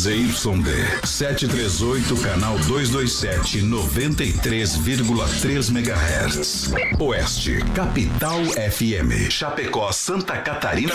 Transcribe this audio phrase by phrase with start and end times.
[0.00, 6.72] ZYD 738, canal 227, 93,3 MHz.
[6.98, 9.28] Oeste, Capital FM.
[9.28, 10.94] Chapecó, Santa Catarina.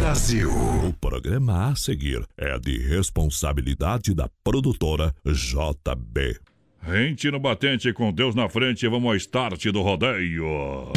[0.00, 0.50] Brasil.
[0.50, 6.38] O programa a seguir é de responsabilidade da produtora JB.
[6.80, 10.90] Rente no batente com Deus na frente, vamos ao start do rodeio.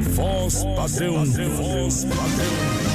[0.00, 2.90] Voz padrão, voz padrão.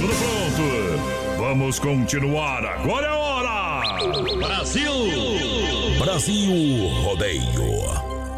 [0.00, 1.36] Tudo pronto?
[1.38, 2.64] Vamos continuar.
[2.64, 4.36] Agora é hora!
[4.38, 4.92] Brasil!
[5.98, 7.42] Brasil Rodeio.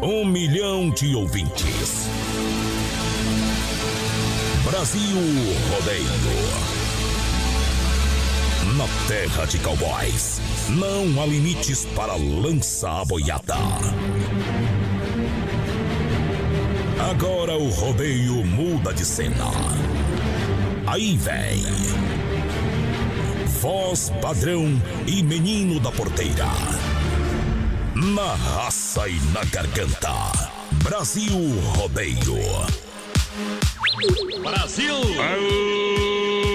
[0.01, 2.09] Um milhão de ouvintes.
[4.65, 5.17] Brasil
[5.71, 6.79] Rodeio.
[8.77, 13.55] Na terra de cowboys, não há limites para lança boiada.
[16.99, 19.45] Agora o rodeio muda de cena.
[20.85, 21.63] Aí vem.
[23.61, 24.65] Voz padrão
[25.07, 26.45] e menino da porteira.
[27.95, 30.11] Na raça e na garganta.
[30.83, 31.35] Brasil
[31.75, 32.37] Rodeio.
[34.43, 34.95] Brasil!
[34.95, 36.48] Aô,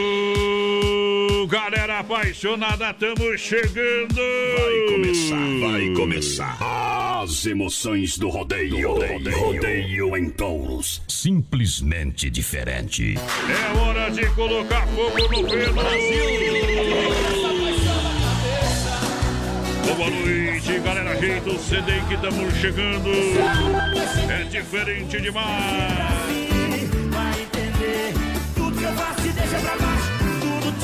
[1.47, 4.15] galera apaixonada, estamos chegando!
[4.15, 7.23] Vai começar, vai começar.
[7.23, 8.89] As emoções do rodeio.
[8.89, 11.03] Rodeio, rodeio em touros.
[11.09, 13.15] Simplesmente diferente.
[13.17, 15.75] É hora de colocar fogo no pelo!
[19.97, 21.11] Boa noite, galera.
[21.11, 23.11] Ajeita o CD que estamos chegando.
[24.31, 26.44] É diferente demais.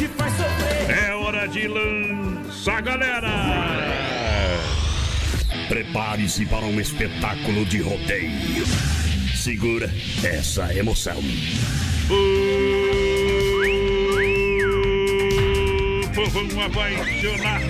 [0.01, 0.91] Te faz sofrer.
[0.91, 3.29] É hora de lançar, galera.
[5.69, 8.65] Prepare-se para um espetáculo de rodeio.
[9.35, 9.93] Segura
[10.25, 11.19] essa emoção.
[12.09, 12.21] O
[16.15, 17.67] povão apaixonado.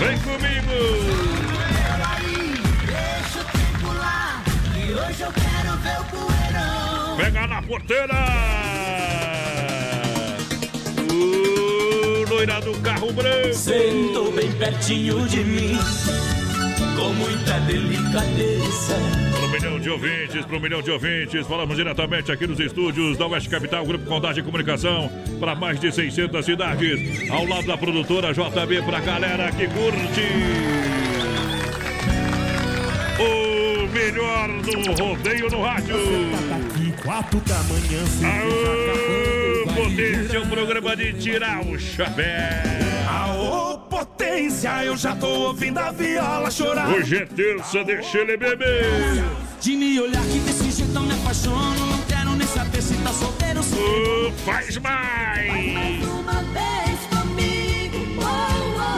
[0.00, 0.74] Vem comigo.
[2.84, 4.42] Deixa o tempo lá,
[4.76, 6.43] e hoje eu quero ver o poeirão.
[7.16, 8.14] Pega na porteira.
[11.10, 13.54] O loira do carro branco.
[13.54, 15.78] Sentou bem pertinho de mim,
[16.96, 18.96] com muita delicadeza.
[19.30, 23.16] Para um milhão de ouvintes, para um milhão de ouvintes, falamos diretamente aqui nos estúdios
[23.16, 25.08] da Oeste Capital, Grupo Condade de Comunicação,
[25.38, 30.28] para mais de 600 cidades, ao lado da produtora JB, para a galera que curte.
[33.20, 35.96] O melhor do rodeio no rádio.
[37.04, 42.24] Quatro da manhã, Aô, potência, o programa de tirar o chapéu.
[43.08, 46.88] Aô, potência, eu já tô ouvindo a viola chorar.
[46.88, 49.22] Hoje é terça, deixa ele beber.
[49.60, 53.12] De me olhar que desse jeito eu me apaixono, não quero nem saber se tá
[53.12, 56.02] solteiro ou se Ô, faz mais.
[56.06, 57.98] uma vez comigo.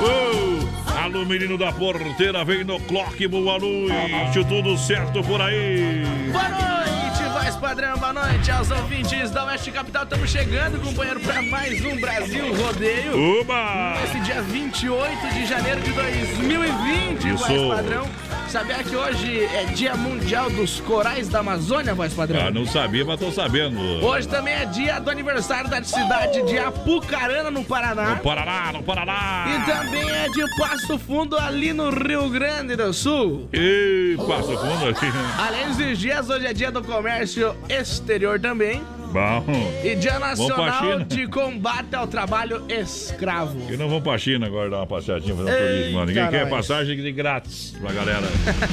[0.01, 6.03] Ô, Alô, menino da porteira, vem no clock, boa noite, tudo certo por aí?
[6.33, 7.06] Boa noite,
[7.43, 10.05] voz padrão, boa noite aos ouvintes da Oeste Capital.
[10.05, 13.41] Estamos chegando, companheiro, para mais um Brasil Rodeio.
[13.41, 13.95] Uba!
[14.01, 17.37] Nesse dia 28 de janeiro de 2020, Isso.
[17.47, 18.09] voz padrão.
[18.49, 22.47] Sabia que hoje é Dia Mundial dos Corais da Amazônia, voz padrão?
[22.47, 23.81] Ah, não sabia, mas tô sabendo.
[24.05, 28.15] Hoje também é dia do aniversário da cidade de Apucarana, no Paraná.
[28.15, 29.45] No Paraná, no Paraná.
[29.49, 33.49] E também é de Passo Fundo, ali no Rio Grande do Sul.
[33.53, 35.07] E passo fundo aqui.
[35.39, 38.81] Além dos dias, hoje é dia do comércio exterior também.
[39.17, 39.73] Bom.
[39.83, 43.59] E Dia Nacional de Combate ao Trabalho Escravo.
[43.73, 46.05] E não vamos pra China agora dar uma passeadinha, fazer um turismo.
[46.05, 48.27] Ninguém quer passagem de grátis pra galera.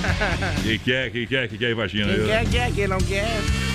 [0.61, 2.13] Quem quer, quem quer, quem quer ir pra China?
[2.13, 3.72] Quem quer, quer, quem não quer.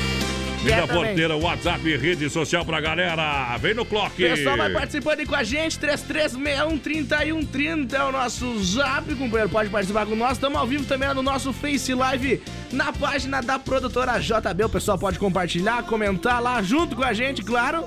[0.62, 3.56] Vem da porteira, WhatsApp, rede social pra galera.
[3.58, 4.16] Vem no clock.
[4.16, 10.06] Pessoal vai participando aí com a gente, 33613130 é o nosso zap, companheiro, pode participar
[10.06, 10.32] com nós.
[10.32, 12.42] Estamos ao vivo também no nosso Face Live,
[12.72, 14.64] na página da produtora JB.
[14.64, 17.84] O pessoal pode compartilhar, comentar lá junto com a gente, claro.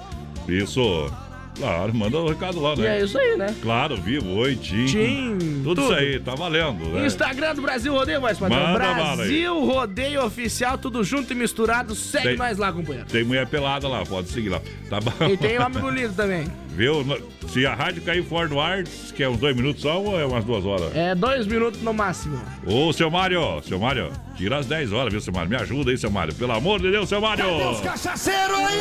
[0.48, 1.12] Isso.
[1.62, 2.84] Claro, manda o recado lá, né?
[2.84, 3.56] E é isso aí, né?
[3.62, 4.86] Claro, vivo, oi, Tim.
[4.86, 5.82] Tim, Tudo, tudo.
[5.84, 7.06] isso aí, tá valendo, né?
[7.06, 8.60] Instagram do Brasil Rodeio, mais padrão.
[8.60, 11.94] Manda bala Brasil Rodeio Oficial, tudo junto e misturado.
[11.94, 13.08] Segue Tem- nós lá, companheiro.
[13.08, 14.60] Tem mulher pelada lá, pode seguir lá.
[14.90, 15.12] Tá bom.
[15.30, 16.46] E tem homem bonito também.
[16.74, 17.06] Viu?
[17.50, 18.84] Se a rádio cair fora do ar,
[19.16, 20.96] que é uns dois minutos só ou é umas duas horas?
[20.96, 22.42] É dois minutos no máximo.
[22.66, 25.50] Ô, seu Mário, seu Mário, tira as 10 horas, viu, seu Mário?
[25.50, 26.34] Me ajuda aí, seu Mário.
[26.34, 27.44] Pelo amor de Deus, seu Mário.
[27.84, 28.80] Cachaceiros aí,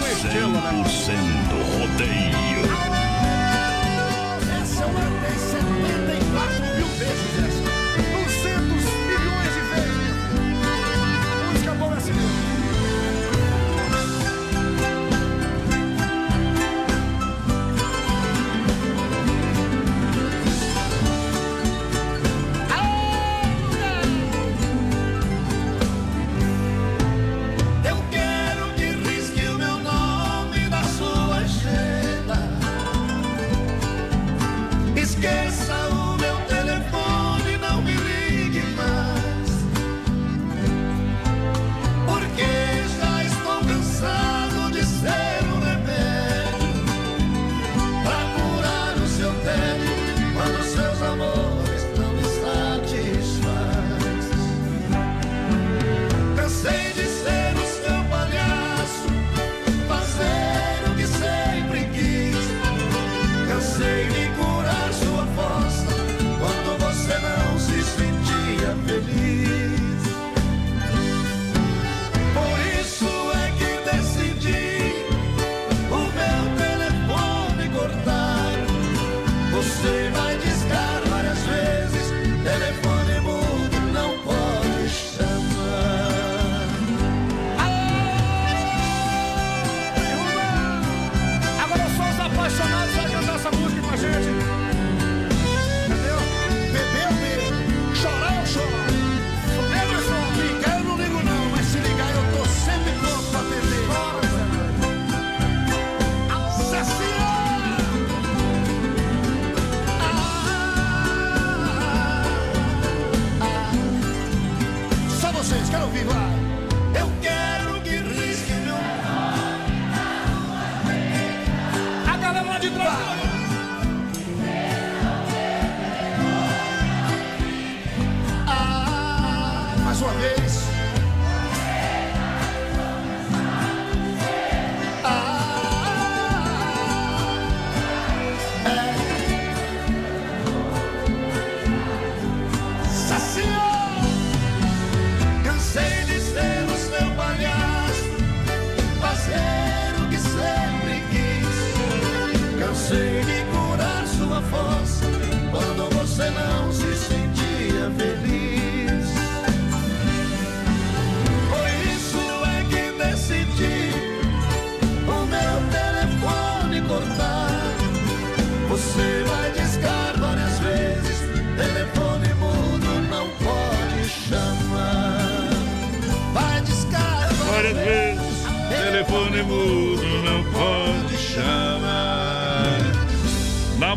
[0.00, 2.29] 100% rodeio.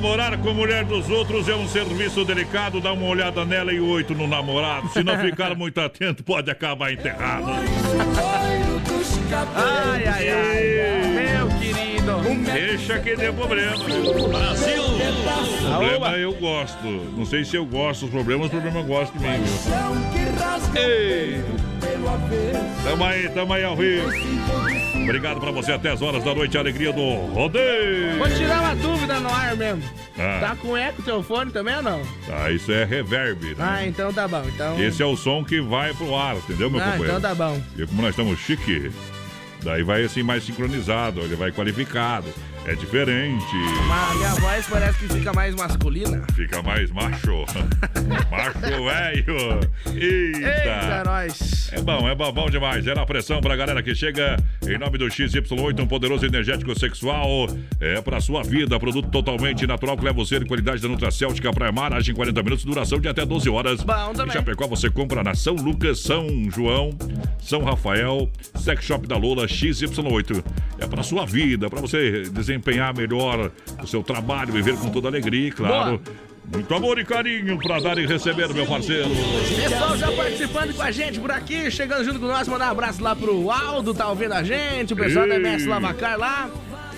[0.03, 2.81] Namorar com mulher dos outros é um serviço delicado.
[2.81, 4.89] Dá uma olhada nela e oito no namorado.
[4.89, 7.45] Se não ficar muito atento, pode acabar enterrado.
[9.55, 11.37] Ai, ai, ai.
[11.37, 12.51] Meu querido.
[12.51, 13.77] Deixa que dê problema.
[14.27, 14.83] Brasil!
[15.61, 16.85] Problema eu gosto.
[17.15, 19.41] Não sei se eu gosto dos problemas, os problemas eu gosto de mim.
[19.41, 20.81] Viu?
[20.81, 21.41] Ei!
[22.83, 24.09] Tamo aí, tamo aí ao vivo.
[25.03, 27.01] Obrigado pra você até as horas da noite, a alegria do
[27.33, 28.17] rodeio.
[28.17, 29.83] Vou tirar uma dúvida no ar mesmo.
[30.17, 30.39] Ah.
[30.39, 32.01] Tá com eco o teu fone também ou não?
[32.31, 33.55] Ah, isso é reverb, né?
[33.59, 34.43] Ah, então tá bom.
[34.47, 34.81] Então...
[34.81, 37.17] Esse é o som que vai pro ar, entendeu, meu Ah, companheiro?
[37.17, 37.61] então tá bom.
[37.77, 38.91] E como nós estamos chique,
[39.61, 42.27] daí vai assim mais sincronizado, ele vai qualificado.
[42.65, 43.55] É diferente.
[43.89, 46.23] Mas a minha voz parece que fica mais masculina.
[46.33, 47.45] Fica mais macho.
[48.31, 49.59] macho velho.
[49.93, 51.03] Eita, Eita.
[51.05, 51.69] nós.
[51.73, 52.85] É bom, é bom, bom demais.
[52.85, 57.47] Gera pressão pra galera que chega em nome do XY8, um poderoso energético sexual.
[57.81, 61.71] É pra sua vida, produto totalmente natural que leva você de qualidade da Nutracêutica Praia
[61.71, 63.83] Mar, age em 40 minutos, duração de até 12 horas.
[63.83, 64.33] Bom Em também.
[64.33, 66.91] Chapecó você compra na São Lucas, São João,
[67.41, 70.43] São Rafael, Sex Shop da Lola, XY8.
[70.79, 72.23] É pra sua vida, pra você
[72.53, 76.01] desempenhar melhor o seu trabalho, viver com toda alegria, claro.
[76.51, 79.09] Muito amor e carinho pra dar e receber, meu parceiro.
[79.09, 83.01] Pessoal já participando com a gente por aqui, chegando junto com nós, mandar um abraço
[83.01, 85.39] lá pro Aldo, tá ouvindo a gente, o pessoal da Ei.
[85.39, 86.49] MS Lavacar lá.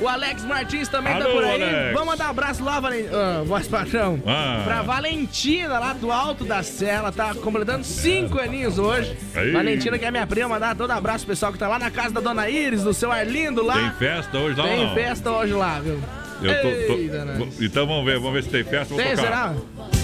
[0.01, 1.61] O Alex Martins também tá Alô, por aí.
[1.63, 1.93] Alex.
[1.93, 3.05] Vamos mandar um abraço lá, Valen...
[3.13, 4.21] ah, voz padrão.
[4.27, 4.61] Ah.
[4.65, 9.17] Pra Valentina, lá do Alto da Serra, tá completando cinco aninhos hoje.
[9.33, 9.51] Aí.
[9.51, 12.13] Valentina, que é minha prima, mandar todo abraço pro pessoal que tá lá na casa
[12.13, 13.75] da Dona Iris, do seu Arlindo lá.
[13.75, 14.93] Tem festa hoje lá Tem não?
[14.93, 15.99] festa hoje lá, viu?
[16.41, 17.37] Eu tô- tô- Eita?
[17.61, 18.93] Então vamos ver, vamos ver se tem festa.
[18.93, 19.23] Vou Tem, tocar.
[19.23, 19.53] será?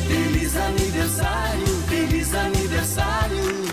[0.08, 3.71] Feliz aniversário, feliz aniversário.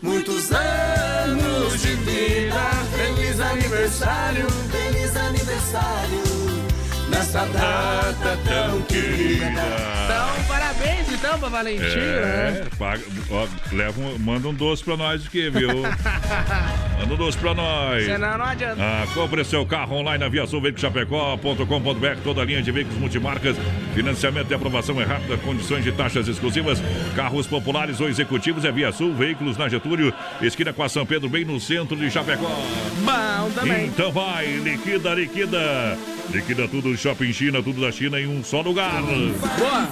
[0.00, 2.70] Muitos anos de vida.
[2.96, 6.27] Feliz aniversário, feliz aniversário.
[7.10, 9.46] Nessa data tão querida.
[10.04, 12.62] Então, parabéns então pra Valentina, né?
[12.66, 15.68] É, paga, ó, leva um- manda um doce pra nós aqui, viu?
[17.00, 18.04] manda um doce pra nós.
[18.04, 18.76] Senão não adianta.
[18.82, 23.56] Ah, compre seu carro online na viaçãoveiculoschapecó.com.br, toda a linha de veículos multimarcas,
[23.94, 26.82] financiamento e aprovação é rápida, condições de taxas exclusivas,
[27.16, 30.12] carros populares ou executivos é Via Sul, veículos na Getúlio,
[30.42, 32.48] esquina com a São Pedro, bem no centro de Chapecó.
[32.98, 33.86] Bom também.
[33.86, 35.96] Então vai, liquida, liquida.
[36.30, 39.00] Liquida tudo Shopping China, tudo da China em um só lugar.
[39.02, 39.88] Boa.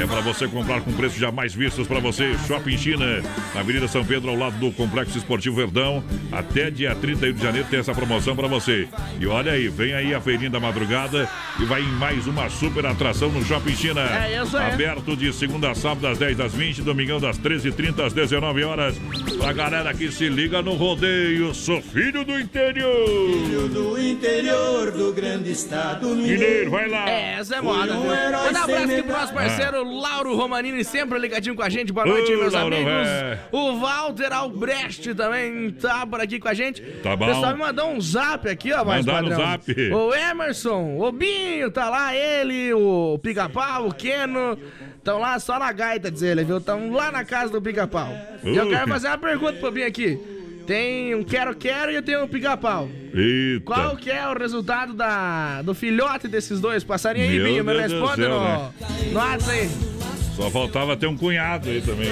[0.00, 2.36] É para você comprar com preços jamais vistos para você.
[2.46, 3.22] Shopping China,
[3.54, 6.04] na Avenida São Pedro, ao lado do Complexo Esportivo Verdão.
[6.30, 8.86] Até dia 31 de janeiro tem essa promoção para você.
[9.18, 12.84] E olha aí, vem aí a feirinha da madrugada e vai em mais uma super
[12.86, 14.02] atração no Shopping China.
[14.02, 14.72] É isso aí.
[14.72, 18.96] Aberto de segunda a sábado, das 10 às 20, domingão das 13h30 às 19 horas.
[19.38, 23.68] Pra galera que se liga no rodeio, sou filho do interior.
[23.70, 27.08] Do interior do grande estado Mineiro, vai lá.
[27.10, 31.18] É, essa é moda, um Manda um abraço aqui pro nosso parceiro Lauro Romanini, sempre
[31.18, 31.92] ligadinho com a gente.
[31.92, 32.92] Boa noite, Ô, meus Lauro, amigos.
[33.08, 33.38] é.
[33.52, 36.80] O Walter Albrecht também tá por aqui com a gente.
[37.02, 37.24] Tá bom.
[37.24, 39.46] O pessoal me mandou um zap aqui, ó, mais Mandaram padrão.
[39.46, 39.92] um zap.
[39.92, 44.58] O Emerson, o Binho, tá lá, ele, o Pica-Pau, o Keno.
[44.98, 46.58] Estão lá só na gaita, diz ele, viu?
[46.58, 48.08] Estão lá na casa do Pica-Pau.
[48.44, 50.39] E eu quero fazer uma pergunta pro Binho aqui.
[50.70, 52.88] Tem um quero-quero e eu tenho um pica-pau.
[53.12, 53.64] Eita.
[53.64, 57.64] Qual que é o resultado da, do filhote desses dois passarinhos aí, Binho?
[57.64, 58.70] Me responde céu, no, né?
[59.10, 59.99] no WhatsApp aí.
[60.40, 62.08] Só faltava ter um cunhado aí também,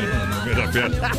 [0.71, 1.11] festa.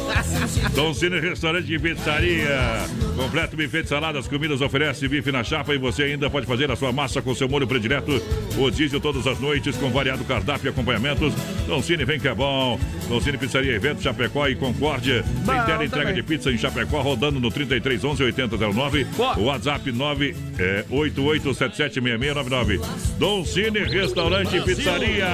[0.75, 2.85] Dom Cine Restaurante e Pizzaria.
[3.15, 6.75] Completo buffet de saladas, comidas, oferece bife na chapa e você ainda pode fazer a
[6.75, 8.21] sua massa com seu molho predileto.
[8.59, 11.33] O diesel todas as noites com variado cardápio e acompanhamentos.
[11.65, 12.79] Dom Cine vem que é bom.
[13.07, 15.23] Dom Cine Pizzaria Evento, Chapecó e Concórdia.
[15.23, 16.13] Tem tela entrega também.
[16.13, 19.05] de pizza em Chapecó, rodando no 33 11 8009.
[19.17, 19.35] Boa.
[19.39, 22.79] O WhatsApp 988776699.
[23.17, 25.25] Dom Cine Restaurante e Pizzaria.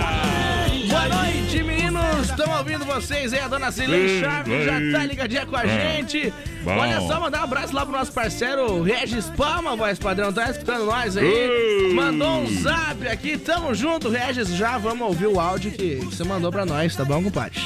[0.87, 2.29] Boa noite, meninos!
[2.29, 5.67] Estamos ouvindo vocês aí, a dona Cilene Ei, Chaves já tá ligadinha com a Ah,
[5.67, 6.33] gente.
[6.63, 6.71] bom.
[6.77, 10.85] Olha só, mandar um abraço lá pro nosso parceiro Regis Palma, voz padrão, tá escutando
[10.85, 11.91] nós aí.
[11.93, 14.49] Mandou um zap aqui, tamo junto, Regis.
[14.55, 17.59] Já vamos ouvir o áudio que você mandou pra nós, tá bom, compadre?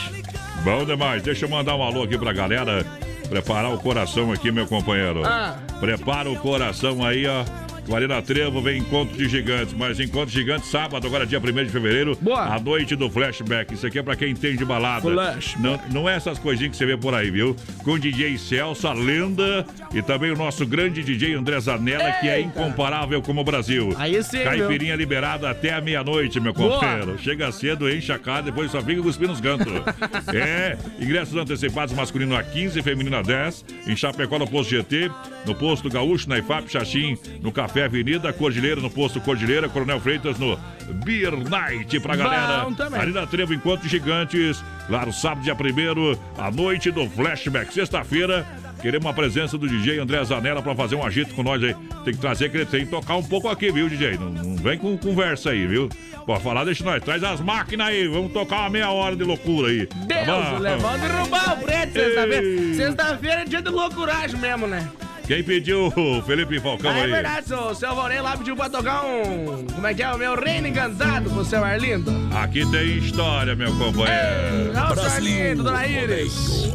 [0.64, 1.22] Bom demais.
[1.24, 2.86] Deixa eu mandar um alô aqui pra galera.
[3.30, 5.24] Preparar o coração aqui, meu companheiro.
[5.24, 5.56] Ah.
[5.80, 7.44] Prepara o coração aí, ó.
[7.90, 11.72] O Arena Trevo vem Encontro de Gigantes, mas Encontro Gigantes sábado, agora dia 1 de
[11.72, 12.44] fevereiro, Boa.
[12.44, 13.74] a noite do Flashback.
[13.74, 15.02] Isso aqui é pra quem entende balada.
[15.02, 15.60] Flashback.
[15.60, 17.56] Não, não é essas coisinhas que você vê por aí, viu?
[17.84, 22.30] Com o DJ Celso, a lenda, e também o nosso grande DJ André Zanella, que
[22.30, 23.92] é incomparável como o Brasil.
[23.98, 26.76] Aí sim, Caipirinha liberada até a meia-noite, meu Boa.
[26.76, 27.18] companheiro.
[27.18, 29.74] Chega cedo, enche a cara, depois só fica cuspindo os cantos.
[30.32, 33.66] é, ingressos antecipados masculino a 15, feminino a 10.
[33.88, 35.10] Em Chapecó, no posto GT,
[35.44, 40.38] no posto Gaúcho, na IFAP, Xaxim, no Café Avenida, Cordilheira, no posto Cordilheira, Coronel Freitas,
[40.38, 40.58] no
[41.04, 42.66] Beer Night pra galera.
[42.76, 43.00] Também.
[43.00, 44.64] Arena Trevo, de Gigantes.
[44.88, 47.74] Claro, sábado, dia 1 a noite do Flashback.
[47.74, 48.46] Sexta-feira,
[48.82, 51.76] queremos a presença do DJ André Zanella pra fazer um agito com nós aí.
[52.04, 54.18] Tem que trazer que ele tem que tocar um pouco aqui, viu, DJ?
[54.18, 55.90] Não, não vem com conversa aí, viu?
[56.26, 57.04] Pode falar, deixa nós.
[57.04, 58.08] Traz as máquinas aí.
[58.08, 59.86] Vamos tocar uma meia hora de loucura aí.
[59.86, 60.60] Tá Deus, bom?
[60.60, 62.74] levando derrubar o preto sexta-feira.
[62.76, 64.88] Sexta-feira é dia de loucuragem mesmo, né?
[65.30, 67.12] Quem pediu o Felipe Falcão Ah, é aí?
[67.12, 69.64] verdade, seu, seu Valnei lá pediu pra tocar um.
[69.76, 70.12] Como é que é?
[70.12, 72.12] O meu reino encantado pro seu Arlindo.
[72.36, 74.72] Aqui tem história, meu companheiro.
[74.92, 76.74] O seu Arlindo, dona Iris.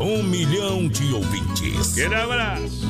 [0.00, 1.92] Um milhão de ouvintes.
[1.92, 2.88] Aquele abraço.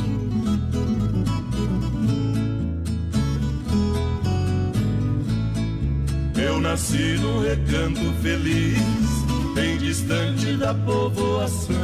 [6.37, 8.79] Eu nasci num recanto feliz,
[9.55, 11.75] bem distante da povoação.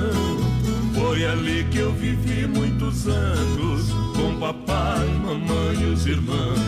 [0.97, 6.59] Foi ali que eu vivi muitos anos, com papai, mamãe e os irmãos.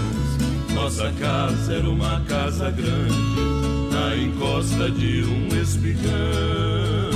[0.75, 3.41] Nossa casa era uma casa grande,
[3.91, 7.09] na encosta de um espigão.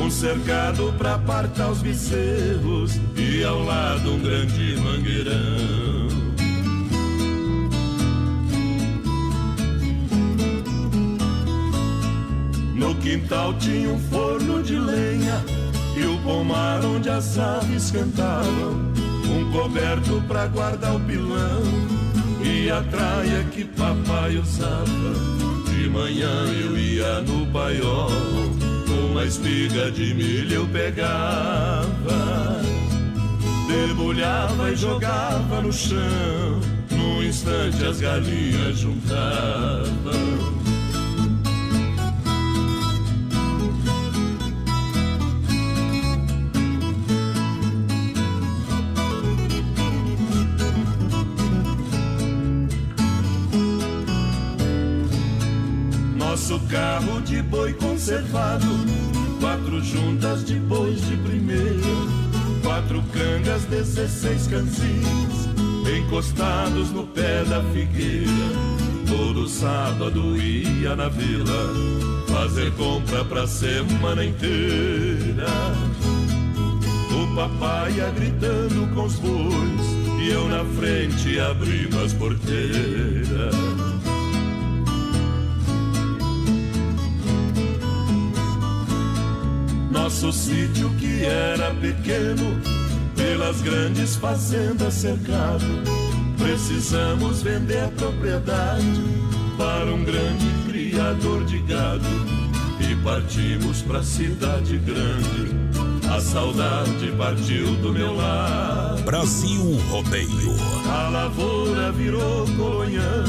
[0.00, 6.19] Um cercado pra apartar os bezerros e ao lado um grande mangueirão.
[12.80, 15.44] No quintal tinha um forno de lenha
[15.94, 18.90] e o pomar onde as aves cantavam.
[19.28, 21.62] Um coberto pra guardar o pilão
[22.42, 25.12] e a traia que papai usava.
[25.68, 28.10] De manhã eu ia no paiol,
[29.10, 31.84] uma espiga de milho eu pegava.
[33.68, 36.60] Debulhava e jogava no chão,
[36.90, 40.59] num instante as galinhas juntavam.
[56.50, 58.66] Nosso carro de boi conservado,
[59.38, 61.78] quatro juntas de bois de primeira,
[62.64, 65.48] quatro cangas, dezesseis canzinhos,
[65.96, 68.32] encostados no pé da figueira.
[69.06, 71.72] Todo sábado ia na vila,
[72.26, 75.46] fazer compra pra semana inteira.
[77.12, 83.69] O papai ia gritando com os bois, e eu na frente abrindo as porteiras.
[90.02, 92.58] Nosso sítio que era pequeno,
[93.14, 95.66] pelas grandes fazendas cercado,
[96.38, 99.04] precisamos vender a propriedade
[99.58, 102.08] para um grande criador de gado
[102.80, 105.54] e partimos pra cidade grande.
[106.10, 108.96] A saudade partiu do meu lar.
[109.04, 110.56] Brasil Rodeio.
[110.88, 113.24] A lavoura virou colonhão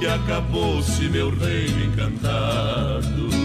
[0.00, 3.41] e acabou-se meu reino encantado.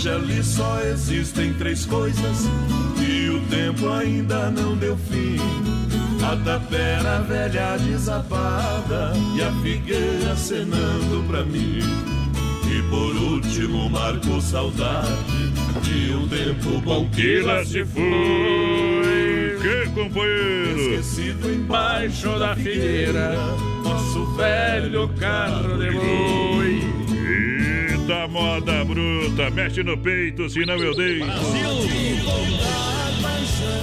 [0.00, 2.48] Hoje ali só existem três coisas
[3.06, 5.36] e o tempo ainda não deu fim.
[6.24, 11.80] A tapera velha desapada e a figueira acenando pra mim.
[12.66, 15.52] E por último marco saudade
[15.82, 19.58] de um tempo bom que lá se foi.
[19.60, 20.94] Que companheiro!
[20.94, 23.34] Esquecido embaixo da figueira,
[23.84, 26.59] nosso velho carro de boi.
[28.10, 31.20] Eita moda bruta, mexe no peito, senão eu dei.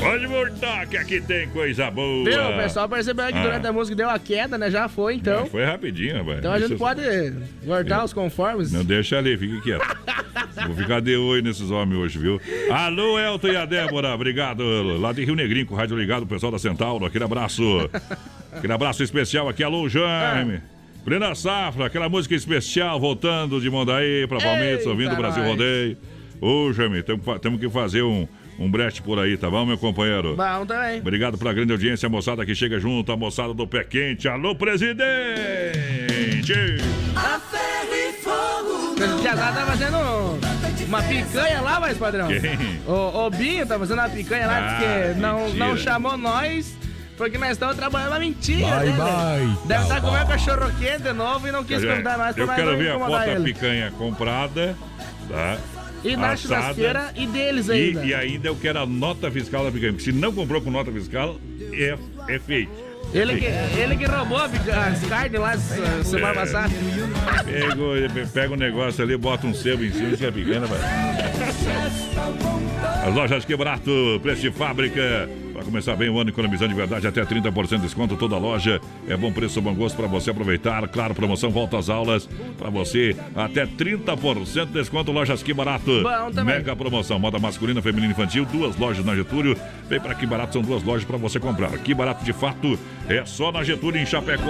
[0.02, 2.24] Pode voltar, que aqui tem coisa boa.
[2.30, 3.42] O pessoal percebeu que Ah.
[3.44, 4.70] durante a música deu a queda, né?
[4.70, 5.46] Já foi, então.
[5.46, 6.40] Foi rapidinho, rapaz.
[6.40, 7.02] Então a gente Isso- pode
[7.64, 8.74] voltar os conformes.
[8.74, 9.98] Não deixa ali, fica quieto.
[10.68, 12.42] Vou ficar de olho nesses homens hoje, viu?
[12.70, 14.62] Alô, Elton e a Débora, obrigado.
[15.00, 17.64] Lá de Rio Negrinho, com o rádio ligado, o pessoal da Centauro, aquele abraço.
[18.52, 20.60] Aquele abraço especial aqui, alô, Jaime.
[21.08, 25.52] Plena Safra, aquela música especial, voltando de Mondaí pra Palmeiras, ouvindo o Brasil nós.
[25.54, 25.98] Rodeio.
[26.42, 27.02] Ô, Jaime,
[27.42, 28.28] temos que fazer um,
[28.60, 30.36] um brete por aí, tá bom, meu companheiro?
[30.36, 31.00] Bom também.
[31.00, 34.28] Obrigado pela grande audiência, a moçada que chega junto, a moçada do pé quente.
[34.28, 34.98] Alô, presidente!
[37.16, 38.92] A ferro e fogo.
[39.18, 39.98] O Piazada tá fazendo
[40.88, 42.28] uma picanha lá, mais padrão.
[42.28, 42.42] Quem?
[42.86, 45.66] O, o Binho tá fazendo uma picanha lá, Ah, porque não, mentira.
[45.68, 46.76] não chamou nós.
[47.18, 49.58] Porque nós estamos trabalhando uma mentira, Vai, né, vai?
[49.66, 50.32] Deve estar tá comendo bom.
[50.32, 53.00] cachorro quente de novo e não quis convidar nós pra Eu nós quero ver a
[53.00, 54.76] foto da picanha comprada,
[55.28, 55.58] tá?
[56.04, 56.38] E na Assada.
[56.62, 58.06] churrasqueira e deles E, ainda.
[58.06, 59.94] e ainda eu quero a nota fiscal da picanha.
[59.94, 61.38] Porque se não comprou com nota fiscal,
[61.74, 61.98] é,
[62.30, 62.72] é feito.
[63.14, 63.46] Ele que,
[63.80, 66.34] ele que roubou a as carnes lá se- semana É.
[66.36, 66.70] passada.
[67.46, 70.82] Pega, o- pega um negócio ali, bota um sebo em cima, isso é pequena, velho.
[73.08, 75.28] As lojas que barato, preço de fábrica.
[75.68, 78.80] Começar bem o ano economizando de verdade, até 30% de desconto toda loja.
[79.06, 80.88] É bom preço, bom gosto para você aproveitar.
[80.88, 82.26] Claro, promoção volta às aulas
[82.58, 83.14] para você.
[83.36, 86.02] Até 30% de desconto, lojas que barato.
[86.02, 86.56] Bom também.
[86.56, 89.58] Mega promoção, moda masculina, feminina e infantil, duas lojas na Getúlio.
[89.90, 91.72] Vem para que barato, são duas lojas para você comprar.
[91.80, 94.44] Que barato de fato é só na Getúlio em Chapecó.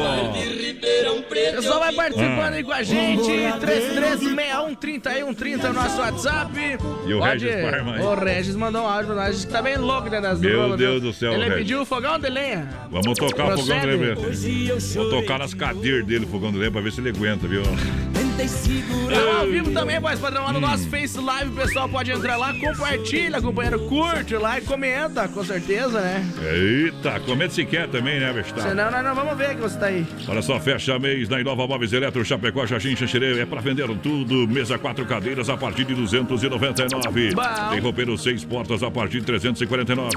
[1.17, 1.23] O
[1.55, 3.29] pessoal vai participando aí com a gente.
[3.29, 6.51] 33613130 é o nosso WhatsApp.
[7.05, 8.01] E o Regis Parma aí?
[8.01, 9.45] O Regis mandou um áudio pra nós.
[9.45, 11.57] Tá bem louco dentro das Meu duas, Deus do céu, Ele Regis.
[11.59, 12.67] pediu o fogão de lenha.
[12.89, 13.95] Vamos tocar o fogão de Procede?
[13.95, 14.15] lenha.
[14.95, 17.61] Vou tocar nas cadeiras dele, o fogão de lenha, pra ver se ele aguenta, viu?
[18.37, 21.49] Tá ao vivo também, voz padrão, lá no nosso Face Live.
[21.51, 26.23] O pessoal pode entrar lá, compartilha, companheiro, curte lá e comenta, com certeza, né?
[26.53, 28.69] Eita, comenta se quer também, né, Bestar?
[28.69, 30.05] Senão nós não vamos ver que você tá aí.
[30.27, 33.39] Olha só, fecha mês na Inova Móveis Eletro, Chapecó, Xaxim, Xanxerê.
[33.39, 34.47] É pra vender tudo.
[34.47, 37.33] Mesa quatro cadeiras a partir de 299.
[37.33, 37.41] Bom.
[37.71, 40.09] Tem roupeiro seis portas a partir de 349.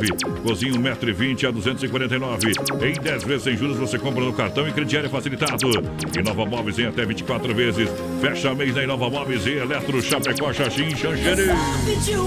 [0.42, 2.52] Cozinha 1,20m a 249.
[2.82, 5.70] Em 10 vezes sem juros você compra no cartão e crediário facilitado.
[6.18, 7.88] Inova Móveis em até 24 vezes.
[8.20, 11.46] Fecha mês na Inova Móveis e Eletro, Chapecó, Xaxim, Xanxerê.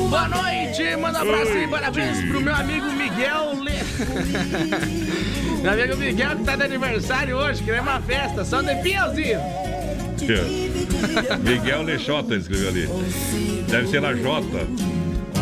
[0.09, 3.73] Boa noite, manda um abraço e parabéns pro meu amigo Miguel Le...
[5.61, 9.39] meu amigo Miguel que tá de aniversário hoje, que é uma festa, só de pinhalzinho.
[11.43, 12.89] Miguel Lexota escreveu ali.
[13.69, 14.67] Deve ser na Jota.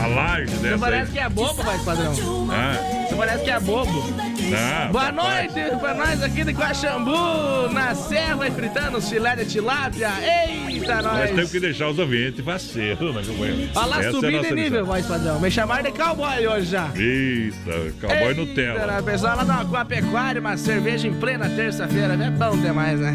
[0.02, 0.80] A laje Você dessa aí.
[0.80, 2.14] parece que é bobo, vai, padrão.
[2.52, 4.04] Ah, Você parece que é bobo.
[4.50, 5.48] Não, Boa papai.
[5.48, 10.10] noite pra nós aqui de Coaxambu, na serra e fritando os filé de tilápia.
[10.48, 11.30] Eita, Nós nós!
[11.32, 13.70] temos que deixar os ouvintes faceiro, né, companheiro?
[13.76, 15.40] Olha lá, é subindo de nível, voz padrão.
[15.40, 16.90] Me chamaram de cowboy hoje já.
[16.96, 19.00] Eita, cowboy Eita, Nutella.
[19.00, 22.14] O pessoal lá na uma pecuária, uma cerveja em plena terça-feira.
[22.14, 23.14] É bom demais, né?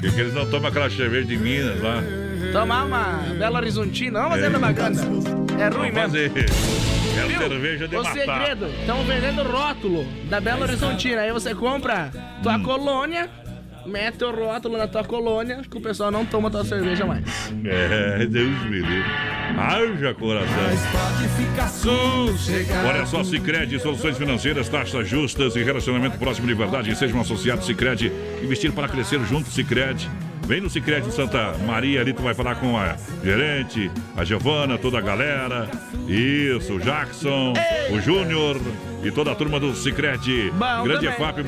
[0.00, 2.02] Porque eles não tomam aquela cerveja de Minas lá.
[2.52, 5.00] Tomar uma Belo Horizontina, vamos fazer propaganda.
[5.60, 6.30] É ruim Vamos mesmo.
[6.34, 7.01] fazer.
[7.16, 7.38] É Viu?
[7.38, 8.12] cerveja de o matar.
[8.14, 11.20] segredo, estão vendendo rótulo da Belo Horizontina.
[11.22, 12.10] Aí você compra
[12.42, 12.62] tua Hum.
[12.62, 13.28] colônia,
[13.86, 17.52] mete o rótulo na tua colônia, que o pessoal não toma tua cerveja mais.
[17.64, 19.04] É, Deus me livre.
[19.58, 20.54] Haja coração.
[20.92, 22.88] Pode ficar sossegado.
[22.88, 26.94] Olha só, Cicred, soluções financeiras, taxas justas e relacionamento próximo de verdade.
[26.96, 28.10] Seja um associado Cicred,
[28.42, 30.08] investir para crescer junto, Cicred.
[30.46, 34.76] Vem no Cicred de Santa Maria, ali tu vai falar com a gerente, a Giovana,
[34.76, 35.70] toda a galera.
[36.08, 37.52] Isso, o Jackson,
[37.90, 38.60] o Júnior
[39.04, 40.50] e toda a turma do Cicred.
[40.50, 41.10] Bom Grande também.
[41.10, 41.38] EFAP,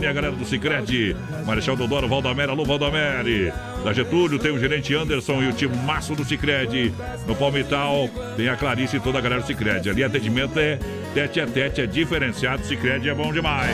[0.00, 1.16] e a galera do Cicred.
[1.46, 3.52] Marechal Dodoro, Valdamera, alô Valdamere.
[3.84, 6.94] Da Getúlio tem o gerente Anderson e o time maço do Cicred.
[7.26, 9.88] No Palmital tem a Clarice e toda a galera do Cicred.
[9.88, 10.78] Ali atendimento é
[11.14, 12.64] tete a tete, é diferenciado.
[12.64, 13.70] Cicred é bom demais.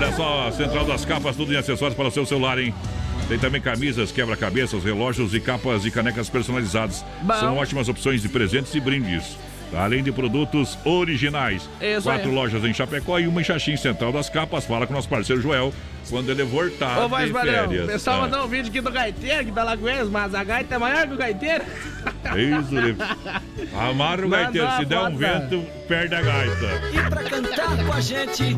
[0.00, 2.72] Olha só, a Central das Capas, tudo em acessórios para o seu celular, hein?
[3.28, 7.04] Tem também camisas, quebra-cabeças, relógios e capas e canecas personalizadas.
[7.20, 7.34] Bom.
[7.34, 9.36] São ótimas opções de presentes e brindes.
[9.76, 11.68] Além de produtos originais.
[11.80, 12.34] Isso Quatro aí.
[12.34, 14.64] lojas em Chapecó e uma em Xaxim Central das Capas.
[14.64, 15.72] Fala com o nosso parceiro Joel
[16.08, 17.86] quando ele voltar Ô, voz de padrão, o férias.
[17.86, 20.42] pessoal Ah, mandou um vídeo aqui do gaiteiro que tá lá com eles, mas a
[20.42, 21.64] gaita é maior que o gaiteiro.
[22.36, 22.96] Isso, ele-
[23.78, 24.68] Amarra o gaiteiro.
[24.78, 26.82] Se der um vento, perde a gaita.
[26.92, 28.56] E pra cantar com a gente,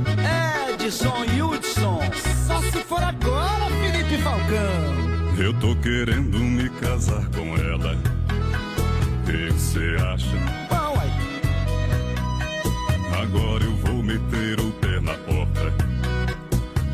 [0.80, 2.00] Edson e Hudson.
[2.46, 5.12] Só se for agora, Felipe Falcão.
[5.38, 7.96] Eu tô querendo me casar com ela.
[7.96, 10.61] O que você acha?
[13.22, 15.72] Agora eu vou meter o pé na porta.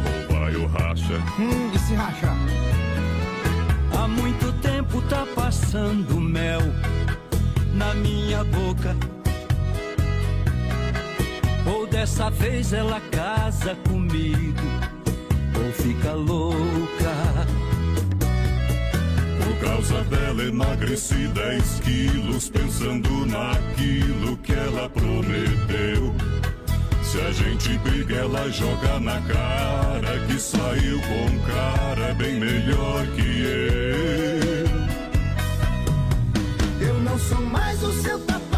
[0.05, 1.15] Ou vai o racha?
[1.39, 2.37] Hum, e se rachar?
[3.97, 6.61] Há muito tempo tá passando mel
[7.73, 8.95] na minha boca.
[11.67, 14.69] Ou dessa vez ela casa comigo,
[15.57, 17.28] ou fica louca.
[19.61, 26.15] Causa dela emagreci 10 quilos, pensando naquilo que ela prometeu.
[27.03, 33.07] Se a gente briga, ela joga na cara que saiu com um cara bem melhor
[33.09, 34.69] que eu.
[36.89, 38.49] Eu não sou mais o seu papai.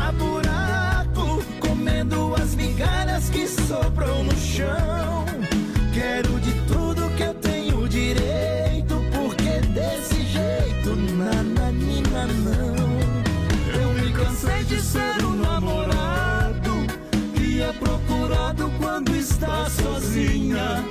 [2.51, 5.25] as migalhas que sobram no chão.
[5.93, 8.50] Quero de tudo que eu tenho direito,
[18.79, 20.85] quando está sozinha.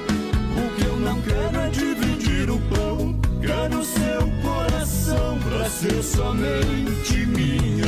[0.57, 3.19] O que eu não quero é dividir o pão.
[3.41, 7.85] Quero seu coração pra ser somente minha.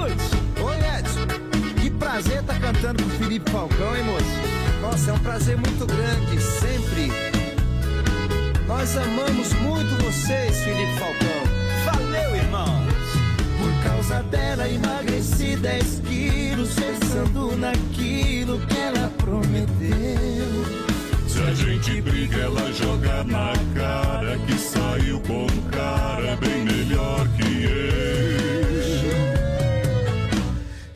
[0.00, 1.26] Oi, oi Edson.
[1.80, 4.52] Que prazer tá cantando com o Felipe Falcão, hein, moço?
[4.80, 7.10] Nossa, é um prazer muito grande, sempre.
[8.66, 11.42] Nós amamos muito vocês, Felipe Falcão.
[11.84, 12.92] Valeu, irmãos.
[13.58, 16.74] Por causa dela emagreci 10 quilos
[17.12, 20.64] Pensando naquilo que ela prometeu
[21.28, 27.28] Se a gente briga, ela joga na cara que saiu com um cara bem melhor
[27.36, 27.64] que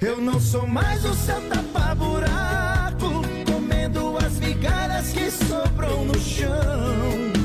[0.01, 0.09] eu.
[0.09, 7.36] Eu não sou mais o seu tapa-buraco Comendo as migalhas que sobram no chão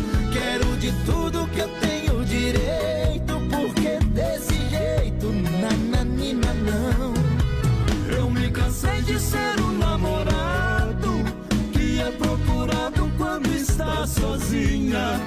[9.32, 11.24] ser um namorado
[11.72, 15.20] Que é procurado quando está sozinha.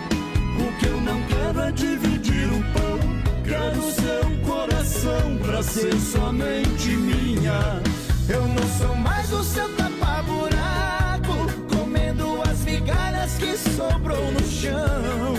[0.61, 2.99] O que eu não quero é dividir o pão
[3.45, 7.83] Quero seu coração pra ser somente minha.
[8.29, 11.37] Eu não sou mais o seu tapa-buraco
[11.75, 15.35] Comendo as migalhas que sobrou no chão.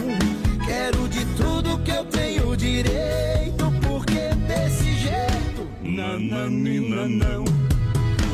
[0.65, 7.45] Quero de tudo que eu tenho direito Porque desse jeito Nananina não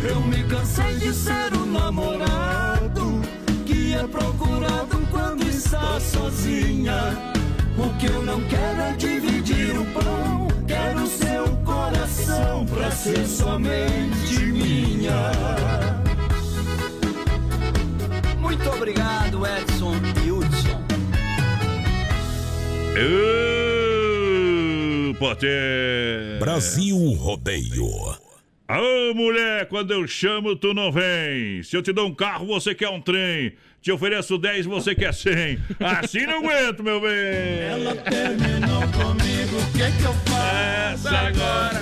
[0.04, 3.22] Eu me cansei de ser um namorado
[3.66, 7.32] Que é procurado quando está sozinha
[7.78, 10.48] o que eu não quero é dividir o pão.
[10.68, 15.32] Quero seu coração pra ser somente minha.
[18.40, 20.82] Muito obrigado, Edson e Hudson.
[25.18, 26.40] Potter.
[26.40, 28.21] Brasil Rodeio.
[28.80, 31.62] Ô, mulher, quando eu chamo, tu não vem.
[31.62, 33.52] Se eu te dou um carro, você quer um trem.
[33.82, 35.60] Te ofereço 10, você quer 100.
[35.80, 37.10] Assim não aguento, meu bem.
[37.10, 41.82] Ela terminou comigo, o que que eu faço Essa agora.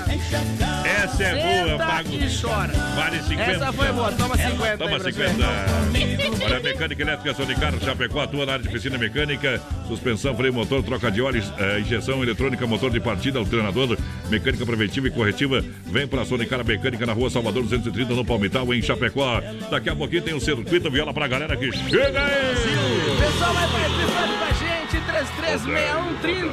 [0.85, 2.09] Essa é boa, Senta pago.
[2.13, 2.73] e chora.
[2.95, 3.51] Vale 50.
[3.51, 5.33] Essa foi boa, toma 50 Toma aí pra 50.
[5.33, 6.45] você.
[6.45, 11.11] Olha, mecânica elétrica Sonicar, Chapecó, atua na área de oficina mecânica, suspensão, freio motor, troca
[11.11, 13.97] de óleo, eh, injeção eletrônica, motor de partida, alternador,
[14.29, 15.63] mecânica preventiva e corretiva.
[15.85, 19.41] Vem pra Sonicar Mecânica na rua Salvador 230, no Palmital, em Chapecó.
[19.69, 23.17] Daqui a pouquinho tem o circuito viola pra galera que chega aí.
[23.19, 26.49] Pessoal vai participando com a gente, 3361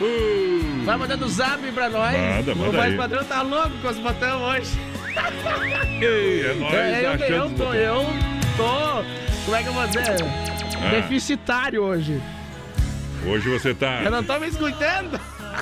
[0.00, 2.16] Uh, Vai mandando zap pra nós.
[2.16, 4.78] Manda, manda O voz padrão tá louco com os botões hoje.
[6.00, 8.06] ei, é nóis, É, eu, eu, tô, eu
[8.56, 9.04] tô.
[9.44, 10.16] Como é que eu vou dizer?
[10.82, 10.90] Ah.
[10.90, 12.20] Deficitário hoje.
[13.26, 14.02] Hoje você tá.
[14.02, 15.20] Eu não tô me escutando.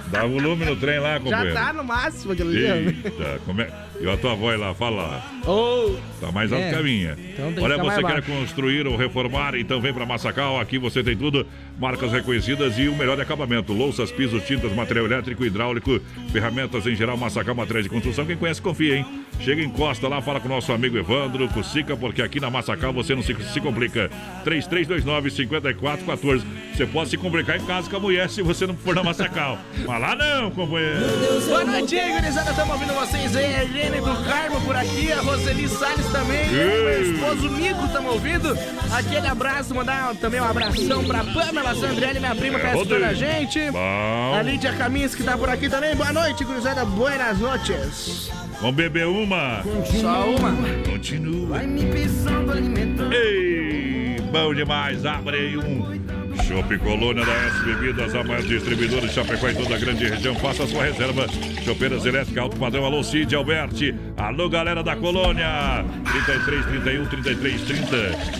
[0.08, 1.54] Dá volume no trem lá, Já companheiro.
[1.54, 2.66] tá no máximo aquilo ali.
[2.66, 3.87] Eita, como é...
[4.00, 5.22] E a tua voz lá, fala.
[5.46, 6.70] Ô, Tá mais alto É.
[6.70, 7.16] que a minha.
[7.32, 8.30] Então Olha, você quer baixo.
[8.32, 9.54] construir ou reformar?
[9.56, 10.58] Então vem pra Massacal.
[10.60, 11.46] Aqui você tem tudo.
[11.78, 13.72] Marcas reconhecidas e o melhor acabamento.
[13.72, 16.00] Louças, pisos, tintas, material elétrico, hidráulico,
[16.32, 17.16] ferramentas em geral.
[17.16, 18.24] Massacal, materiais de construção.
[18.26, 19.06] Quem conhece, confia, hein?
[19.40, 23.14] Chega, encosta lá, fala com o nosso amigo Evandro Cusica, porque aqui na Massacal você
[23.14, 24.10] não se, se complica.
[24.44, 26.42] 3329-5414.
[26.74, 29.58] Você pode se complicar em casa com a mulher se você não for na Massacal.
[29.86, 31.00] Mas lá não, companheiro.
[31.48, 32.50] boa noite, gurizada.
[32.50, 33.54] Estamos ouvindo vocês aí.
[33.56, 35.10] A Helene do Carmo por aqui.
[35.12, 36.46] A Roseli Salles também.
[36.48, 36.54] Ei.
[36.54, 38.56] Meu esposo Nico estamos ouvindo.
[38.92, 39.74] Aquele abraço.
[39.74, 43.70] Mandar também um abração pra Pamela Sandrelli, minha prima, que tá É, escutando a gente.
[43.70, 44.34] Bom.
[44.38, 45.94] A Lídia Caminhos que tá por aqui também.
[45.96, 46.84] Boa noite, gurizada.
[46.84, 48.30] Buenas noches.
[48.60, 49.62] Vamos beber uma.
[50.00, 50.52] Só uma.
[50.88, 51.58] Continua.
[51.58, 53.12] Vai me pisando, alimentando.
[53.14, 55.98] Ei, bom demais, abre aí um
[56.46, 60.34] Chopp Colônia da S Bebidas, a mais distribuidora de Chapecó em toda a grande região.
[60.36, 61.26] Faça sua reserva.
[61.64, 62.84] Chopeiras elétricas, alto padrão.
[62.84, 63.94] Alô, Cid Alberti.
[64.16, 65.84] Alô, galera da Colônia.
[66.26, 67.96] 33, 31, 33, 30.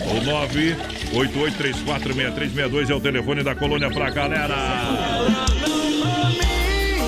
[0.07, 0.21] Ou
[1.13, 4.57] 988346362 é o telefone da Colônia pra galera.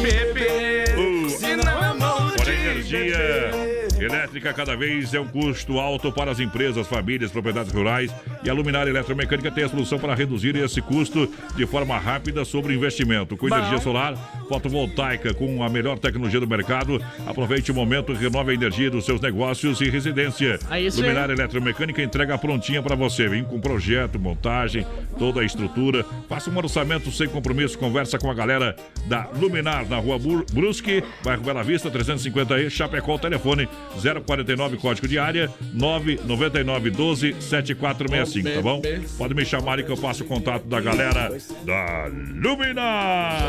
[0.03, 0.85] Bebê.
[0.97, 3.70] Uh, Se não é Bora energia.
[4.11, 8.53] Elétrica cada vez é um custo alto para as empresas, famílias, propriedades rurais e a
[8.53, 13.37] Luminária Eletromecânica tem a solução para reduzir esse custo de forma rápida sobre investimento.
[13.37, 14.17] Com energia solar,
[14.49, 19.05] fotovoltaica, com a melhor tecnologia do mercado, aproveite o momento e renove a energia dos
[19.05, 20.59] seus negócios e residência.
[20.69, 20.91] É.
[21.03, 23.29] Luminária Eletromecânica entrega prontinha para você.
[23.29, 24.85] Vem com projeto, montagem,
[25.19, 26.05] toda a estrutura.
[26.29, 27.79] Faça um orçamento sem compromisso.
[27.79, 28.75] Conversa com a galera
[29.07, 30.19] da Luminar na rua
[30.53, 33.69] Brusque, bairro Bela Vista, 350E, Chapecó, telefone
[34.01, 38.83] 049, código de área 999 12 7465, tá bom?
[39.19, 41.31] Pode me chamar aí que eu passo o contato da galera
[41.65, 42.11] da
[42.43, 43.41] Luminar.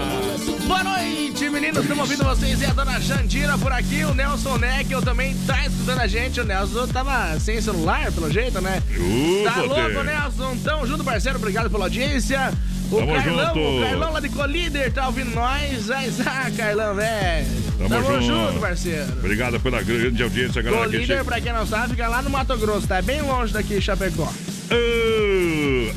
[0.67, 1.81] Boa noite, meninos.
[1.81, 4.03] Estamos ouvindo vocês e a dona Jandira por aqui.
[4.03, 6.39] O Nelson Neckel também tá escutando a gente.
[6.39, 8.81] O Nelson tava sem celular, pelo jeito, né?
[8.97, 10.57] Uh, tá louco, Nelson?
[10.63, 11.37] Tamo junto, parceiro.
[11.37, 12.51] Obrigado pela audiência.
[12.91, 13.59] O Tamo Carlão, junto.
[13.59, 15.87] o Carlão lá de Colíder tá ouvindo nós.
[15.87, 17.47] Mas, ah, Carlão, velho.
[17.87, 18.21] Tamo junto.
[18.21, 19.11] junto, parceiro.
[19.13, 20.30] Obrigado pela grande audiência,
[20.61, 20.83] galera.
[20.85, 22.87] que Colíder, chega- pra quem não sabe, fica lá no Mato Grosso.
[22.87, 24.31] Tá bem longe daqui, Chapecó.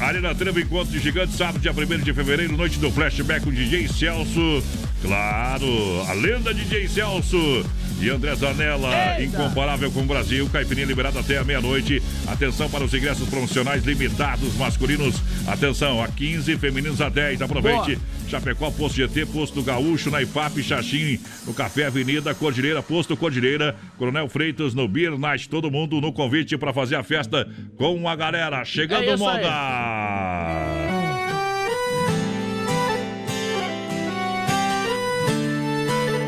[0.00, 3.50] Ah, Arena Trevo Encontro de Gigantes, sábado, dia 1 de fevereiro, noite do flashback com
[3.52, 4.62] DJ Celso.
[5.02, 5.66] Claro,
[6.08, 7.64] a lenda DJ Celso
[8.00, 9.22] e André Zanella, Eita.
[9.22, 10.48] incomparável com o Brasil.
[10.50, 12.02] Caipirinha liberada até a meia-noite.
[12.26, 15.16] Atenção para os ingressos promocionais limitados masculinos.
[15.46, 17.42] Atenção, a 15, femininos a 10.
[17.42, 17.98] Aproveite.
[18.28, 24.28] Chapecó, Posto GT, Posto Gaúcho, na IFAP, Xaxim, no Café Avenida, Cordilheira, Posto Cordilheira, Coronel
[24.28, 28.64] Freitas, no Beer Night, todo mundo no convite para fazer a festa com a galera.
[28.64, 29.42] Chegando É isso aí.
[29.44, 30.84] moda!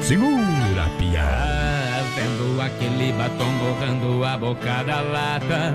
[0.02, 1.55] Segura, piá.
[2.60, 5.74] Aquele batom borrando a boca da lata.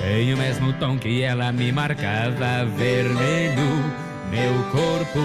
[0.00, 3.84] Tem o mesmo tom que ela me marcava, vermelho.
[4.30, 5.20] Meu corpo,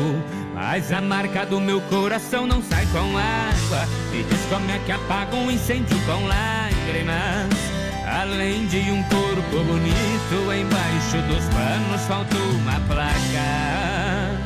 [0.53, 3.87] mas a marca do meu coração não sai com água.
[4.11, 7.77] Me diz como é que apaga um incêndio com lágrimas.
[8.05, 14.37] Além de um corpo bonito, embaixo dos panos faltou uma placa.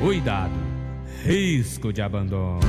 [0.00, 0.52] Cuidado,
[1.24, 2.60] risco de abandono.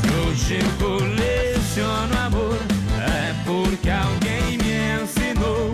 [0.00, 1.41] Se hoje eu
[1.72, 2.58] coleciono amor,
[3.00, 5.72] é porque alguém me ensinou.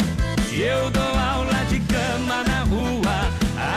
[0.48, 3.30] Se eu dou aula de cama na rua,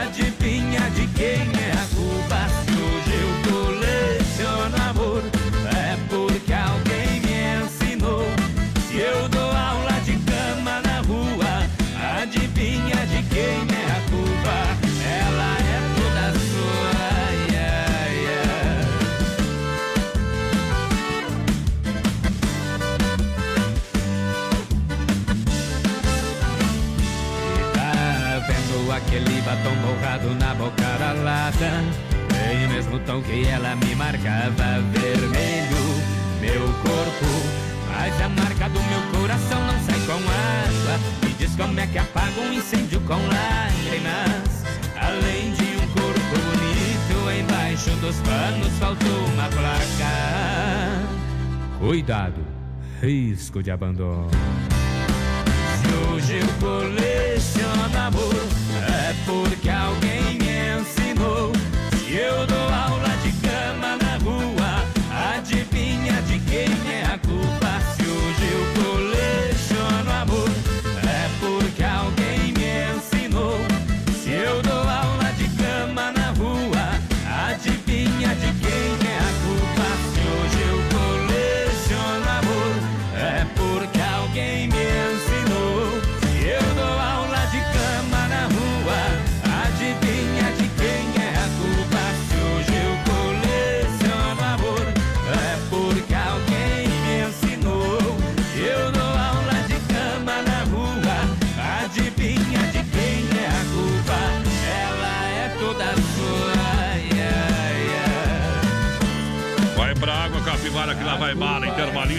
[0.05, 1.70] adivinha de quem é
[31.62, 31.84] lata?
[32.30, 36.02] Tem o mesmo tom que ela me marcava, vermelho,
[36.41, 37.26] meu corpo.
[37.88, 41.00] Mas a marca do meu coração não sai com água.
[41.24, 44.63] Me diz como é que apaga um incêndio com lágrimas.
[45.00, 51.08] Além de um corpo bonito, embaixo dos panos faltou uma placa.
[51.80, 52.45] Cuidado,
[53.02, 54.30] risco de abandono.
[55.82, 58.36] Se hoje eu coleciono amor,
[58.88, 60.40] é porque alguém
[61.21, 63.11] Se eu dou aula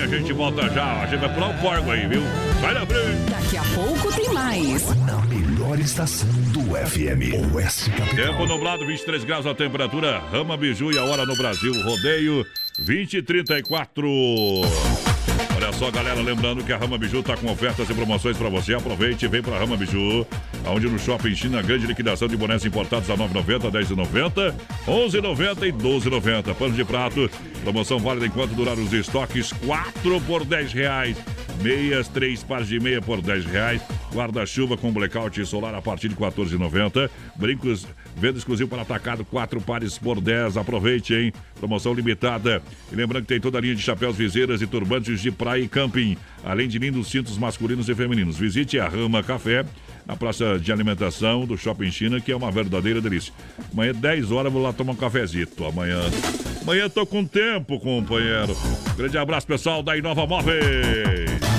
[0.03, 1.03] a gente volta já.
[1.03, 2.23] A gente vai pular o porco aí, viu?
[2.61, 3.31] Sai da frente.
[3.31, 4.87] Daqui a pouco tem mais.
[5.07, 7.55] Na melhor estação do FM.
[7.55, 8.27] Oeste Capital.
[8.27, 10.19] Tempo nublado, 23 graus a temperatura.
[10.31, 11.73] Rama Biju e a hora no Brasil.
[11.83, 12.45] Rodeio
[12.81, 15.12] 20 e 34.
[15.79, 18.75] Só, galera, lembrando que a Rama Biju tá com ofertas e promoções para você.
[18.75, 20.27] Aproveite e vem pra Rama Biju,
[20.67, 24.55] onde no Shopping China, grande liquidação de bonés importados a 9,90, 10,90,
[24.87, 26.55] 11,90 e 12,90.
[26.55, 27.31] Pano de prato,
[27.63, 31.17] promoção válida enquanto durar os estoques, 4 por 10 reais.
[31.63, 33.81] Meias, três pares de meia por 10 reais.
[34.13, 37.09] Guarda-chuva com blackout solar a partir de 14,90.
[37.37, 40.57] Brincos, venda exclusivo para atacado, quatro pares por 10.
[40.57, 41.33] Aproveite, hein?
[41.59, 42.61] Promoção limitada.
[42.91, 45.69] E lembrando que tem toda a linha de chapéus, viseiras e turbantes de praia e
[45.69, 46.17] camping.
[46.45, 48.37] Além de lindos cintos masculinos e femininos.
[48.37, 49.65] Visite a Rama Café
[50.05, 53.33] na praça de alimentação do Shopping China, que é uma verdadeira delícia.
[53.73, 55.65] Amanhã, 10 horas, vou lá tomar um cafezito.
[55.65, 56.01] Amanhã.
[56.61, 58.57] Amanhã tô com tempo, companheiro.
[58.97, 61.52] Grande abraço, pessoal da Inova Móveis.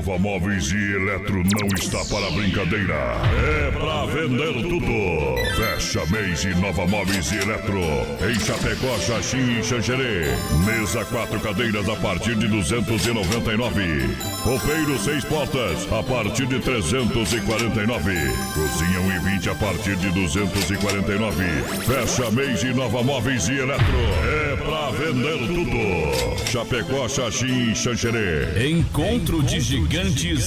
[0.00, 2.94] A Inova Móveis e Eletro não está para brincadeira.
[3.36, 5.36] É para vender tudo.
[5.56, 7.82] Fecha mês Inova Móveis e Eletro.
[8.26, 10.24] Em Chapecó, Xaxim e Xanxerê.
[10.64, 14.08] Mesa quatro cadeiras a partir de 299.
[14.42, 18.14] Roupeiro seis portas a partir de 349.
[18.54, 21.44] Cozinha 1 e 20 a partir de 249.
[21.84, 23.84] Fecha mês Inova Móveis e Eletro.
[24.24, 26.50] É para vender tudo.
[26.50, 28.70] Chapecó, Xaxim e Xanxerê.
[28.70, 29.89] Encontro de gigantes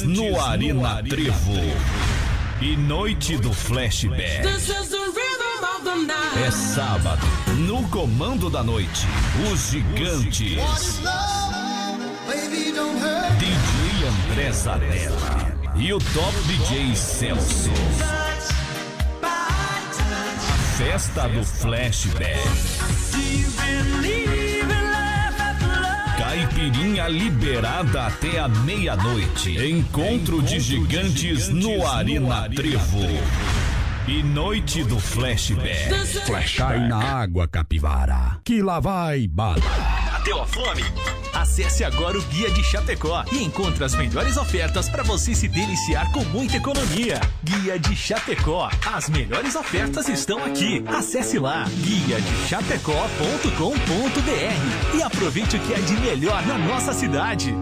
[0.06, 1.52] no Arena Trevo.
[2.62, 4.48] E noite do flashback.
[6.42, 7.28] É sábado,
[7.58, 9.06] no comando da noite,
[9.52, 10.56] os gigantes.
[13.38, 17.70] DJ André Zanella e o top DJ Celso.
[19.22, 22.40] A festa do flashback.
[26.44, 29.58] Caipirinha liberada até a meia-noite.
[29.66, 33.00] Encontro de gigantes no Arena Trevo.
[34.06, 35.90] E noite do flashback.
[36.58, 38.40] Cai na água, capivara.
[38.44, 40.03] Que lá vai bala.
[40.24, 40.82] Bateu a fome?
[41.34, 46.10] Acesse agora o Guia de Chapecó e encontre as melhores ofertas para você se deliciar
[46.14, 47.20] com muita economia.
[47.44, 48.70] Guia de Chapecó.
[48.86, 50.82] As melhores ofertas estão aqui.
[50.88, 57.54] Acesse lá guia de chapecó.com.br e aproveite o que é de melhor na nossa cidade.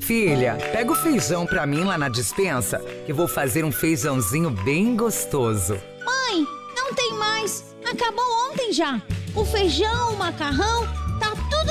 [0.00, 4.96] Filha, pega o feijão pra mim lá na dispensa, que vou fazer um feijãozinho bem
[4.96, 5.78] gostoso.
[6.04, 7.64] Mãe, não tem mais.
[7.88, 9.00] Acabou ontem já.
[9.36, 11.07] O feijão, o macarrão,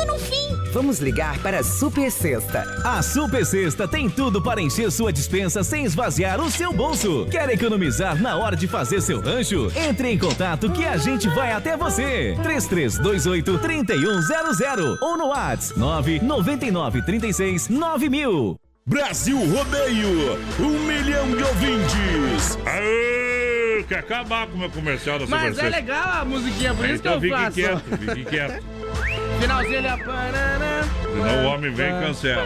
[0.08, 0.48] no fim.
[0.74, 2.64] Vamos ligar para a Super Sexta.
[2.84, 7.26] A Super Sexta tem tudo para encher sua dispensa sem esvaziar o seu bolso.
[7.30, 9.72] Quer economizar na hora de fazer seu rancho?
[9.76, 12.36] Entre em contato que a gente vai até você.
[12.44, 18.60] 3328 3100 ou no WhatsApp 999 36 9000.
[18.86, 22.58] Brasil Rodeio, um milhão de ouvintes.
[22.66, 25.76] Aê, quer acabar com o meu comercial da Super Mas é Sexta.
[25.78, 27.52] legal a musiquinha, por isso que Então eu fique faço.
[27.52, 28.64] quieto, fique quieto.
[29.40, 29.98] Finalzinho ele é...
[29.98, 32.44] Senão o homem vem e cancela.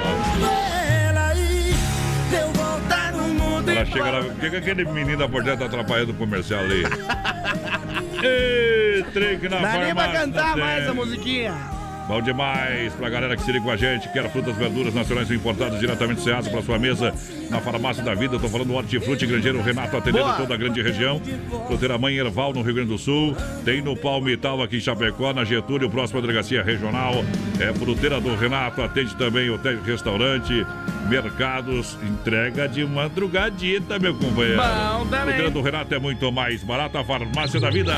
[2.31, 5.65] Eu voltar no mundo Ela chega lá, por que, que aquele menino da porteira tá
[5.65, 6.83] atrapalhando o comercial ali?
[8.23, 11.80] Ei, trem que na Dá nem pra cantar mais a musiquinha.
[12.11, 14.09] Bom demais pra galera que se liga com a gente.
[14.09, 17.13] Quer frutas, verduras nacionais importadas diretamente do Ceasa pra sua mesa
[17.49, 18.37] na farmácia da vida.
[18.37, 20.35] Tô falando do Hortifruti Grangeiro Renato atendendo Boa.
[20.35, 21.21] toda a grande região.
[21.67, 23.33] Fruteira Mãe Erval no Rio Grande do Sul.
[23.63, 27.23] Tem no Palmital aqui em Chapecó, na Getúlio, próxima delegacia regional.
[27.57, 30.67] É fruteira do Renato, atende também hotel e restaurante,
[31.07, 34.61] mercados, entrega de madrugadita, meu companheiro.
[34.61, 35.25] Bom também.
[35.25, 37.93] Fruteira do Renato é muito mais barata, a farmácia da vida.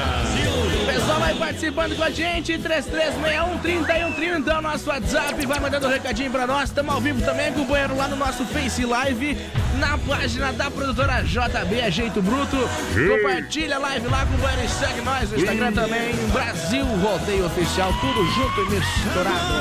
[0.82, 5.88] O pessoal vai participando com a gente, 3361 3130 é o nosso WhatsApp, vai mandando
[5.88, 6.70] um recadinho pra nós.
[6.70, 9.38] Estamos ao vivo também, companheiro, lá no nosso Face Live,
[9.80, 12.58] na página da produtora JB Ajeito Bruto.
[12.96, 13.08] Ei.
[13.08, 18.26] Compartilha a live lá, companheiro, e segue nós no Instagram também, Brasil Rodeio Oficial, tudo
[18.26, 19.54] junto e misturado.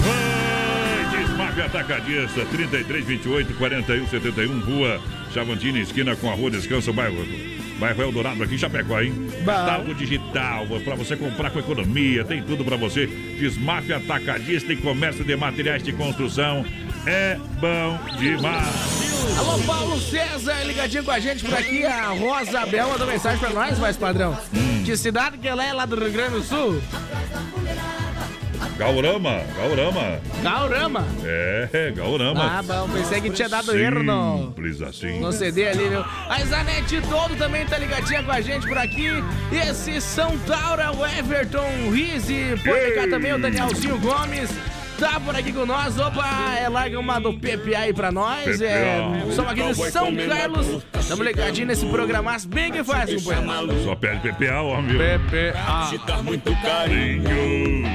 [0.00, 0.37] Vai,
[1.58, 5.00] Desmafe Atacadista, 33, 28, 41, 71, Rua
[5.34, 7.26] Chavantina, esquina com a Rua Descanso, bairro,
[7.80, 9.28] bairro Eldorado, aqui em Chapecó, hein?
[9.44, 13.06] Catálogo digital, pra você comprar com economia, tem tudo pra você.
[13.06, 16.64] Desmafe Atacadista e comércio de materiais de construção.
[17.04, 19.38] É bom demais.
[19.38, 21.84] Alô, Paulo César, ligadinho com a gente por aqui.
[21.84, 24.38] A Rosa Bel mandou mensagem pra nós, mais padrão.
[24.84, 26.80] Que cidade que ela é lá do Rio Grande do Sul?
[28.78, 30.20] Gaurama, Gaurama.
[30.40, 31.04] Gaurama.
[31.24, 32.58] É, Gaurama.
[32.58, 35.18] Ah, bom, pensei que tinha dado erro no, Simples assim.
[35.18, 36.04] no CD ali, viu?
[36.28, 39.08] A Zanete todo também tá ligadinha com a gente por aqui.
[39.50, 42.54] Esse São Taura, o Everton Rizzi.
[42.64, 44.48] Pode cá também o Danielzinho Gomes.
[44.96, 45.98] Tá por aqui com nós.
[45.98, 48.60] Opa, é, larga uma do PPA aí pra nós.
[48.60, 49.00] É,
[49.34, 50.84] somos aqui de São Carlos.
[51.08, 53.84] Tamo ligadinho nesse programaço bem que fácil, companheiro.
[53.84, 54.96] Só pede PPA, homem.
[54.96, 55.98] PPA.
[56.06, 57.87] tá muito carinho.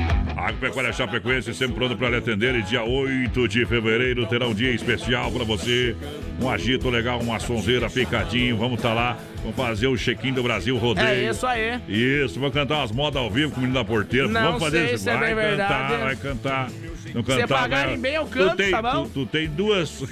[0.47, 2.55] Agropecuária Chapecoense sempre pronto para lhe atender.
[2.55, 5.95] E dia 8 de fevereiro terá um dia especial para você.
[6.41, 8.57] Um agito legal, uma sonzeira, picadinho.
[8.57, 9.17] Vamos estar lá.
[9.41, 11.07] Vamos fazer o check-in do Brasil Rodeio.
[11.07, 11.79] É isso aí.
[11.87, 14.27] Isso, vamos cantar as modas ao vivo com o menino da porteira.
[14.27, 15.03] Não vamos fazer sei isso.
[15.03, 16.03] se é vai bem cantar, verdade.
[16.03, 16.69] vai cantar.
[17.13, 19.03] Não Se cantar, pagarem mas- bem, eu tu canto, tem, tá bom?
[19.03, 20.03] Tu, tu tem duas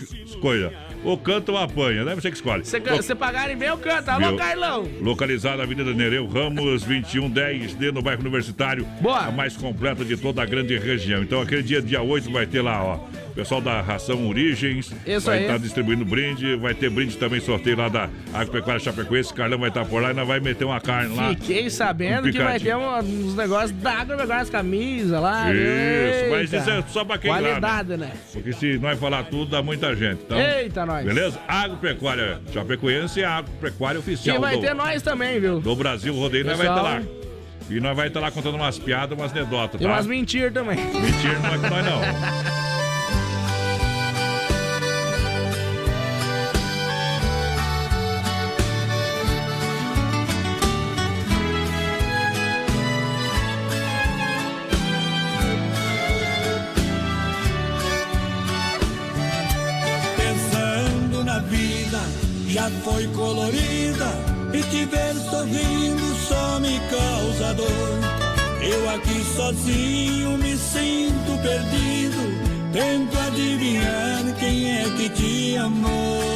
[0.42, 0.72] coisas.
[1.04, 2.14] Ou canta ou apanha, né?
[2.14, 2.64] Você que escolhe.
[2.64, 4.08] Se, ca- se pagarem bem, eu canto.
[4.10, 4.38] Alô, Viu?
[4.38, 4.88] Carlão.
[5.02, 8.86] Localizado na Avenida Nereu Ramos, 2110D, no bairro Universitário.
[9.02, 9.26] Boa.
[9.26, 11.24] A mais completa de toda a grande região.
[11.24, 13.00] Então, aquele dia, dia 8, vai ter lá, ó.
[13.36, 16.56] Pessoal da Ração Origens Isso vai estar distribuindo brinde.
[16.58, 19.34] Vai ter brinde também, sorteio lá da Agropecuária Chapecoense.
[19.34, 21.30] Carlão vai estar por lá e nós vai meter uma carne lá.
[21.30, 25.52] Fiquei sabendo Um que vai ter um- uns negócios da agropecuária, as camisas lá.
[25.54, 26.58] Isso, mas Eita.
[26.58, 28.12] isso é só pra quem lá, Qualidade, né?
[28.34, 30.22] Porque se nós falar tudo, dá muita gente.
[30.26, 31.06] Então, Eita, nós.
[31.06, 31.40] Beleza?
[31.48, 35.60] Agropecuária Chapecoense é a agropecuária oficial E vai do, ter nós também, viu?
[35.60, 36.46] do Brasil Rodeio.
[36.46, 37.00] Nós vai estar Pessoal.
[37.00, 37.22] lá.
[37.70, 39.90] E nós vai estar lá contando umas piadas, umas anedotas, E tá?
[39.90, 40.76] umas mentiras também.
[40.78, 42.62] Mentira não é com nós, não.
[69.52, 72.18] sozinho me sinto perdido,
[72.72, 76.31] tento adivinhar quem é que te amou.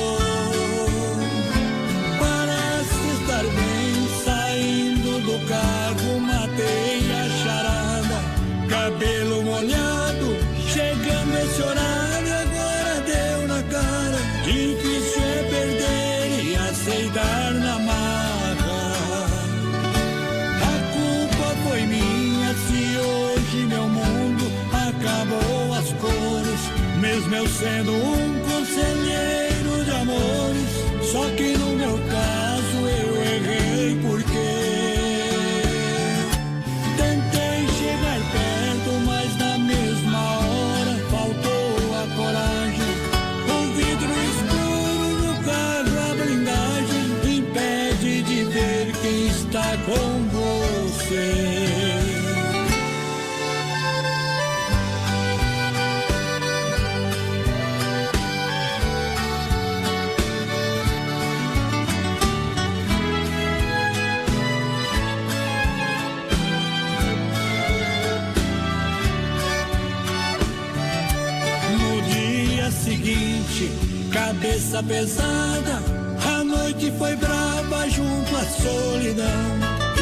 [74.76, 75.82] Cabeça pesada,
[76.28, 79.26] a noite foi brava junto à solidão.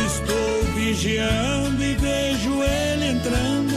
[0.07, 3.75] Estou vigiando e vejo ele entrando,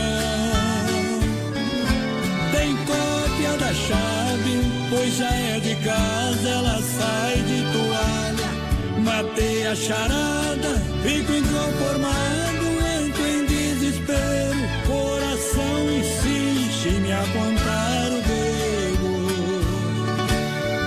[2.51, 9.05] Tem cópia da chave, pois já é de casa, ela sai de toalha.
[9.05, 12.54] Matei a charada, fico inconformado,
[17.25, 19.11] apontar o dedo.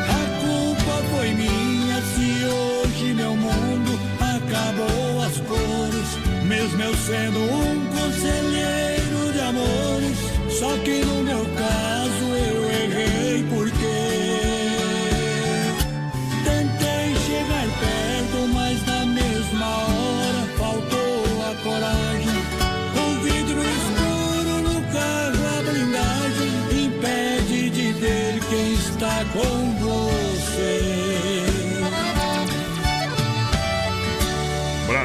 [0.07, 6.45] A culpa foi minha se hoje meu mundo acabou as cores.
[6.45, 7.46] Mesmo eu sendo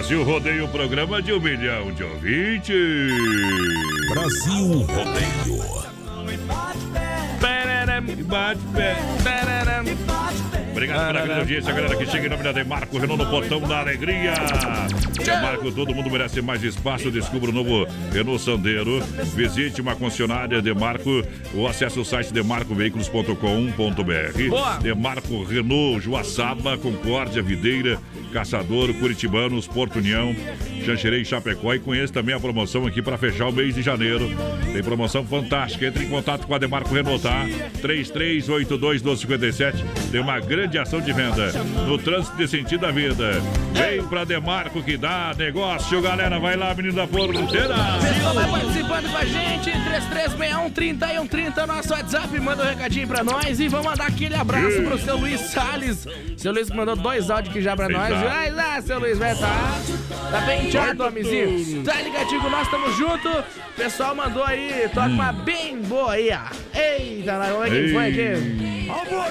[0.02, 2.74] Brasil Rodeio, programa de um milhão de ouvintes.
[4.10, 5.62] Brasil Rodeio.
[8.26, 8.96] Bate pé.
[10.82, 13.78] Obrigado pela grande audiência, galera que chega em nome da Demarco, Renault no Potão da
[13.78, 14.34] Alegria.
[15.24, 17.08] Demarco, todo mundo merece mais espaço.
[17.08, 19.00] Descubra o novo Renault Sandero.
[19.36, 21.22] Visite uma concessionária Demarco
[21.54, 24.48] ou acesse o site demarcoveículos.com.br.
[24.48, 24.76] Boa.
[24.78, 28.00] Demarco Renault, Joaçaba, Concórdia, Videira,
[28.32, 30.34] Caçador, Curitibanos, Porto União,
[30.84, 31.74] Xanxerê e Chapecó.
[31.74, 34.28] E conheça também a promoção aqui para fechar o mês de janeiro.
[34.72, 35.86] Tem promoção fantástica.
[35.86, 37.46] Entre em contato com a Demarco Renault, tá?
[37.82, 39.74] 3382-1257.
[40.10, 41.52] Tem uma grande ação de venda
[41.86, 43.40] no trânsito de sentido da vida.
[43.72, 46.38] Vem pra Demarco que dá negócio, galera.
[46.38, 47.74] Vai lá, menino da porteira.
[48.00, 49.70] Pessoal, vai participando com a gente,
[50.72, 55.16] 3361-3130, nosso WhatsApp, manda um recadinho pra nós e vamos mandar aquele abraço pro seu
[55.16, 56.06] Luiz Salles.
[56.36, 58.10] Seu Luiz mandou dois áudios aqui já pra nós.
[58.10, 58.24] Eita.
[58.28, 59.80] Vai lá, seu Luiz, vai tá.
[60.30, 61.84] Tá bem chato, homenzinho.
[61.84, 63.28] Tá ligadinho, nós estamos junto.
[63.28, 63.44] O
[63.76, 66.78] pessoal mandou aí, toca uma bem boa aí, ó.
[66.78, 68.81] Eita, vamos ver quem foi aqui.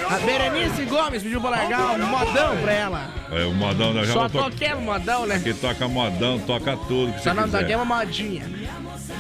[0.09, 3.09] A Berenice Gomes pediu pra largar um modão pra ela.
[3.31, 5.35] É, o modão já Só não to- toquemos modão, né?
[5.35, 7.61] Aqui toca modão, toca tudo que Só não quiser.
[7.61, 8.43] toquemos modinha.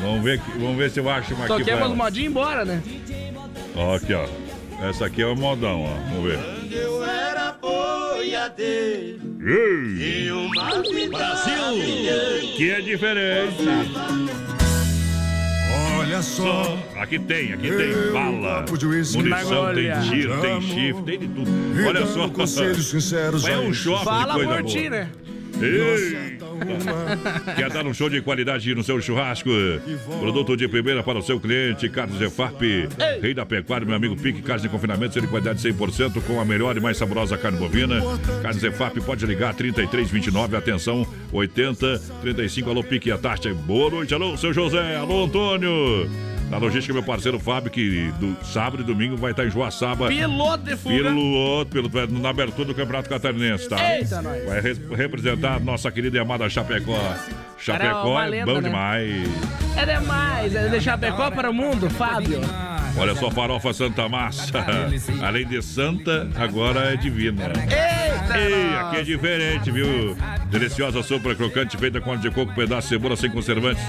[0.01, 1.95] Vamos ver, aqui- vamos ver se eu acho uma aqui pra Toquemos ela.
[1.95, 2.81] modinha embora, né?
[3.75, 4.25] Ó, aqui, ó.
[4.89, 5.93] Essa aqui é o modão, ó.
[6.09, 6.39] Vamos ver.
[6.71, 9.19] Eu era boiadeiro.
[9.99, 12.53] E uma Brasil!
[12.57, 13.57] Que é diferente.
[16.01, 16.77] Olha só.
[16.95, 18.65] Aqui tem, aqui tem bala,
[19.13, 21.51] munição, tem tiro, tem chifre, tem de tudo.
[21.87, 22.27] Olha só.
[22.27, 24.73] conselhos sinceros É um shopping Fala de coisa por boa.
[24.73, 25.09] ti, né?
[25.61, 26.40] Eita!
[27.55, 29.49] Quer dar um show de qualidade no seu churrasco?
[30.19, 32.59] Produto de primeira para o seu cliente, Carlos Zefap,
[33.21, 36.77] rei da pecuária, meu amigo Pique, carne de confinamento, de qualidade 100%, com a melhor
[36.77, 38.01] e mais saborosa carne bovina.
[38.41, 43.49] Carnes Zefap, pode ligar 3329, atenção, 80 35, alô Pique a Tarte.
[43.53, 46.30] Boa noite, alô, seu José, alô Antônio.
[46.51, 50.09] Na logística, meu parceiro Fábio, que do sábado e domingo vai estar em Joaçaba.
[50.09, 50.95] Piloto de fuga.
[50.95, 53.95] Piloto, piloto, na abertura do Campeonato Catarinense, tá?
[53.95, 54.45] Eita, nós.
[54.45, 56.99] Vai re- representar nossa querida e amada Chapecó.
[57.61, 58.69] Chapecó uma é lenda, bom né?
[58.69, 59.29] demais.
[59.77, 62.41] É demais, é deixar Chapecó para o mundo, Fábio.
[62.97, 64.65] Olha só, farofa Santa Massa.
[65.21, 67.45] Além de santa, agora é divina.
[67.45, 68.37] Eita!
[68.37, 70.15] Ei, aqui é diferente, viu?
[70.49, 73.83] Deliciosa sopa crocante feita com óleo de coco, pedaço de cebola sem conservantes.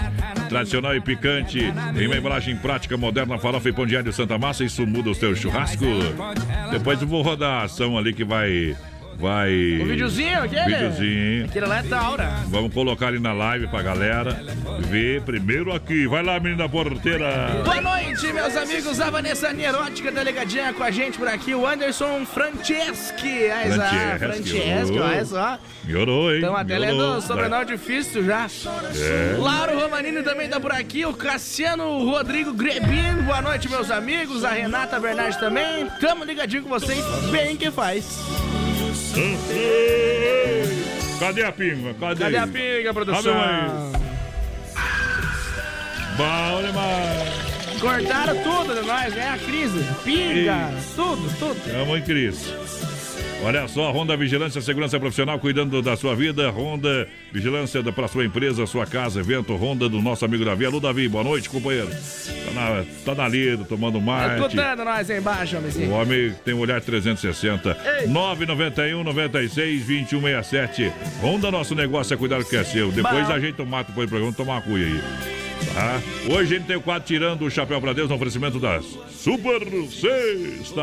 [0.49, 1.61] Tradicional e picante.
[1.97, 4.64] Em uma embalagem prática, moderna, farofa e pão de alho Santa Massa.
[4.64, 5.85] Isso muda o seu churrasco.
[6.70, 8.77] Depois eu vou rodar a ação ali que vai.
[9.23, 9.79] Vai.
[9.81, 10.64] O videozinho aquele?
[10.64, 11.45] Videozinho.
[11.45, 12.29] Aquele lá é da hora.
[12.49, 14.43] Vamos colocar ali na live pra galera
[14.81, 16.09] ver primeiro aqui.
[16.09, 17.62] Vai lá, menina porteira.
[17.64, 19.01] Boa noite, meus amigos.
[19.01, 21.55] A Vanessa Nierótica, delegadinha com a gente por aqui.
[21.55, 23.49] O Anderson Franceschi.
[23.49, 23.73] Aí,
[24.18, 25.59] Franceschi, Franceschi, olha só.
[25.85, 26.39] Melhorou, hein?
[26.39, 28.49] Estamos até lendo sobrenome difícil já.
[28.97, 29.37] É.
[29.39, 31.07] Lauro Romanini também tá por aqui.
[31.07, 33.23] O Cassiano Rodrigo Grebin.
[33.25, 34.45] Boa noite, meus amigos.
[34.45, 35.87] A Renata Bernardi também.
[36.01, 37.05] Tamo ligadinho com vocês.
[37.31, 38.18] Bem que faz.
[41.19, 41.95] Cadê a pinga?
[41.95, 43.35] Cadê, Cadê a pinga, produção?
[46.17, 47.79] Bom demais.
[47.81, 49.29] Cortaram tudo de nós, né?
[49.31, 49.85] A crise.
[50.05, 51.61] Pinga, tudo, tudo.
[51.71, 52.53] Tamo em crise.
[53.45, 56.49] Olha só, Honda Vigilância Segurança Profissional cuidando da sua vida.
[56.51, 60.64] Honda Vigilância para sua empresa, sua casa, evento Honda do nosso amigo Davi.
[60.64, 61.88] Alô, Davi, boa noite, companheiro.
[61.88, 64.43] Tá na, tá na lida, tomando Tá mate.
[64.43, 65.90] escutando nós aí embaixo, O homenzinho.
[65.90, 67.76] homem tem um olhar 360.
[68.03, 68.07] Ei.
[68.07, 70.93] 991 96 2167.
[71.20, 72.93] Honda, nosso negócio é cuidar do que é seu.
[72.93, 73.34] Depois Bah.
[73.34, 75.01] a gente mata depois do programa tomar uma cuia aí.
[75.75, 76.01] Tá?
[76.31, 79.61] Hoje a gente tem o quadro tirando o chapéu pra Deus no oferecimento das Super
[79.91, 80.83] Sexta.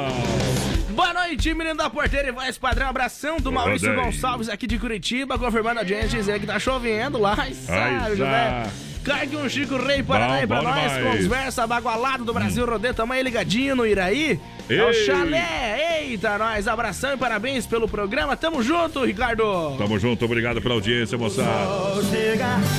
[0.90, 2.90] Boa noite, menino da porteira e voz padrão.
[2.90, 4.04] Abração do Maurício Rodei.
[4.06, 7.36] Gonçalves aqui de Curitiba, confirmando a audiência, dizendo que tá chovendo lá.
[7.38, 8.26] Ai, sabe, já.
[8.26, 8.72] né?
[9.10, 11.24] Cargue um Chico Rei Paraná aí Bom, pra nós.
[11.24, 12.94] Conversa bagualado do Brasil Rodeio.
[12.94, 14.40] Tamo aí ligadinho no Iraí.
[14.70, 14.94] É o Ei.
[14.94, 16.02] chalé.
[16.04, 16.68] Eita, nós.
[16.68, 18.38] Abração e parabéns pelo programa.
[18.38, 19.76] Tamo junto, Ricardo.
[19.80, 21.50] Tamo junto, obrigado pela audiência, moçada.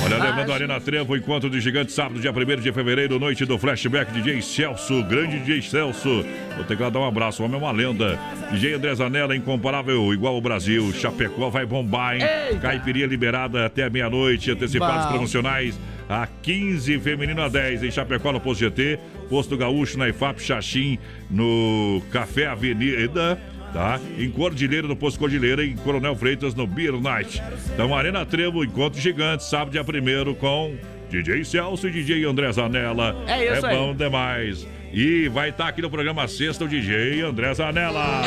[0.05, 3.57] Olha, lembrando a Arena Trevo, encontro de gigante, sábado, dia 1 de fevereiro, noite do
[3.57, 6.25] flashback, DJ Celso, grande DJ Celso.
[6.55, 8.17] Vou ter que lá dar um abraço, o homem é uma lenda.
[8.51, 10.93] DJ André Zanella, incomparável, igual o Brasil.
[10.93, 12.23] Chapecó vai bombar, hein?
[12.23, 12.59] Eita.
[12.59, 15.11] Caipirinha liberada até meia-noite, antecipados Bom.
[15.11, 15.77] promocionais.
[16.11, 18.99] A 15, feminino a 10, em Chapecó, no Posto GT,
[19.29, 20.99] Posto Gaúcho, na IFAP, Xaxim,
[21.29, 23.39] no Café Avenida
[23.71, 23.97] tá?
[24.17, 27.41] Em Cordilheira, no Posto Cordilheira, em Coronel Freitas, no Beer Night.
[27.73, 30.75] Então, Arena Trevo, Encontro Gigante, sábado, dia 1 com
[31.09, 33.15] DJ Celso e DJ André Zanella.
[33.27, 33.75] É isso aí.
[33.75, 34.67] bom demais.
[34.91, 38.21] E vai estar aqui no programa Sexta o DJ André Zanella.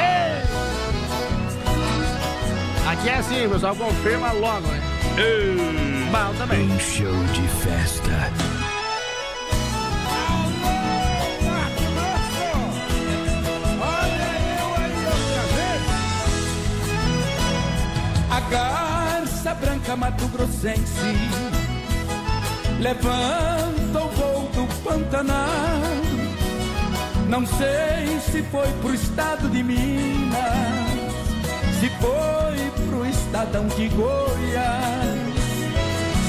[2.87, 4.81] Aqui é assim, pessoal confirma logo, né?
[5.19, 5.94] Ei.
[6.15, 6.71] Bom também.
[6.71, 8.31] Um show de festa.
[18.31, 20.85] A garça branca Mato Grossense
[22.79, 25.49] levanta o voo do Pantanal.
[27.29, 30.39] Não sei se foi pro estado de Minas,
[31.81, 35.24] se foi pro estadão de Goiás.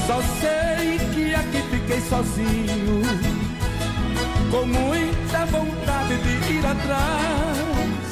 [0.06, 3.02] Só sei que aqui fiquei sozinho,
[4.50, 8.06] com muita vontade de ir atrás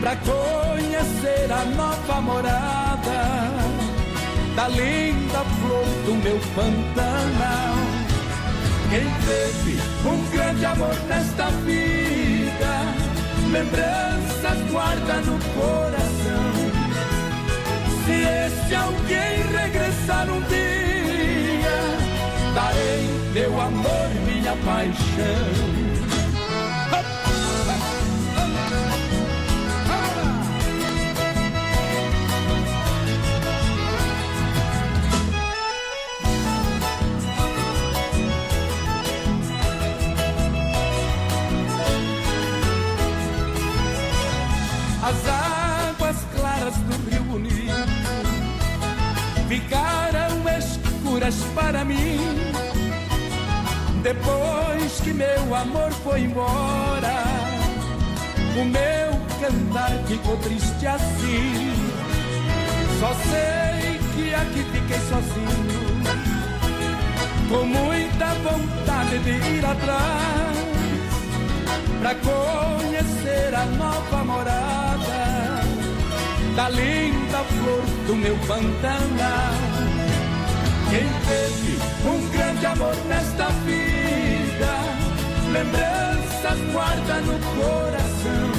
[0.00, 3.46] pra conhecer a nova morada
[4.56, 7.76] da linda flor do meu Pantanal.
[8.90, 12.94] Quem teve um grande amor nesta vida,
[13.52, 16.52] lembranças guarda no coração.
[18.04, 20.75] Se esse alguém regressar um dia,
[22.56, 25.95] darei meu amor e minha paixão.
[56.16, 57.14] Foi embora,
[58.58, 61.74] o meu cantar ficou triste assim.
[62.98, 66.02] Só sei que aqui fiquei sozinho,
[67.50, 70.56] com muita vontade de ir atrás,
[72.00, 75.62] pra conhecer a nova morada
[76.56, 79.54] da linda flor do meu Pantanal.
[80.88, 84.06] Quem teve um grande amor nesta vida,
[86.72, 88.52] guarda no coração.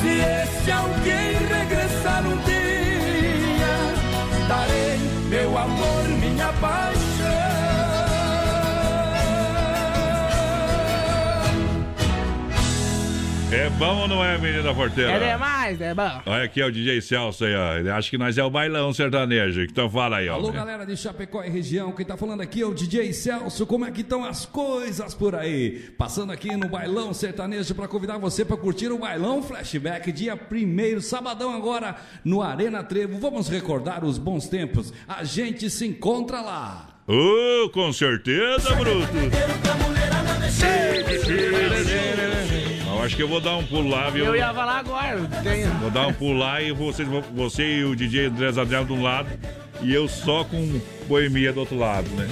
[0.00, 3.74] Se esse alguém regressar um dia,
[4.48, 7.11] darei meu amor, minha paixão.
[13.52, 15.12] É bom ou não é, menina porteira?
[15.12, 16.22] É demais, é bom.
[16.24, 17.74] Olha aqui é o DJ Celso aí, ó.
[17.76, 19.60] Ele acha que nós é o bailão sertanejo.
[19.60, 20.36] Então fala aí, ó.
[20.36, 23.66] Alô, galera de Chapecó e região, quem tá falando aqui é o DJ Celso.
[23.66, 25.80] Como é que estão as coisas por aí?
[25.98, 31.02] Passando aqui no Bailão Sertanejo para convidar você para curtir o Bailão Flashback, dia 1
[31.02, 33.18] sabadão agora, no Arena Trevo.
[33.18, 34.94] Vamos recordar os bons tempos.
[35.06, 36.88] A gente se encontra lá.
[37.06, 39.08] Ô, com certeza, Bruto.
[43.02, 44.26] Eu acho que eu vou dar um pulo lá, viu?
[44.26, 45.20] Eu ia falar agora.
[45.42, 45.64] Tem...
[45.80, 49.02] Vou dar um pulo lá e vocês, você e o DJ André Zadel de um
[49.02, 49.28] lado
[49.80, 52.28] e eu só com boemia do outro lado, né?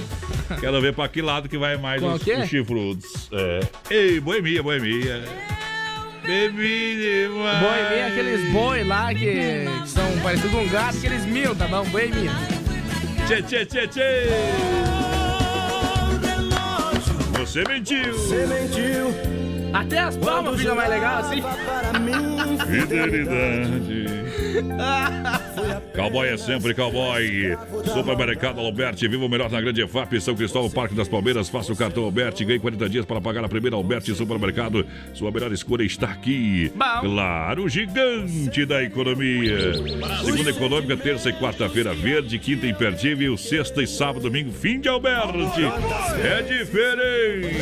[0.61, 2.35] Quero ver pra que lado que vai mais os, o quê?
[2.35, 3.29] os chifrudos.
[3.33, 3.59] É.
[3.89, 5.25] Ei, boemia, boemia.
[6.25, 7.59] Bebi demais.
[7.59, 11.83] Boemia, aqueles boi lá que, que são parecidos com um gato, aqueles mil, tá bom?
[11.89, 12.31] Boemia.
[13.27, 14.27] Tchê, tchê, tchê, tchê.
[17.37, 18.13] Você mentiu.
[18.13, 19.40] Você mentiu.
[19.73, 21.41] Até as palmas ficam mais legal assim.
[22.67, 24.21] Fidelidade.
[25.95, 27.57] Cowboy é sempre cowboy.
[27.93, 31.49] Supermercado Alberti, viva o melhor na grande EFAP, São Cristóvão, Parque das Palmeiras.
[31.49, 34.85] Faça o cartão Alberti, ganhe 40 dias para pagar a primeira Alberti Supermercado.
[35.13, 36.71] Sua melhor escolha está aqui.
[37.01, 39.73] Claro, o gigante da economia.
[40.23, 45.61] Segunda econômica, terça e quarta-feira verde, quinta imperdível, sexta e sábado, domingo, fim de Alberti.
[46.23, 47.61] É diferente.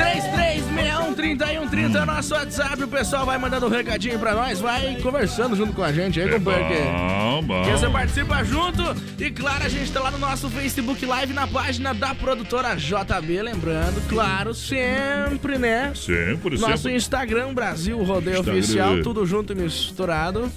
[0.00, 2.82] 33613130 é o nosso WhatsApp.
[2.82, 6.28] O pessoal vai mandando um recadinho pra nós, vai conversando junto com a gente aí,
[6.28, 6.68] companheiro.
[6.68, 7.62] que- Bom, bom.
[7.64, 8.82] Que você participa junto.
[9.18, 13.42] E claro, a gente tá lá no nosso Facebook Live na página da produtora JB.
[13.42, 15.92] Lembrando, claro, sempre, né?
[15.94, 16.96] Sempre, Nosso sempre.
[16.96, 18.58] Instagram, Brasil Rodeio Instagram.
[18.58, 20.50] Oficial, tudo junto e misturado.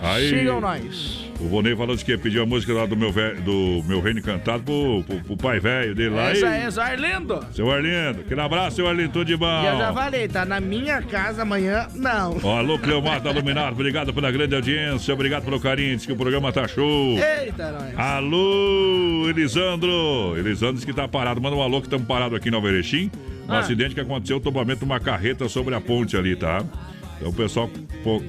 [0.00, 1.27] Aí, Sigam nós.
[1.40, 4.18] O Vonei falou de que pediu a música lá do meu, velho, do meu reino
[4.18, 6.30] encantado pro, pro, pro pai velho dele lá.
[6.30, 7.40] Essa Aí, é Zé Arlindo.
[7.52, 9.62] Seu Arlindo, aquele abraço, seu Arlindo, tudo de bom.
[9.62, 12.38] E eu já falei, tá na minha casa amanhã, não.
[12.42, 16.16] Ó, Alô, Cleomar da Luminar, obrigado pela grande audiência, obrigado pelo carinho, diz que o
[16.16, 17.16] programa tá show.
[17.16, 17.96] Eita, nós.
[17.96, 20.34] Alô, Elisandro.
[20.36, 21.40] Elisandro disse que tá parado.
[21.40, 23.12] Manda um alô que estamos parados aqui no Alverechim.
[23.48, 23.60] Um Ah.
[23.60, 26.64] acidente que aconteceu, o tombamento de uma carreta sobre a ponte ali, tá?
[27.18, 27.68] Então o pessoal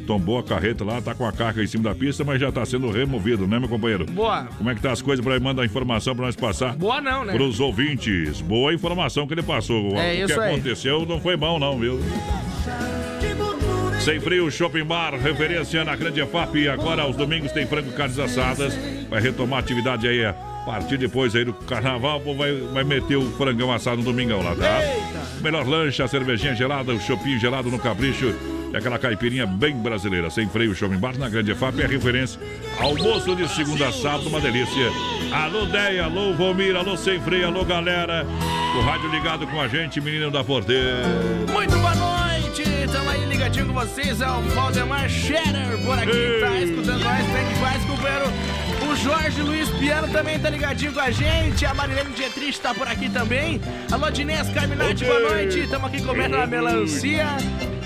[0.06, 2.66] tombou a carreta lá, tá com a carga em cima da pista, mas já tá
[2.66, 4.06] sendo removido, né, meu companheiro?
[4.06, 4.46] Boa.
[4.58, 6.76] Como é que tá as coisas pra ele mandar informação pra nós passar?
[6.76, 7.34] Boa não, né?
[7.34, 8.42] Pros ouvintes.
[8.42, 9.96] Boa informação que ele passou.
[9.96, 10.52] É o que aí.
[10.52, 12.00] aconteceu não foi bom, não, viu?
[14.00, 16.68] Sem frio, Shopping Bar, referência na Grande EFAP.
[16.70, 18.74] Agora, aos domingos, tem frango e carnes assadas.
[19.10, 20.34] Vai retomar a atividade aí a
[20.66, 22.22] partir depois aí do carnaval.
[22.36, 24.80] Vai, vai meter o frangão assado no domingão lá, tá?
[25.42, 28.34] Melhor lanche, a cervejinha gelada, o shopping gelado no capricho.
[28.72, 30.30] E aquela caipirinha bem brasileira.
[30.30, 32.40] Sem freio, Shopping Bar na Grande EFAP é referência.
[32.78, 34.92] Almoço de segunda a sábado, uma delícia.
[35.32, 38.26] Alô, Deia, alô, Vomir, alô, Sem Freio, alô, galera.
[38.78, 41.04] O rádio ligado com a gente, menino da Porteira.
[41.52, 46.62] Muito boa noite, tamo aí ligadinho com vocês, é o Valdemar Scherer por aqui, tá
[46.62, 48.26] escutando nós, tem que quase companheiro.
[48.90, 52.88] O Jorge Luiz Piano também tá ligadinho com a gente, a Marilene Dietrich tá por
[52.88, 53.62] aqui também.
[53.92, 57.28] Alô, Dinês Carminati, boa noite, tamo aqui comendo uma melancia.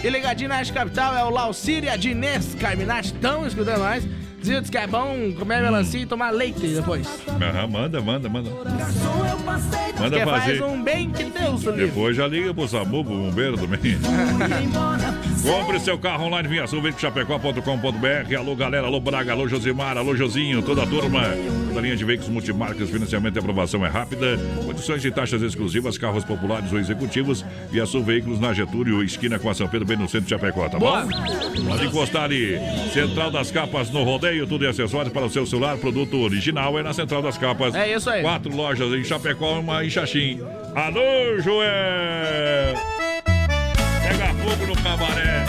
[0.01, 4.07] E ligadinho na Rádio Capital é o Laucírio e a Dinês Carminati, tão escutando nós.
[4.41, 7.07] Diz que é bom comer melancia e tomar leite depois.
[7.27, 8.49] Aham, manda, manda, manda.
[8.49, 10.63] Manda que faz fazer.
[10.63, 11.63] um bem que Deus.
[11.63, 13.79] Depois já liga pro SAMU, pro bombeiro também.
[15.43, 18.35] Compre seu carro online via sulveicochapecó.com.br.
[18.37, 21.21] Alô, galera, alô, Braga, alô, Josimar, alô, Josinho, toda a turma.
[21.67, 24.39] Toda a linha de veículos multimarcas, financiamento e aprovação é rápida.
[24.63, 27.43] Condições de taxas exclusivas, carros populares ou executivos.
[27.69, 30.69] Via Sul Veículos na Getúlio, esquina com a São Pedro, bem no centro de Chapecó,
[30.69, 31.09] tá bom?
[31.67, 32.57] Pode encostar ali.
[32.93, 35.77] Central das Capas no rodeio, tudo e acessórios para o seu celular.
[35.77, 37.75] Produto original é na Central das Capas.
[37.75, 38.21] É isso aí.
[38.21, 40.39] Quatro lojas em Chapecó, uma em Xaxim.
[40.73, 43.02] Alô, Joel!
[44.43, 45.45] fogo no cabaré.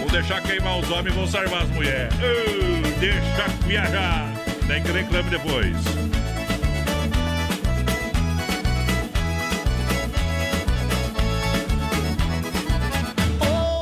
[0.00, 2.14] Vou deixar queimar os homens e vou salvar as mulheres.
[3.00, 4.32] Deixa viajar.
[4.68, 5.76] daí que reclame depois.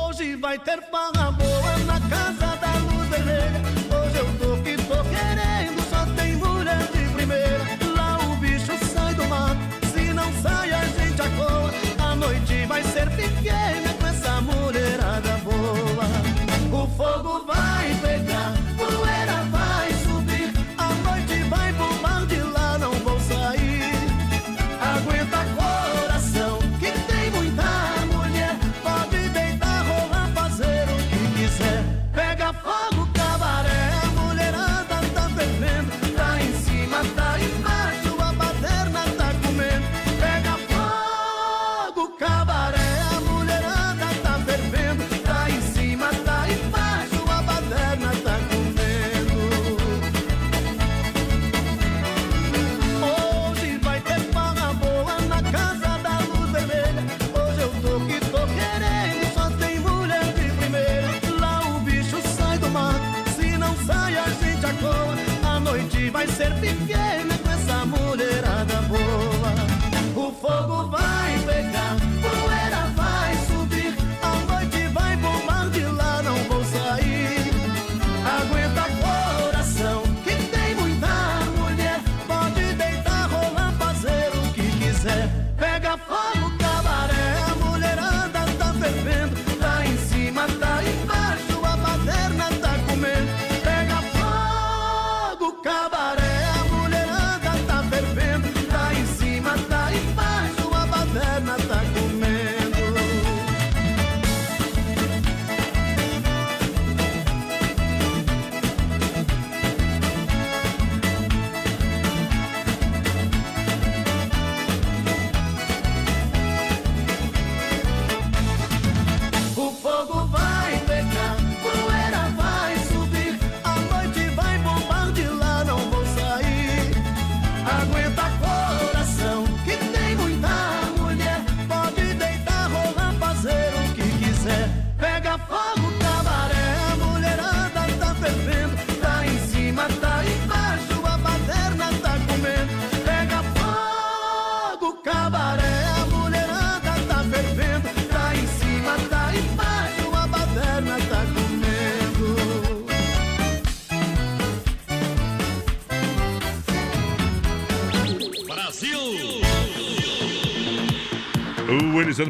[0.09, 1.12] Hoje vai ter paz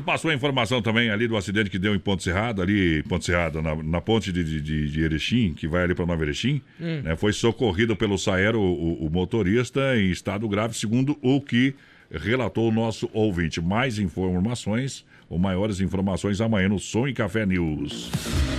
[0.02, 3.62] Passou a informação também ali do acidente que deu em Ponte Serrada, ali, Ponte Serrada,
[3.62, 6.62] na, na ponte de, de, de- Erechim, que vai ali para Nova Erechim.
[6.80, 7.02] Hum.
[7.04, 11.74] né, foi socorrido pelo Saero, o, o motorista, em estado grave, segundo o que
[12.12, 13.60] relatou o nosso ouvinte.
[13.62, 18.12] Mais informações ou maiores informações amanhã no Som e Café News.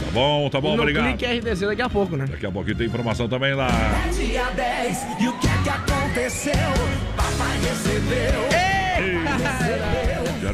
[0.04, 1.16] Tá bom, tá bom, no obrigado.
[1.16, 2.26] clique RDC daqui a pouco, né?
[2.28, 3.68] Daqui a pouquinho tem informação também lá.
[4.16, 6.52] Dia 10, e o que é que aconteceu?
[7.16, 8.50] Papai recebeu.
[8.50, 8.73] Já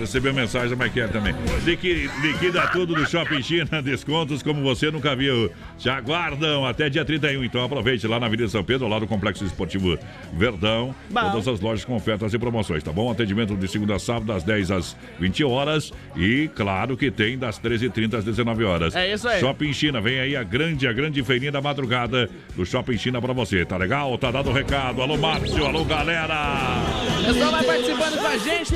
[0.00, 1.34] recebeu mensagem da Maiquer também.
[1.64, 5.50] Liqui- Liquida tudo do Shopping China, descontos como você nunca viu.
[5.78, 9.44] Te aguardam até dia 31, então aproveite lá na Avenida São Pedro, lá do Complexo
[9.44, 9.98] Esportivo
[10.32, 10.94] Verdão.
[11.10, 11.30] Bom.
[11.30, 13.10] Todas as lojas com ofertas e promoções, tá bom?
[13.10, 15.92] Atendimento de segunda a sábado, das 10 às 20 horas.
[16.16, 18.94] E claro que tem das 13h30 às 19 horas.
[18.96, 19.40] É isso aí.
[19.40, 23.32] Shopping China, vem aí a grande, a grande feirinha da madrugada do Shopping China pra
[23.32, 23.64] você.
[23.64, 24.16] Tá legal?
[24.18, 25.02] Tá dado o recado.
[25.02, 26.82] Alô, Márcio, alô, galera!
[27.26, 28.74] Pessoal, vai participando com a gente,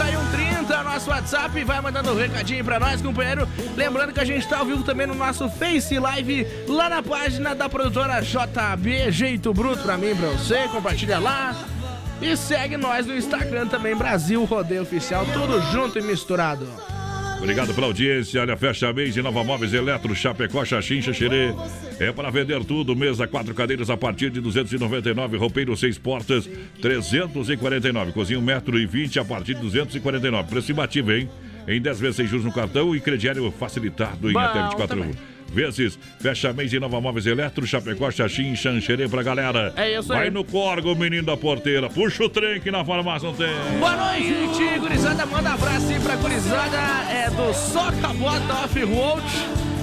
[0.00, 3.46] 3361-3130, nosso WhatsApp, vai mandando um recadinho pra nós, companheiro.
[3.76, 7.54] Lembrando que a gente tá ao vivo também no nosso Face Live, lá na página
[7.54, 11.54] da produtora JB, Jeito Bruto pra mim, pra você, compartilha lá.
[12.20, 16.66] E segue nós no Instagram também, Brasil Rodeio Oficial, tudo junto e misturado.
[17.40, 18.40] Obrigado pela audiência.
[18.40, 21.54] Olha, fecha mês de Nova Móveis Eletro, Chapecó, Xaxim, Xaxerê.
[21.98, 22.94] É para vender tudo.
[22.94, 25.38] Mesa, quatro cadeiras a partir de 299.
[25.38, 26.48] Roupeiro, seis portas,
[26.82, 28.12] 349.
[28.12, 30.50] Cozinha, 1,20m a partir de 249.
[30.50, 31.30] Preço imbatível, hein?
[31.66, 35.14] Em 10 vezes sem juros no cartão e crediário facilitado em Bom até 24 também.
[35.52, 35.98] Vezes.
[36.20, 39.72] Fecha mês de Nova Móveis Eletro, Chapecó, Xaxim, Xanxerê pra galera.
[39.76, 40.30] É isso Vai aí.
[40.30, 41.88] no corgo, menino da porteira.
[41.88, 43.48] Puxa o trem que na farmácia não tem.
[43.78, 45.26] Boa noite, gurizada.
[45.26, 46.78] Manda abraço aí pra gurizada
[47.10, 49.22] é, do Soca Bota Off-Road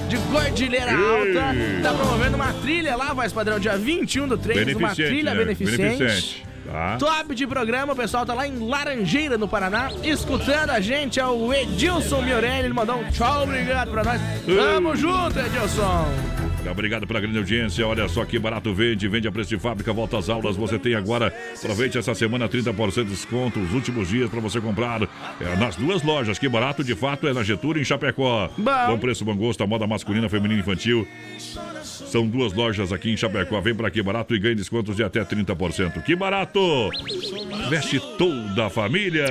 [0.08, 0.96] de Cordilheira Ei.
[0.96, 1.82] Alta.
[1.82, 5.38] Tá promovendo uma trilha lá, voz padrão, dia 21 do 3, uma trilha né?
[5.38, 5.76] beneficente.
[5.76, 6.47] Beneficente.
[6.70, 6.98] Tá?
[6.98, 11.24] Top de programa, o pessoal tá lá em Laranjeira, no Paraná, escutando a gente, é
[11.24, 14.20] o Edilson Miorelli, ele mandou um tchau, obrigado pra nós.
[14.44, 16.47] Tamo junto, Edilson.
[16.70, 17.86] Obrigado pela grande audiência.
[17.86, 20.56] Olha só que barato vende, vende a preço de fábrica, volta às aulas.
[20.56, 25.02] Você tem agora, aproveite essa semana 30% de desconto, os últimos dias para você comprar
[25.02, 26.38] é, nas duas lojas.
[26.38, 28.50] Que barato de fato é na Getúlio em Chapecó.
[28.56, 31.06] Bom preço, bom gosto, a moda masculina, feminina e infantil.
[32.08, 33.60] São duas lojas aqui em Chapecó.
[33.60, 36.02] Vem para aqui barato e ganhe descontos de até 30%.
[36.02, 36.90] Que barato!
[37.68, 39.26] Veste toda a família.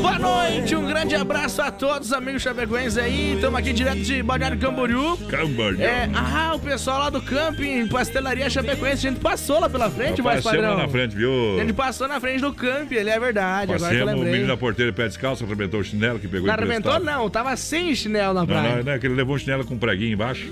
[0.00, 3.34] Boa noite, um grande abraço a todos, amigos chapecoenses aí.
[3.34, 5.16] Estamos aqui direto de Balneário Camboriú.
[5.28, 5.82] Camboriú.
[5.82, 10.22] É, ah, o pessoal lá do camping, pastelaria Chapecoense, a gente passou lá pela frente,
[10.22, 10.76] voz Passemos padrão.
[10.78, 11.56] lá na frente, viu?
[11.58, 14.16] A gente passou na frente do camping, ele é verdade, agora que eu Passemos, o
[14.16, 14.32] lembrei.
[14.32, 17.18] menino da porteira pé descalço, arrebentou o chinelo que pegou Não arrebentou emprestado.
[17.20, 18.76] não, tava sem chinelo na Não, praia.
[18.76, 20.48] não, não, é que ele levou um chinelo com um preguinho embaixo.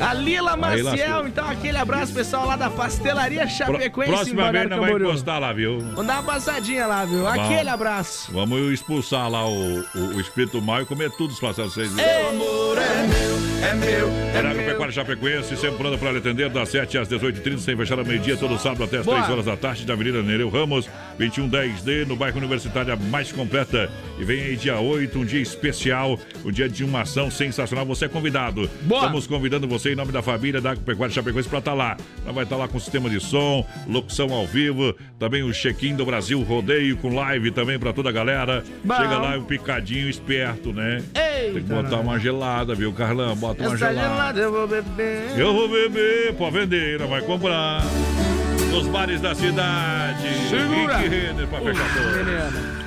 [0.00, 4.92] A Lila Maciel, então aquele abraço pessoal lá da pastelaria Chapecoense Próxima vez não vai
[4.92, 5.80] encostar lá, viu?
[5.80, 7.24] Vamos dar uma passadinha lá, viu?
[7.24, 7.44] Tá bom.
[7.44, 8.32] Aquele abraço.
[8.32, 12.10] Vamos expulsar lá o, o, o espírito mal e comer tudo os passados seis meses.
[12.28, 14.70] Amor é meu, é meu, é Horário meu.
[14.70, 18.36] Pecuária Chapecoense, sempre pronto para lhe atender, das 7 às 18h30, sem fechar ao meio-dia,
[18.36, 19.16] todo sábado até as Boa.
[19.18, 20.88] 3 horas da tarde, da Avenida Nereu Ramos,
[21.18, 23.90] 2110D, no bairro Universitário, a mais completa.
[24.16, 27.84] E vem aí dia 8, um dia especial, um dia de uma ação sensacional.
[27.86, 28.70] Você é convidado.
[28.82, 29.00] Boa.
[29.00, 31.96] Estamos convidando você em nome da família da Pecuária Chapecoense para estar lá.
[32.24, 36.04] Nós vai estar lá com sistema de som, locução ao vivo, também o check-in do
[36.04, 38.64] Brasil Rodeio com live também para toda a galera.
[38.84, 38.94] Bom.
[38.94, 41.02] Chega lá um picadinho esperto, né?
[41.14, 43.36] Tem que botar uma gelada, viu, Carlão?
[43.36, 44.00] Bota uma gelada.
[44.00, 45.38] gelada eu vou beber.
[45.38, 47.82] Eu vou beber, pode vender, não vai comprar.
[48.70, 50.28] nos bares da cidade.
[50.48, 50.98] Segura.
[50.98, 52.77] Rick Renner pra fechar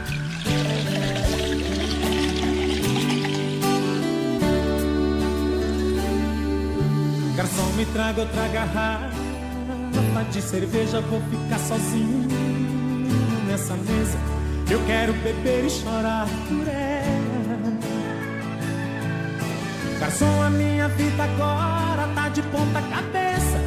[7.35, 9.11] Garçom, me traga outra garrafa
[10.31, 12.27] de cerveja, vou ficar sozinho
[13.47, 14.17] nessa mesa.
[14.69, 17.71] Eu quero beber e chorar por ela.
[19.99, 23.59] Garçom, a minha vida agora tá de ponta cabeça.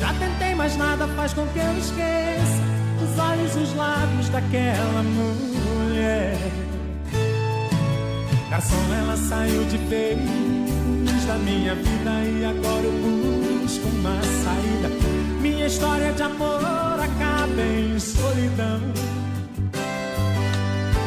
[0.00, 2.68] Já tentei, mas nada faz com que eu esqueça
[3.02, 6.36] os olhos e os lábios daquela mulher.
[8.50, 10.18] Garçom, ela saiu de vez
[11.28, 12.92] da minha vida e agora eu
[13.60, 14.88] busco uma saída.
[15.42, 18.80] Minha história de amor acaba em solidão.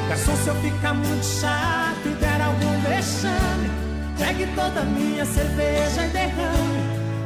[0.08, 3.72] Garçom, se eu ficar muito chato e der algum vexame,
[4.20, 6.82] pegue toda a minha cerveja e derrame.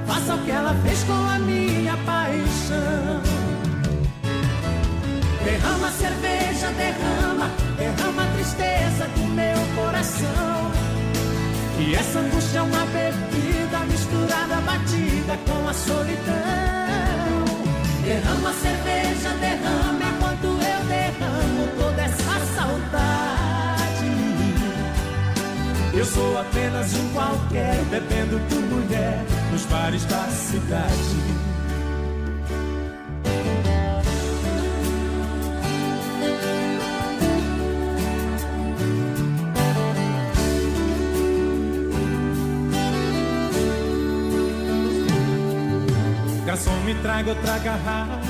[0.07, 3.21] Faça o que ela fez com a minha paixão.
[5.43, 10.74] Derrama a cerveja, derrama, derrama a tristeza do meu coração.
[11.77, 16.35] E essa angústia é uma bebida misturada, batida com a solidão.
[18.03, 23.35] Derrama a cerveja, derrama enquanto eu derramo toda essa saudade.
[25.93, 31.44] Eu sou apenas um qualquer, bebendo por mulher nos bares da cidade.
[46.55, 48.21] Garçom, me traga outra garrafa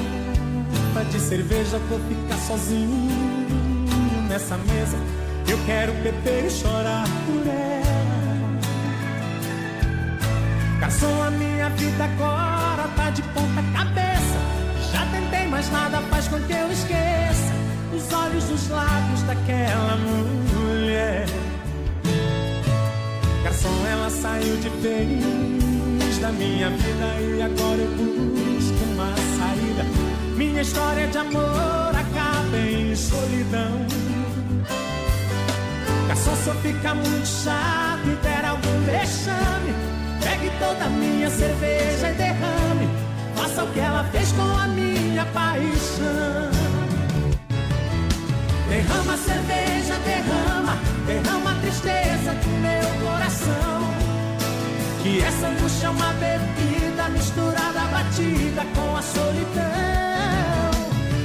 [1.11, 3.11] de cerveja, vou ficar sozinho
[4.27, 4.97] nessa mesa.
[5.47, 8.59] Eu quero beber e chorar por ela.
[10.79, 14.39] Garçom, a minha vida agora tá de ponta cabeça.
[14.91, 17.53] Já tentei, mas nada faz com que eu esqueça
[17.95, 21.27] os olhos, os lábios daquela mulher.
[23.43, 25.74] Garçom, ela saiu de vez
[26.19, 29.83] da minha vida e agora eu busco uma saída.
[30.35, 33.85] Minha história de amor acaba em solidão.
[36.07, 39.73] Garçom, se eu ficar muito chato e der algum vexame,
[40.23, 42.89] pegue toda a minha cerveja e derrame.
[43.35, 46.51] Faça o que ela fez com a minha paixão.
[48.69, 49.74] Derrama a cerveja,
[55.15, 60.71] Que essa angústia é uma bebida misturada, batida com a solidão.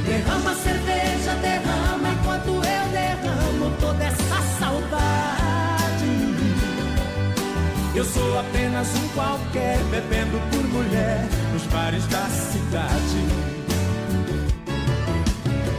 [0.07, 6.07] Derrama a cerveja, derrama enquanto eu derramo toda essa saudade.
[7.93, 13.27] Eu sou apenas um qualquer, bebendo por mulher nos bares da cidade.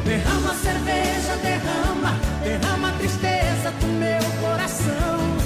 [0.03, 5.40] Derrama a cerveja, derrama, derrama a tristeza do meu coração.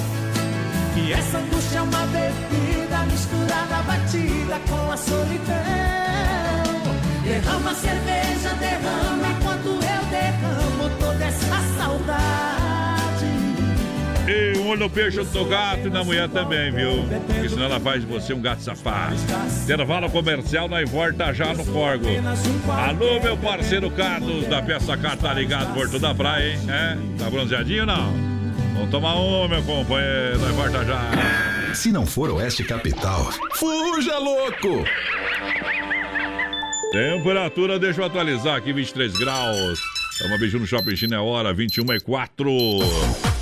[1.06, 5.54] E essa angústia é uma bebida misturada, batida com a solidão.
[7.22, 13.26] Derrama a cerveja, derrama enquanto eu derramo toda essa saudade.
[14.26, 17.04] E um olho no peixe, outro no gato e na mulher também, viu?
[17.24, 19.14] Porque senão ela faz de você um gato safado.
[19.62, 22.08] Intervalo comercial, nós volta já no Corgo.
[22.68, 26.58] Alô, meu parceiro Carlos, da Peça Car, tá ligado, Porto da Praia, hein?
[26.68, 26.96] É?
[27.16, 28.35] Tá bronzeadinho ou não?
[28.76, 31.74] Vamos tomar um, meu companheiro, nós volta já.
[31.74, 34.84] Se não for Oeste Capital, fuja louco!
[36.92, 39.80] Temperatura, deixa eu atualizar aqui, 23 graus.
[40.20, 42.50] Rama Biju no Shopping China é hora, 21 e 4.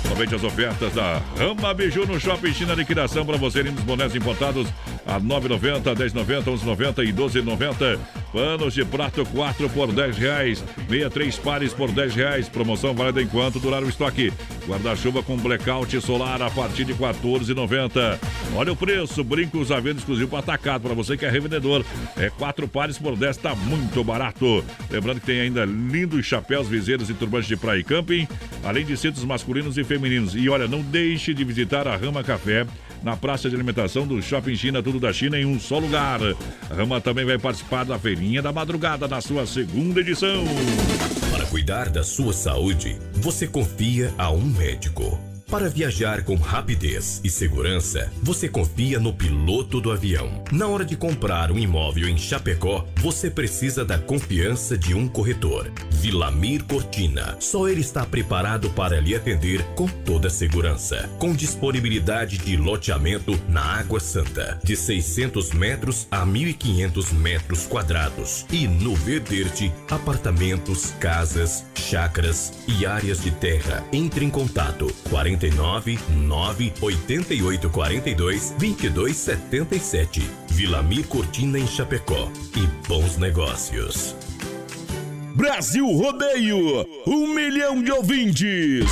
[0.05, 4.67] Aproveite as ofertas da Rama Biju no Shopping China liquidação para você, lindos bonés importados
[5.05, 7.99] a 9,90, 10,90, 11,90 e 12,90.
[8.35, 10.61] Panos de prato 4 por 10 reais.
[10.89, 12.49] Meia três pares por 10 reais.
[12.49, 14.33] Promoção válida enquanto durar o estoque.
[14.67, 18.19] Guarda-chuva com blackout solar a partir de 14,90.
[18.53, 20.81] Olha o preço, brincos à venda exclusivo para atacado.
[20.81, 21.85] Para você que é revendedor.
[22.17, 24.65] É 4 pares por 10, tá muito barato.
[24.91, 28.27] Lembrando que tem ainda lindos chapéus, viseiras e turbantes de praia e camping.
[28.65, 30.35] Além de cintos masculinos e femininos.
[30.35, 32.67] E olha, não deixe de visitar a Rama Café
[33.05, 36.19] na praça de alimentação do Shopping China, tudo da China em um só lugar.
[36.71, 40.43] A Rama também vai participar da Feirinha da Madrugada, na sua segunda edição.
[41.31, 45.17] Para cuidar da sua saúde, você confia a um médico.
[45.49, 50.43] Para viajar com rapidez e segurança, você confia no piloto do avião.
[50.51, 55.71] Na hora de comprar um imóvel em Chapecó, você precisa da confiança de um corretor.
[55.91, 57.37] Vilamir Cortina.
[57.39, 61.07] Só ele está preparado para lhe atender com toda segurança.
[61.19, 68.47] Com disponibilidade de loteamento na Água Santa, de 600 metros a 1.500 metros quadrados.
[68.51, 73.83] E no Verderte, apartamentos, casas, chácaras e áreas de terra.
[73.93, 74.91] Entre em contato
[75.35, 80.21] 49 9 88 42 22 77.
[80.49, 82.29] Vilamir Cortina em Chapecó.
[82.55, 84.15] E bons negócios.
[85.35, 88.89] Brasil Rodeio, um milhão de ouvintes.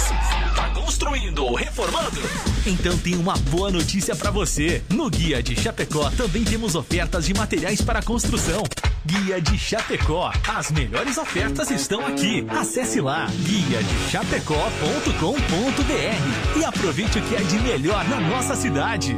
[0.54, 2.20] Tá construindo ou reformando?
[2.68, 4.84] Então tem uma boa notícia para você.
[4.90, 8.62] No Guia de Chapecó também temos ofertas de materiais para construção.
[9.06, 10.34] Guia de Chapecó.
[10.46, 12.46] As melhores ofertas estão aqui.
[12.50, 19.16] Acesse lá guia de chapecó.com.br e aproveite o que é de melhor na nossa cidade.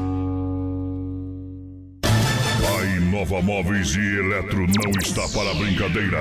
[3.15, 6.17] A Inova Móveis e Eletro não está para brincadeira.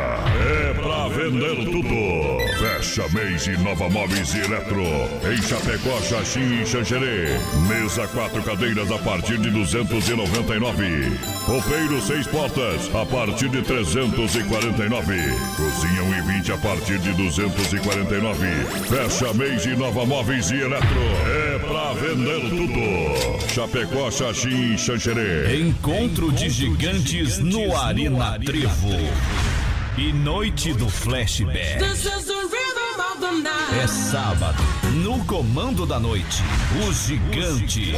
[0.49, 2.39] É pra vender tudo.
[2.57, 4.85] Fecha mês Inova Móveis e Eletro.
[5.29, 7.37] Em Chapecó, Xaxim e Xanxerê.
[7.69, 11.19] Mesa quatro cadeiras a partir de 299.
[11.47, 15.15] Roupeiro seis portas a partir de 349.
[15.57, 18.47] Cozinha 1 e 20 a partir de 249.
[18.89, 21.01] Fecha mês Inova Móveis e Eletro.
[21.27, 23.53] É pra vender tudo.
[23.53, 25.57] Chapecó, Xaxim e Xanxerê.
[25.59, 26.84] Encontro de gigantes
[27.41, 28.91] no Arena Trevo.
[29.97, 31.83] E noite do flashback.
[33.83, 34.63] É sábado,
[35.03, 36.43] no comando da noite,
[36.87, 37.95] os gigantes.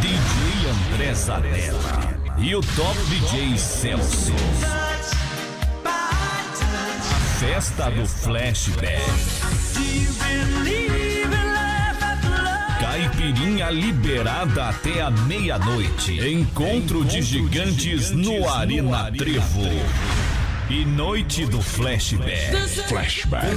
[0.00, 4.32] DJ André Zanella e o top DJ Celso.
[5.84, 9.00] A festa do flashback.
[13.20, 16.26] Caipirinha liberada até a meia-noite.
[16.26, 19.60] Encontro de gigantes no Arena Trevo.
[20.70, 22.56] E noite do flashback.
[22.88, 23.56] Flashback.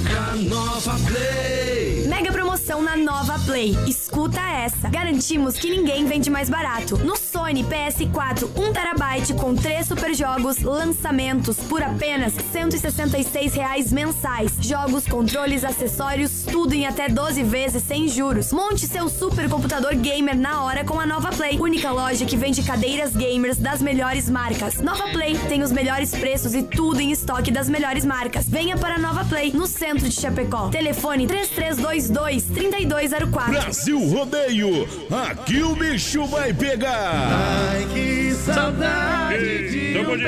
[0.49, 2.07] Nova Play.
[2.09, 3.73] Mega promoção na Nova Play.
[4.13, 4.89] Escuta essa.
[4.89, 6.99] Garantimos que ninguém vende mais barato.
[6.99, 14.51] No Sony PS4 1TB com 3 super jogos, lançamentos por apenas 166 reais mensais.
[14.61, 18.53] Jogos, controles, acessórios, tudo em até 12 vezes sem juros.
[18.53, 21.59] Monte seu super computador gamer na hora com a Nova Play.
[21.59, 24.79] Única loja que vende cadeiras gamers das melhores marcas.
[24.79, 28.47] Nova Play tem os melhores preços e tudo em estoque das melhores marcas.
[28.47, 30.69] Venha para a Nova Play, no centro de Chapecó.
[30.69, 33.49] Telefone 3322-3204.
[33.49, 34.87] Brasil Rodeio,
[35.29, 37.69] aqui o bicho vai pegar.
[37.71, 40.23] Ai, que saudade de Tamo um de.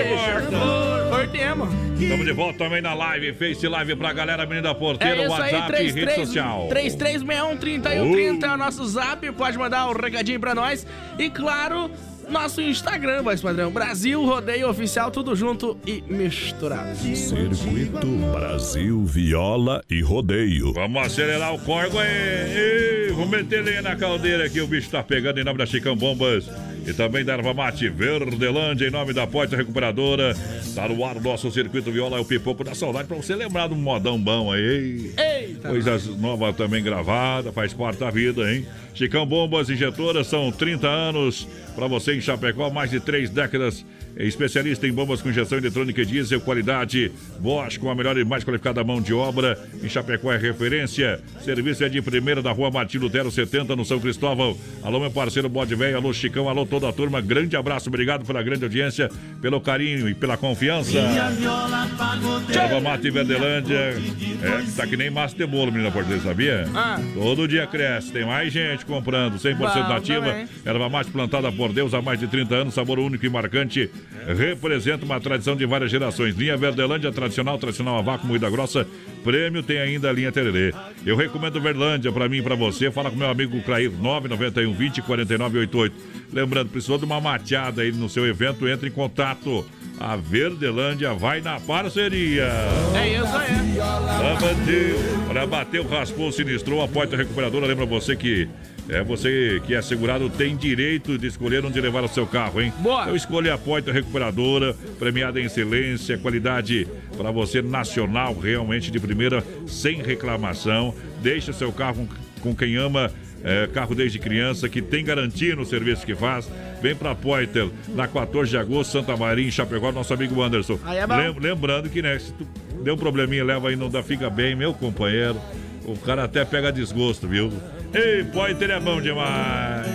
[1.10, 1.86] Cortemos.
[2.00, 5.84] Estamos de volta também na live, Face Live pra galera, menina porteira, É aí, WhatsApp
[5.84, 6.68] e rede social.
[6.70, 10.86] 3361-3130 é o nosso zap, pode mandar um recadinho pra nós.
[11.18, 11.90] E claro,
[12.30, 16.96] nosso Instagram, voz padrão, Brasil Rodeio Oficial, tudo junto e misturado.
[16.96, 20.74] Circuito Brasil Viola e Rodeio.
[20.74, 23.10] Vamos acelerar o corgo aí.
[23.10, 24.60] Vamos meter lenha na caldeira aqui.
[24.62, 26.50] O bicho tá pegando em nome da Chicão Bombas
[26.86, 30.36] e também da Erva Mate Verdelândia, em nome da Porta Recuperadora.
[30.74, 33.68] Tá no ar o nosso circuito viola, é o pipoco da saudade, pra você lembrar
[33.68, 35.12] de um modão bom aí.
[35.18, 35.70] Eita!
[35.70, 38.66] Coisas novas também gravadas, faz parte da vida, hein?
[38.94, 43.86] Chicão Bombas Injetoras, são 30 anos pra você em Chapecó, mais de três décadas.
[44.18, 48.44] Especialista em bombas com injeção eletrônica e diesel, qualidade Bosch, com a melhor e mais
[48.44, 49.60] qualificada mão de obra.
[49.84, 51.20] Em Chapecó é referência.
[51.44, 54.58] Serviço é de primeira da rua Martim Lutero 70, no São Cristóvão.
[54.82, 57.20] Alô, meu parceiro Bode Velho, alô, Chicão, alô, toda a turma.
[57.20, 59.10] Grande abraço, obrigado pela grande audiência,
[59.42, 60.98] pelo carinho e pela confiança.
[60.98, 63.96] Erva Mate Verdelândia.
[64.42, 66.68] É, tá que nem massa de bolo, menina portuguesa, sabia?
[66.74, 67.00] Ah.
[67.14, 70.46] Todo dia cresce, tem mais gente comprando, 100% Bom nativa.
[70.64, 73.90] Erva mate plantada por Deus há mais de 30 anos, sabor único e marcante.
[74.38, 76.36] Representa uma tradição de várias gerações.
[76.36, 78.88] Linha Verdelândia, tradicional, tradicional a vácuo, moída grossa.
[79.24, 80.74] Prêmio tem ainda a linha Tererê.
[81.06, 82.90] Eu recomendo Verlândia pra mim e pra você.
[82.90, 85.96] Fala com meu amigo Clair, 991 20 49 88.
[86.34, 89.66] Lembrando, precisou de uma mateada aí no seu evento, entre em contato.
[90.00, 92.52] A Verdelândia vai na parceria.
[92.96, 93.76] É isso aí.
[93.76, 94.96] Pra bater,
[95.28, 97.68] pra bater o raspou, sinistrou, a porta recuperadora.
[97.68, 98.50] Lembra você que
[98.90, 102.72] é você que é segurado tem direito de escolher onde levar o seu carro, hein?
[102.80, 103.04] Boa.
[103.04, 109.44] Então escolha a porta recuperadora, premiada em excelência, qualidade para você nacional, realmente de primeira,
[109.68, 110.94] sem reclamação.
[111.22, 112.08] Deixa seu carro
[112.42, 113.12] com, quem ama.
[113.44, 116.50] é, carro desde criança, que tem garantia no serviço que faz.
[116.82, 120.80] Vem pra Poiter, na 14 de agosto, Santa Maria, em Chapecó, nosso amigo Anderson.
[120.84, 121.06] Aí é.
[121.06, 122.48] Lem- lembrando que, né, se tu
[122.84, 125.40] deu um probleminha, leva aí, não dá, fica bem, meu companheiro.
[125.86, 127.52] o cara até pega desgosto, viu?
[127.96, 129.88] Ei, Pointer é bom demais.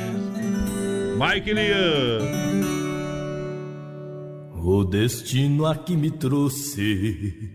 [1.18, 2.20] Mike Lian.
[4.56, 7.50] O destino aqui me trouxe.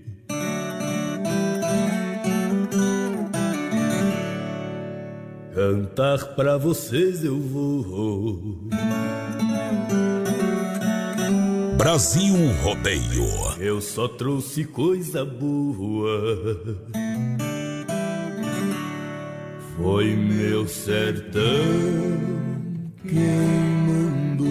[5.56, 8.70] Cantar pra vocês eu vou.
[11.76, 13.26] Brasil Rodeio.
[13.60, 16.76] Eu só trouxe coisa boa.
[19.86, 21.44] Foi meu sertão
[23.08, 24.48] quem mandou.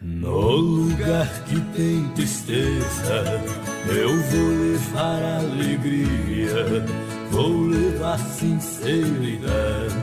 [0.00, 3.42] No lugar que tem tristeza,
[3.88, 6.86] eu vou levar alegria,
[7.32, 9.96] vou levar sinceridade.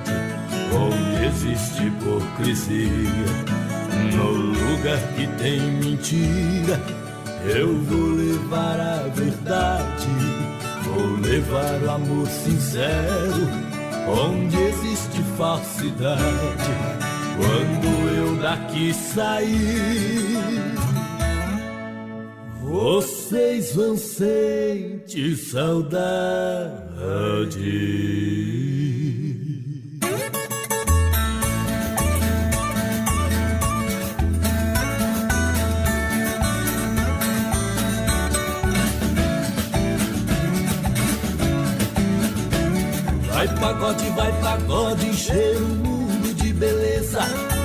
[0.73, 3.31] Onde existe hipocrisia,
[4.13, 6.81] no lugar que tem mentira,
[7.45, 10.34] eu vou levar a verdade,
[10.95, 13.47] vou levar o amor sincero.
[14.07, 16.21] Onde existe falsidade,
[17.37, 20.37] quando eu daqui sair,
[22.61, 25.95] vocês vão sentir saudade.
[43.85, 47.19] Pagode, vai pagode, encher o mundo de beleza,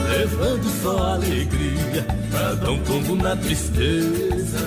[0.08, 4.58] levando só alegria pra dar um combo na tristeza.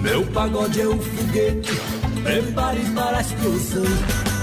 [0.00, 1.80] Meu pagode é um foguete,
[2.22, 3.82] prepare para a explosão.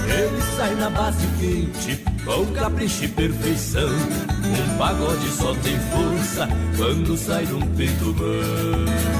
[0.06, 3.88] Ele sai na base quente, com capricho e perfeição.
[3.88, 9.13] Um pagode só tem força quando sai de um peito bom.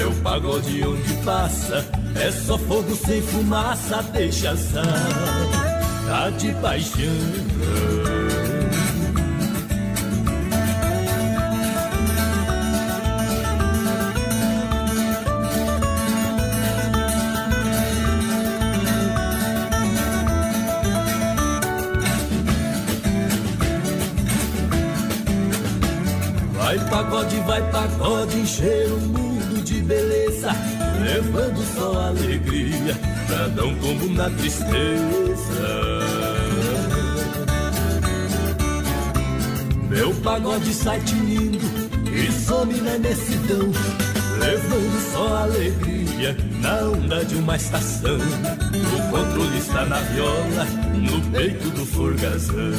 [0.00, 1.86] Meu pagode onde passa
[2.18, 4.82] é só fogo sem fumaça, deixa sal,
[6.08, 7.04] tá de paixão.
[26.54, 29.29] Vai pagode, vai pagode, encher o mundo
[31.00, 32.94] levando só alegria,
[33.26, 34.70] pra dar um combo na tristeza.
[39.88, 41.58] Meu pagode sai tinindo
[42.12, 43.72] e some na imensidão,
[44.38, 48.18] levando só alegria na onda de uma estação.
[48.18, 50.64] O controle está na viola,
[50.94, 52.72] no peito do forgazão.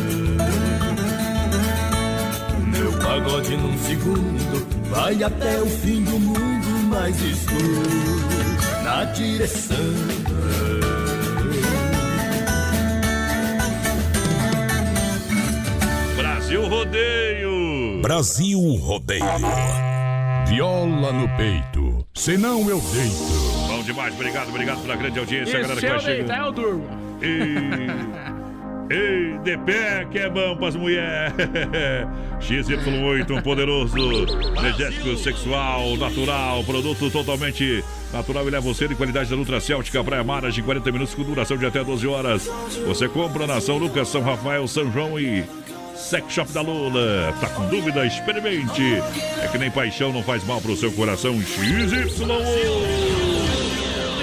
[2.67, 6.50] Meu pagode num segundo vai até o fim do mundo
[6.91, 9.77] mais escuro na direção.
[16.17, 18.01] Brasil Rodeio.
[18.01, 19.25] Brasil Rodeio.
[20.47, 23.67] Viola no peito, senão eu deito.
[23.67, 26.27] Bom demais, obrigado, obrigado pela grande audiência, E galera que eu vai chegando.
[26.27, 26.85] deitar, eu durmo.
[27.21, 28.40] E...
[28.91, 31.33] Ei, de pé que é bom pras mulheres.
[32.41, 33.95] XY8, um poderoso
[34.57, 37.81] energético sexual, natural, produto totalmente
[38.11, 41.23] natural e leva você de qualidade da Nutra Céltica, Praia Maras, de 40 minutos com
[41.23, 42.51] duração de até 12 horas.
[42.85, 45.45] Você compra na São Lucas, São Rafael, São João e
[45.95, 47.33] Sex Shop da Lula.
[47.39, 48.05] Tá com dúvida?
[48.05, 48.81] Experimente.
[49.41, 51.33] É que nem paixão não faz mal pro seu coração.
[51.39, 52.81] XY8.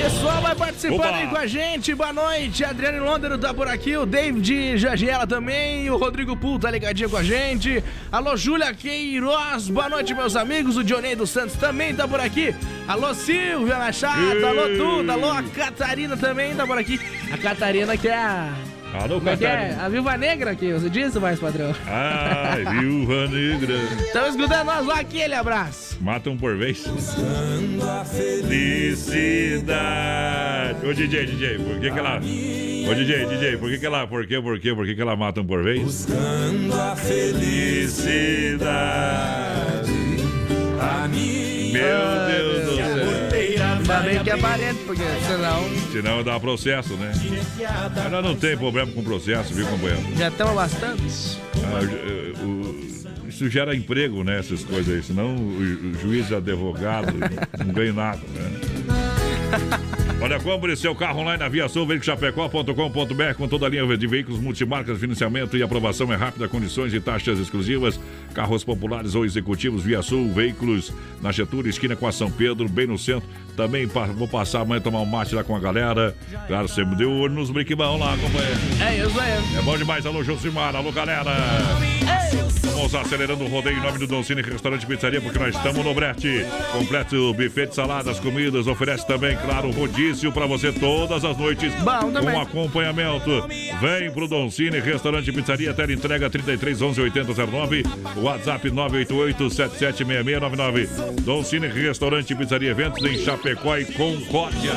[0.02, 1.16] Pessoal, vai participando Oba!
[1.16, 1.94] aí com a gente.
[1.94, 2.64] Boa noite.
[2.64, 3.96] Adriano Londero tá por aqui.
[3.96, 5.88] O David Jagiela também.
[5.90, 7.82] O Rodrigo Pool tá ligadinho com a gente.
[8.12, 9.68] Alô, Júlia Queiroz.
[9.68, 10.76] Boa noite, meus amigos.
[10.76, 12.54] O Dionei dos Santos também tá por aqui.
[12.86, 14.44] Alô, Silvia Machado.
[14.46, 15.10] Alô, tudo.
[15.10, 17.00] Alô, a Catarina também tá por aqui.
[17.32, 18.67] A Catarina que é a.
[18.94, 19.76] Alô, Como é que é?
[19.78, 21.74] A Viúva Negra aqui, você disse, mais padrão?
[21.86, 23.74] Ai, viúva negra.
[24.00, 25.98] Estão escutando nós lá, aquele abraço.
[26.00, 26.84] Mata um por vez.
[28.16, 30.86] Felicidade.
[30.86, 32.16] Ô DJ, DJ, por que que ela.
[32.16, 34.06] Ô DJ, DJ, por que que ela.
[34.06, 35.82] Por que, por que, por que que ela mata um por vez?
[35.82, 38.68] Buscando a felicidade.
[40.80, 43.07] A minha Meu Deus do céu.
[43.98, 47.12] Ainda bem que é parente, porque senão Senão dá processo, né?
[47.96, 50.02] Mas nós não tem problema com processo, viu, companheiro?
[50.16, 51.38] já estamos bastante.
[51.64, 52.88] Ah, o-
[53.28, 54.38] isso gera emprego, né?
[54.38, 55.02] Essas coisas aí.
[55.02, 57.12] Senão o, o juiz e advogado
[57.64, 58.50] não ganha nada, né?
[60.20, 61.86] Olha, compre seu carro online na Via Sul,
[63.36, 67.38] com toda a linha de veículos multimarcas, financiamento e aprovação é rápida, condições e taxas
[67.38, 68.00] exclusivas,
[68.34, 70.92] carros populares ou executivos Via Sul, veículos
[71.22, 73.28] na Getúlio, esquina com a São Pedro, bem no centro.
[73.56, 76.14] Também vou passar amanhã tomar um mate lá com a galera.
[76.46, 78.58] Claro, sempre deu olho nos briquibão lá, companheiro.
[78.80, 79.32] É isso aí.
[79.56, 81.32] É bom demais, alô Josimar, alô galera.
[82.78, 85.92] Vamos acelerando o rodeio em nome do Don Cine Restaurante Pizzaria, porque nós estamos no
[85.92, 86.46] brete.
[86.72, 91.74] Completo buffet de saladas, comidas, oferece também, claro, rodízio para você todas as noites.
[91.82, 92.34] Bom também.
[92.34, 93.48] Com acompanhamento.
[93.80, 97.82] Vem pro Don Cine Restaurante Pizzaria, tela entrega 33 11 8009,
[98.16, 100.88] WhatsApp 988 776699.
[101.22, 104.72] Don Cine Restaurante Pizzaria, eventos em Chapecó e Concórdia.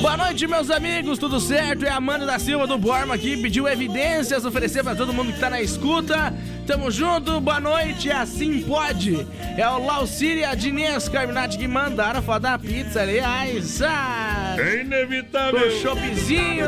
[0.00, 1.84] Boa noite, meus amigos, tudo certo?
[1.84, 5.38] É a Amanda da Silva do Borma aqui, pediu evidências, oferecer pra todo mundo que
[5.38, 6.34] tá na escuta.
[6.66, 9.26] Tamo junto, boa noite, assim pode.
[9.56, 13.82] É o Laucírio e a Dinês Carminati que mandaram foto da pizza, aliás.
[13.82, 15.60] Ah, É inevitável.
[15.60, 16.64] Com choppzinho.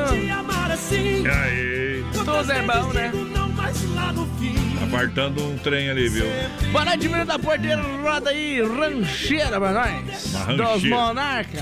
[1.24, 2.05] E aí?
[2.12, 3.10] Tudo é bom, né?
[4.86, 6.27] Apartando um trem ali, viu?
[6.70, 10.27] Boa noite, menino da porteira, roda aí, rancheira pra nós.
[10.35, 10.73] Uma rancheira.
[10.74, 11.59] Dos Monarca.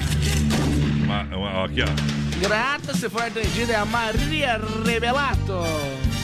[1.05, 2.39] Uma- uma- aqui, ó.
[2.41, 5.63] Grata, se for atendida, é a Maria Rebelato.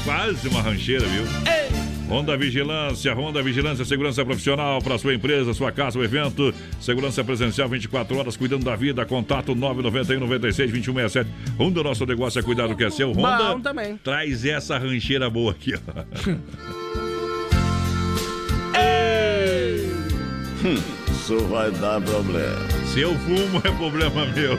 [0.04, 1.24] Quase uma rancheira, viu?
[2.10, 6.52] Honda Vigilância, Honda Vigilância, segurança profissional para sua empresa, sua casa, o evento.
[6.80, 9.06] Segurança presencial 24 horas, cuidando da vida.
[9.06, 11.30] Contato 991 96 2167.
[11.56, 13.12] Honda, nosso negócio é cuidar do que é seu.
[13.12, 13.96] Honda Bom também.
[14.02, 15.78] traz essa rancheira boa aqui, ó.
[21.10, 22.58] Isso vai dar problema.
[22.92, 24.26] Se eu fumo, é problema.
[24.26, 24.58] Meu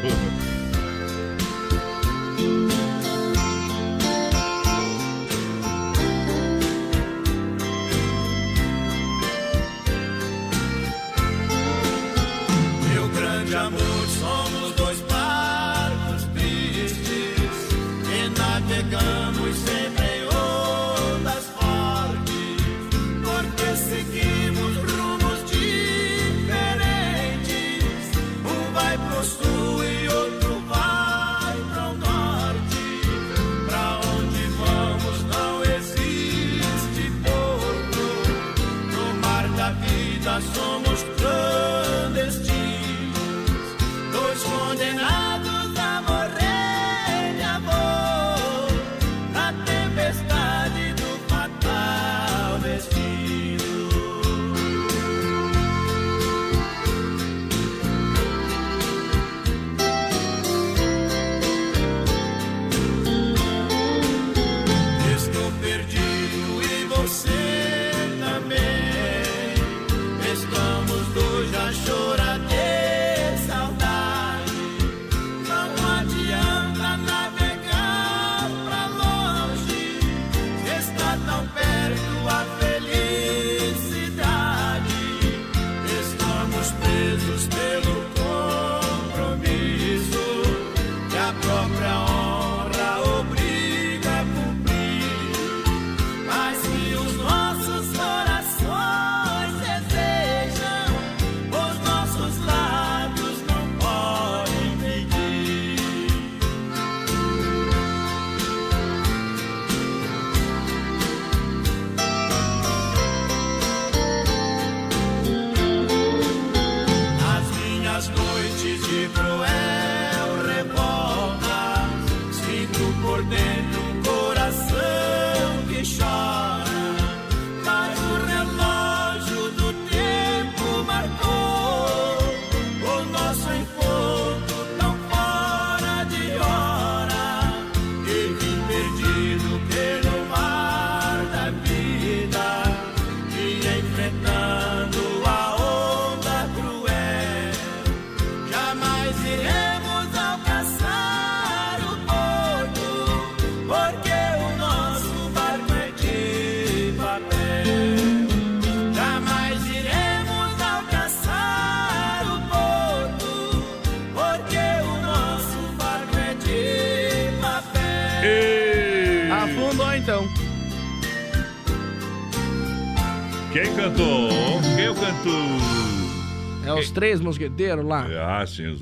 [177.12, 178.08] três mosqueteiros lá.
[178.40, 178.82] Ah, sim, os.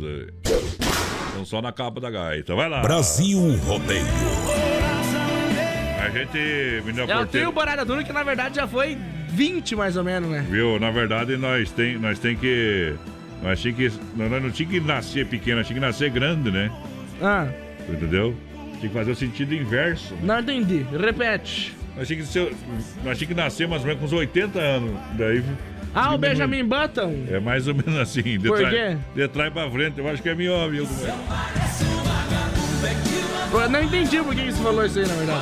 [1.30, 2.54] Estão só na capa da gaita.
[2.54, 2.82] Vai lá.
[2.82, 4.06] Brasil Rodeio.
[6.00, 6.38] A gente,
[6.86, 8.98] menino É o porteiro, trio Barada Dura que na verdade já foi
[9.30, 10.46] 20 mais ou menos, né?
[10.50, 10.80] viu?
[10.80, 12.96] Na verdade, nós tem, nós tem que...
[13.44, 13.92] Nós tinha que...
[14.16, 16.72] Nós não tinha que nascer pequeno, nós tinha que nascer grande, né?
[17.22, 17.48] Ah.
[17.88, 18.36] Entendeu?
[18.80, 20.16] Tinha que fazer o sentido inverso.
[20.22, 20.86] Não entendi.
[20.92, 21.76] Repete.
[21.96, 22.54] Nós tinha que, ser,
[23.04, 24.92] nós tinha que nascer mais ou menos com uns 80 anos.
[25.18, 25.44] Daí.
[25.94, 26.18] Ah, o.
[26.18, 27.26] Benjamin Button.
[27.30, 28.22] É mais ou menos assim.
[28.22, 28.98] De Por trás- quê?
[29.16, 30.88] De trás pra frente, eu acho que é melhor, viu?
[33.52, 35.42] Eu não entendi por que você falou isso aí, na verdade.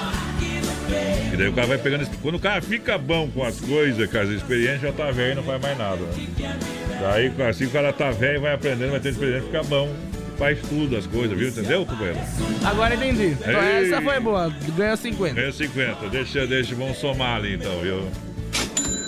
[1.34, 2.08] E daí o cara vai pegando.
[2.22, 5.36] Quando o cara fica bom com as coisas, com as experiências, já tá velho e
[5.36, 5.98] não faz mais nada.
[5.98, 6.58] né?
[7.02, 9.94] Daí, assim, o cara tá velho, vai aprendendo, vai ter experiência, fica bom.
[10.38, 11.50] Faz tudo as coisas, viu?
[11.50, 12.20] Entendeu, companheiro?
[12.64, 13.36] Agora entendi.
[13.42, 14.54] Então essa foi boa.
[14.78, 15.34] Ganhou 50.
[15.34, 16.10] Ganha 50.
[16.10, 18.08] Deixa, deixa, vamos somar ali então, viu?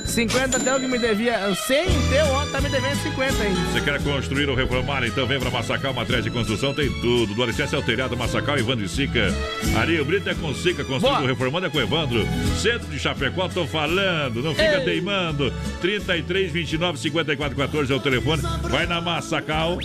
[0.10, 1.54] 50 até o que me devia.
[1.54, 3.60] 100 teu ontem tá me devendo 50 ainda.
[3.72, 5.06] Você quer construir ou reformar?
[5.06, 7.34] Então vem pra Massacal Materiais de Construção, tem tudo.
[7.34, 9.34] Do alicerce ao telhado, Massacal, Evandro e Sica.
[9.78, 12.28] Areia Brito é com Sica, construindo, reformando é com Evandro.
[12.58, 14.84] Centro de Chapecó, tô falando, não fica Ei.
[14.86, 15.54] teimando.
[15.82, 18.42] 33, 29, 54, 14 é o telefone.
[18.64, 19.78] Vai na Massacal,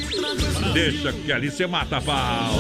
[0.73, 2.55] deixa que ali você mata a pau.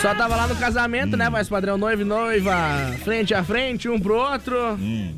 [0.00, 1.28] Só tava lá no casamento, né?
[1.28, 4.74] Mas padrão noivo e noiva, frente a frente, um pro outro.
[4.74, 5.14] Hum.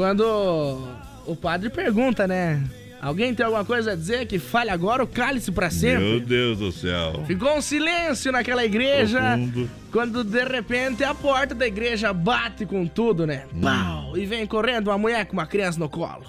[0.00, 0.88] Quando
[1.26, 2.64] o padre pergunta, né?
[3.02, 6.02] Alguém tem alguma coisa a dizer que fale agora ou cale-se pra sempre?
[6.02, 7.22] Meu Deus do céu.
[7.26, 9.20] Ficou um silêncio naquela igreja.
[9.20, 9.70] Profundo.
[9.92, 13.44] Quando de repente a porta da igreja bate com tudo, né?
[13.54, 13.60] Hum.
[13.60, 14.16] Pau!
[14.16, 16.24] E vem correndo uma mulher com uma criança no colo.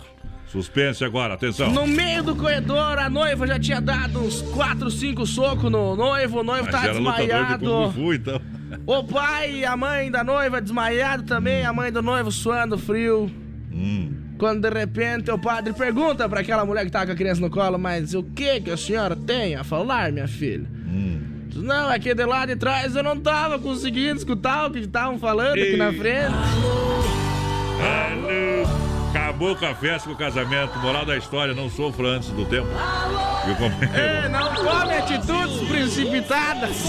[0.47, 1.71] Suspense agora, atenção.
[1.71, 6.41] No meio do corredor, a noiva já tinha dado uns 4, 5 socos no noivo.
[6.41, 7.65] O noivo Mas tá de desmaiado.
[7.65, 8.41] Kung Fu, então.
[8.85, 13.31] O pai e a mãe da noiva desmaiado também, a mãe do noivo suando frio.
[13.73, 14.13] Hum.
[14.37, 17.49] Quando de repente o padre pergunta pra aquela mulher que tá com a criança no
[17.49, 20.67] colo, mas o que que a senhora tem a falar, minha filha?
[20.87, 21.19] Hum.
[21.55, 25.53] Não, aqui de lá de trás eu não tava conseguindo escutar o que estavam falando
[25.53, 26.33] aqui na frente.
[27.81, 28.90] Alô.
[29.13, 30.77] Acabou com a festa, com o casamento.
[30.79, 32.67] Moral da história, não sofra antes do tempo.
[33.45, 33.97] Viu, companheiro?
[33.97, 36.83] É, não tome atitudes precipitadas.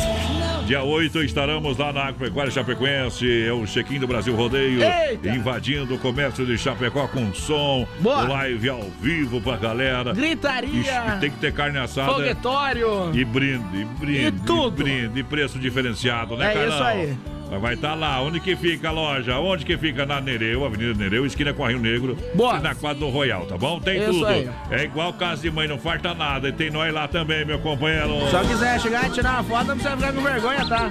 [0.67, 3.45] Dia 8 estaremos lá na Agropecuária Chapecoense.
[3.45, 4.81] É o check-in do Brasil Rodeio.
[4.83, 5.29] Eita!
[5.31, 7.87] Invadindo o comércio de Chapecó com som.
[7.99, 8.23] Boa.
[8.23, 10.13] Live ao vivo pra galera.
[10.15, 11.17] Gritaria.
[11.17, 12.13] E tem que ter carne assada.
[12.13, 13.11] Foguetório.
[13.13, 14.27] E brinde, e brinde.
[14.27, 14.71] E tudo.
[14.85, 16.75] brinde, e preço diferenciado, né, É Carlão?
[16.75, 17.17] isso aí.
[17.53, 18.19] Mas vai estar lá.
[18.23, 19.39] Onde que fica a loja?
[19.39, 20.07] Onde que fica?
[20.07, 22.17] Na Nereu, Avenida Nereu, esquina com a Rio Negro.
[22.35, 22.57] Boa.
[22.57, 23.79] E na quadra do Royal, tá bom?
[23.79, 24.27] Tem Isso tudo.
[24.27, 24.49] aí.
[24.71, 26.49] É igual casa de mãe, não falta nada.
[26.49, 28.27] E tem nós lá também, meu companheiro.
[28.31, 30.89] Se eu quiser chegar e tirar uma foto, não precisa ficar com vergonha, tá?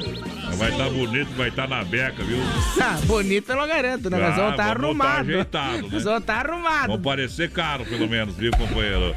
[0.57, 2.38] Vai estar bonito, vai estar na beca, viu?
[2.82, 4.18] Ah, bonito eu não garanto, né?
[4.18, 5.30] Nós Ah, vamos estar vamos tá arrumados.
[5.30, 5.90] ajeitado, né?
[5.91, 6.88] Nós vamos estar arrumados.
[6.88, 9.15] Vão parecer caro, pelo menos, viu, companheiro?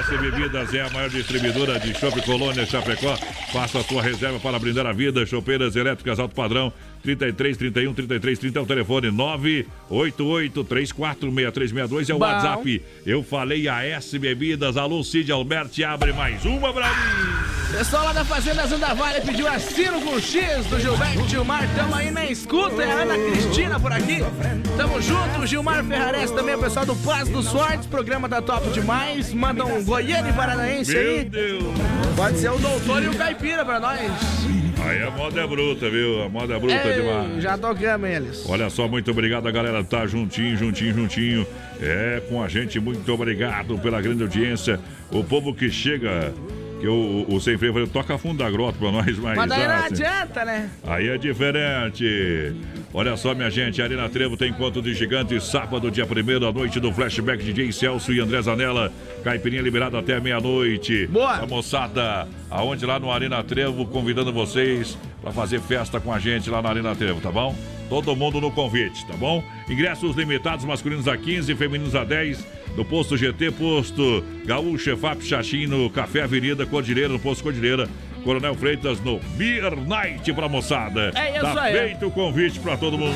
[0.00, 3.16] S Bebidas é a maior distribuidora de Chopp Colônia Chapecó.
[3.52, 5.24] Faça a sua reserva para brindar a vida.
[5.26, 6.72] Chopeiras elétricas alto padrão.
[7.14, 12.24] 33 31 33 30 é o telefone 988 34 6362 é o Bom.
[12.24, 12.82] WhatsApp.
[13.04, 14.78] Eu falei a S Bebidas.
[14.78, 17.54] Alô, Cid Alberti, abre mais uma pra mim.
[17.76, 21.68] Pessoal lá da Fazenda Zanda Vale pediu assino com X do Gilberto Gilmar.
[21.74, 22.82] Tamo aí na escuta.
[22.82, 24.20] É a Ana Cristina por aqui.
[24.76, 25.40] Tamo junto.
[25.40, 27.86] O Gilmar Ferrares também, o pessoal do Paz dos Sortes.
[27.86, 29.34] Programa tá top demais.
[29.34, 31.24] Manda um Goiânia e Paranaense Meu aí.
[31.24, 31.64] Deus.
[32.16, 34.00] Pode ser o doutor e o caipira pra nós.
[34.84, 36.22] Aí a moda é bruta, viu?
[36.22, 37.42] A moda é bruta Ei, demais.
[37.42, 38.44] já tocamos eles.
[38.48, 39.82] Olha só, muito obrigado, a galera.
[39.82, 41.46] Tá juntinho, juntinho, juntinho.
[41.80, 44.78] É com a gente, muito obrigado pela grande audiência.
[45.10, 46.32] O povo que chega.
[46.84, 49.34] Que o, o Sem Freio falou, toca fundo da grota pra nós, mas.
[49.34, 50.68] Mas daí não assim, adianta, né?
[50.86, 52.54] Aí é diferente.
[52.92, 56.78] Olha só, minha gente, Arena Trevo tem encontro de gigantes, sábado, dia 1 à noite
[56.78, 58.92] do Flashback DJ Celso e André Zanella.
[59.22, 61.06] Caipirinha liberada até meia-noite.
[61.06, 61.36] Boa!
[61.36, 66.50] A moçada, aonde lá no Arena Trevo, convidando vocês para fazer festa com a gente
[66.50, 67.56] lá na Arena Trevo, tá bom?
[67.88, 69.44] Todo mundo no convite, tá bom?
[69.68, 72.44] Ingressos limitados, masculinos a 15, femininos a 10.
[72.76, 77.88] No posto GT, posto Gaúcho, EFAP, Xaxim, no Café Avenida, Cordilheira, no posto Cordilheira.
[78.24, 81.12] Coronel Freitas no Beer Night pra moçada.
[81.14, 81.78] É isso tá aí.
[81.78, 83.14] feito o convite pra todo mundo.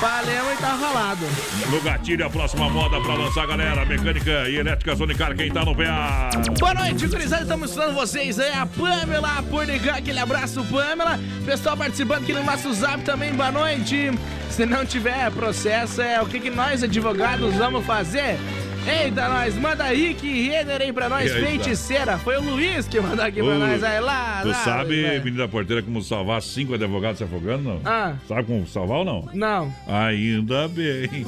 [0.00, 1.24] Valeu e tá rolado.
[1.70, 3.84] No gatilho, a próxima moda pra lançar, galera.
[3.86, 6.30] Mecânica e elétrica Sonicar, quem tá no PA?
[6.58, 7.42] Boa noite, gurizada.
[7.42, 8.52] Estamos estudando vocês aí.
[8.52, 11.18] A Pamela Pornigan, aquele abraço, Pamela.
[11.46, 14.10] Pessoal participando aqui no nosso zap também, boa noite.
[14.50, 18.38] Se não tiver processo, é o que, que nós, advogados, vamos fazer?
[18.86, 22.16] Eita, nós, manda Rick Renner aí pra nós, aí, feiticeira.
[22.18, 23.82] Foi o Luiz que mandou aqui pra Ô, nós.
[23.82, 25.24] Aí lá, Tu lá, sabe, velho.
[25.24, 27.80] menina porteira, como salvar cinco advogados se afogando, não?
[27.84, 28.14] Ah.
[28.28, 29.28] Sabe como salvar ou não?
[29.34, 29.74] Não.
[29.88, 31.26] Ainda bem.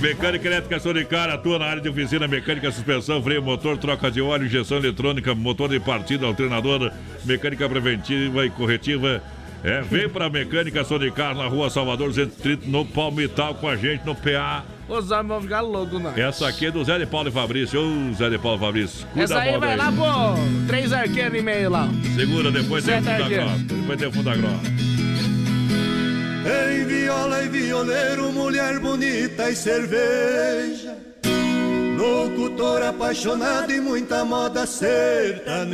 [0.00, 4.44] Mecânica elétrica Sonicar atua na área de oficina mecânica, suspensão, freio, motor, troca de óleo,
[4.46, 6.92] injeção eletrônica, motor de partida, alternador,
[7.24, 9.22] mecânica preventiva e corretiva.
[9.64, 14.14] É, vem pra Mecânica Sonicar na rua Salvador 230 no Palmital com a gente no
[14.14, 14.64] PA.
[14.88, 16.16] Os homens vão ficar loucos, não.
[16.16, 17.80] Essa aqui é do Zé de Paulo e Fabrício.
[17.80, 19.04] Ô, Zé de Paulo e Fabrício.
[19.08, 20.04] Cuida Essa aí vai lá, pô.
[20.68, 21.88] Três arqueiros e meio lá.
[22.14, 23.56] Segura, depois tem o Sete fundo da.
[23.56, 24.86] Depois tem o fundo da grossa.
[26.46, 30.96] Em viola e violeiro, mulher bonita e cerveja.
[31.98, 35.66] Locutor apaixonado e muita moda sertaneja.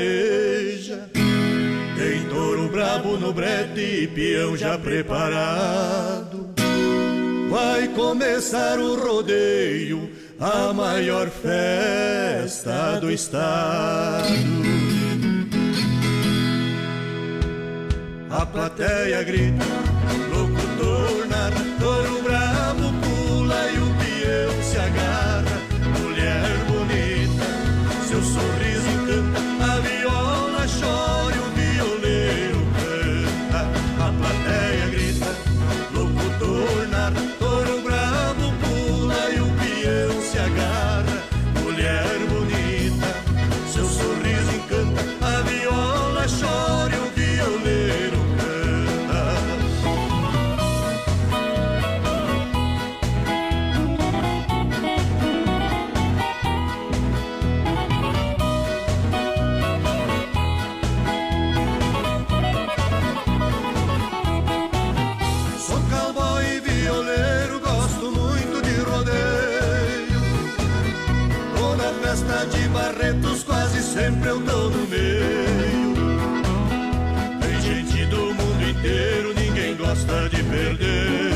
[1.97, 6.53] Tem touro brabo no brete e peão já preparado.
[7.51, 10.11] Vai começar o rodeio,
[10.41, 14.27] a maior festa do estado.
[18.31, 19.65] A plateia grita,
[80.79, 81.32] geldi.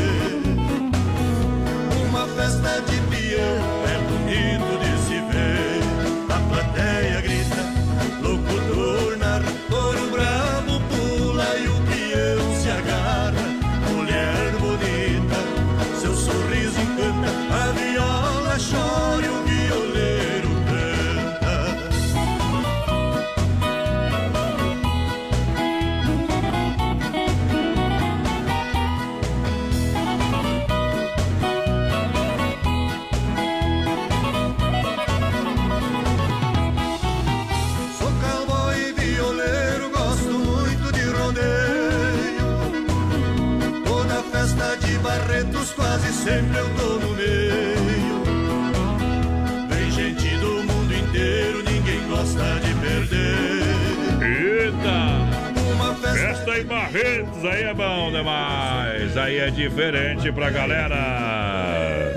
[56.97, 59.16] Barretos, aí é bom demais.
[59.18, 62.14] Aí é diferente pra galera.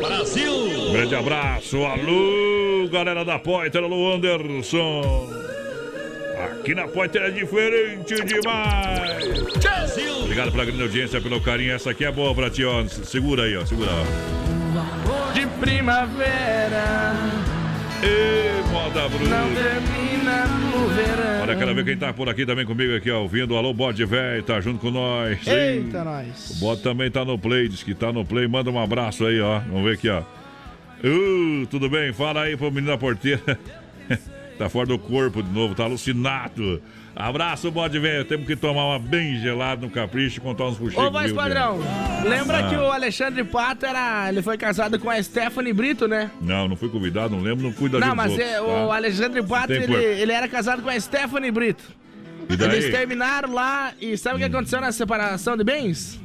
[0.00, 0.52] Brasil!
[0.52, 5.28] Um grande abraço, alô, galera da Poiter, alô, Anderson.
[6.44, 9.58] Aqui na Poiter é diferente demais.
[9.60, 10.18] Brasil!
[10.22, 11.74] Obrigado pela grande audiência, pelo carinho.
[11.74, 12.86] Essa aqui é boa pra ti, ó.
[12.86, 13.90] Segura aí, ó, segura.
[13.90, 15.32] ó.
[15.32, 17.47] De primavera.
[18.02, 19.24] Ê, moda bruta.
[19.28, 21.42] Não termina no verão.
[21.42, 23.56] Olha, quero ver quem tá por aqui também comigo aqui, ó, ouvindo.
[23.56, 25.46] Alô, Bode Velho, tá junto com nós.
[25.46, 25.54] hein?
[25.54, 26.50] Eita, nós.
[26.50, 28.46] O Bode também tá no play, diz que tá no play.
[28.46, 29.58] Manda um abraço aí, ó.
[29.60, 30.22] Vamos ver aqui, ó.
[31.04, 32.12] Uh, tudo bem?
[32.12, 33.40] Fala aí pro menino da porteira.
[34.58, 36.82] tá fora do corpo de novo, tá alucinado.
[37.20, 38.24] Abraço, Bode Velho.
[38.24, 41.04] Temos que tomar uma bem gelada no capricho e contar uns puxinhos.
[41.04, 41.80] Ô, voz padrão,
[42.24, 42.68] lembra Ah.
[42.70, 44.28] que o Alexandre Pato era.
[44.28, 46.30] Ele foi casado com a Stephanie Brito, né?
[46.40, 48.94] Não, não fui convidado, não lembro, não cuida Não, mas outros, é, o tá?
[48.94, 50.00] Alexandre Pato, ele, corpo.
[50.00, 51.82] ele era casado com a Stephanie Brito.
[52.48, 52.54] E?
[52.54, 52.64] Hum.
[52.70, 56.20] Eles terminaram lá e sabe o que aconteceu na separação de bens?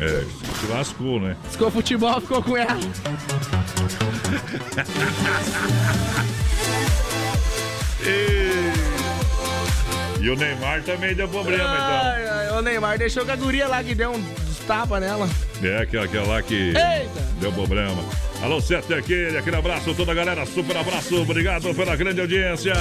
[0.00, 0.24] É,
[0.58, 1.36] se lascou, né?
[1.52, 2.76] Ficou futebol, ficou com ela.
[10.22, 13.82] E o Neymar também deu problema, Ai, ai, o Neymar deixou com a guria lá
[13.82, 14.24] que deu um
[14.68, 15.28] tapa nela.
[15.58, 15.68] então.
[15.68, 17.10] É, aquela, aquela lá que Eita!
[17.40, 18.00] deu problema.
[18.40, 22.72] Alô, Sete aquele, aquele abraço, toda a galera, super abraço, obrigado pela grande audiência.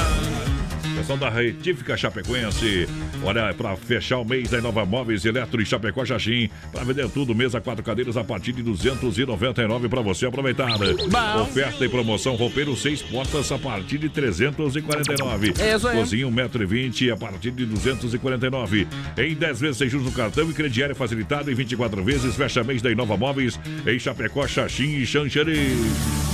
[1.01, 2.87] Pessoal da Retífica Chapecoense.
[3.23, 6.47] Olha, é pra fechar o mês da Nova Móveis Eletro e Chapecó Xaxim.
[6.71, 10.77] Pra vender tudo, mesa quatro cadeiras a partir de 299 pra você aproveitar.
[10.77, 11.41] Bom.
[11.41, 15.53] Oferta e promoção roupeiro seis portas a partir de 349.
[15.59, 15.97] É isso aí.
[15.97, 18.87] Cozinha 1,20m a partir de 249.
[19.17, 22.35] Em 10 vezes sem juros no cartão e crediário facilitado em 24 vezes.
[22.35, 25.69] Fecha mês da Inova Móveis em Chapecó, Xaxim e Xanxerê.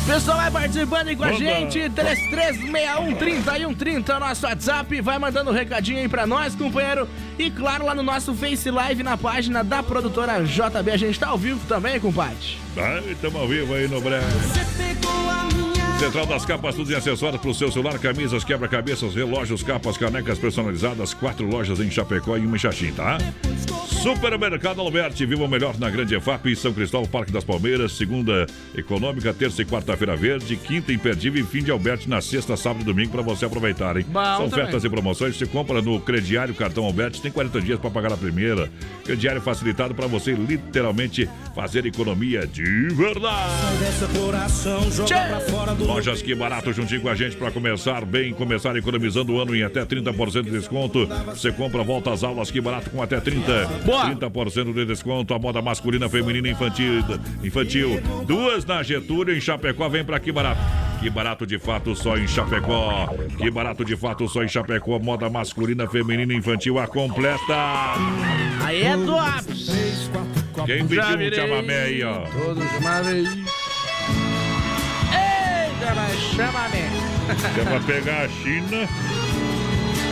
[0.06, 1.38] Pessoal, vai participando aí com a Manda.
[1.38, 1.80] gente.
[1.90, 5.02] 3361-3130, nosso WhatsApp.
[5.02, 7.08] Vai mandando um recadinho aí pra nós, companheiro.
[7.38, 10.92] E claro, lá no nosso Face Live, na página da produtora JB.
[10.92, 12.58] A gente tá ao vivo também, compadre.
[12.76, 14.26] Ai, Estamos ao vivo aí no breve.
[16.00, 20.38] Central das Capas, tudo em acessórios para o seu celular, camisas, quebra-cabeças, relógios, capas, canecas
[20.38, 21.14] personalizadas.
[21.14, 23.18] Quatro lojas em Chapecó e uma em Xaxim, tá?
[24.04, 28.46] Supermercado Alberti, viva o melhor na Grande EFAP, São Cristóvão, Parque das Palmeiras, segunda
[28.76, 32.86] econômica, terça e quarta-feira verde, quinta imperdível e fim de Alberti na sexta, sábado e
[32.86, 34.06] domingo para você aproveitar, hein?
[34.08, 34.66] Bom São também.
[34.66, 38.18] ofertas e promoções, você compra no crediário cartão Alberti, tem 40 dias para pagar a
[38.18, 38.72] primeira.
[39.04, 43.52] Crediário facilitado para você literalmente fazer economia de verdade.
[43.80, 44.08] Dessa
[45.88, 49.64] Lojas Que Barato juntinho com a gente para começar bem, começar economizando o ano em
[49.64, 51.08] até 30% de desconto.
[51.28, 53.66] Você compra, volta às aulas Que Barato com até 30.
[53.86, 54.06] Boa.
[54.14, 55.34] 30% de desconto.
[55.34, 57.04] A moda masculina, feminina e infantil.
[57.42, 58.02] infantil.
[58.28, 59.88] Duas na Getúlio, em Chapecó.
[59.88, 60.60] Vem para Que Barato.
[61.00, 63.08] Que barato de fato só em Chapecó.
[63.38, 65.00] Que barato de fato só em Chapecó.
[65.00, 66.80] Moda masculina, feminina e infantil.
[66.80, 67.38] A completa.
[68.64, 69.16] Aí é do.
[70.66, 72.22] Quem pediu um chamamé aí, ó?
[72.22, 73.24] Todos chamamé.
[75.88, 76.90] Eita, mas chamamé.
[77.54, 78.88] Que é pra pegar a China,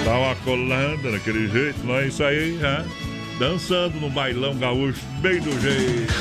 [0.06, 2.86] tava colando daquele jeito, nós isso aí, hã?
[3.38, 6.14] dançando no bailão gaúcho, bem do jeito.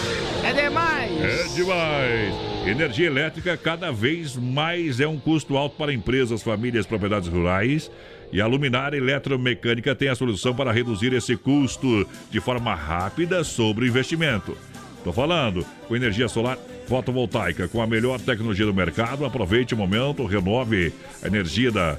[0.43, 1.23] É demais.
[1.23, 2.35] É demais.
[2.67, 7.91] Energia elétrica cada vez mais é um custo alto para empresas, famílias, propriedades rurais.
[8.33, 13.85] E a Luminária Eletromecânica tem a solução para reduzir esse custo de forma rápida sobre
[13.85, 14.57] o investimento.
[15.05, 20.25] Tô falando, com energia solar fotovoltaica, com a melhor tecnologia do mercado, aproveite o momento,
[20.27, 20.93] renove
[21.23, 21.97] a energia da,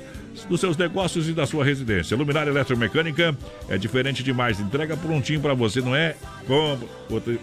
[0.50, 2.16] dos seus negócios e da sua residência.
[2.16, 3.36] Luminária Eletromecânica
[3.68, 6.16] é diferente demais, entrega prontinho para você, não é?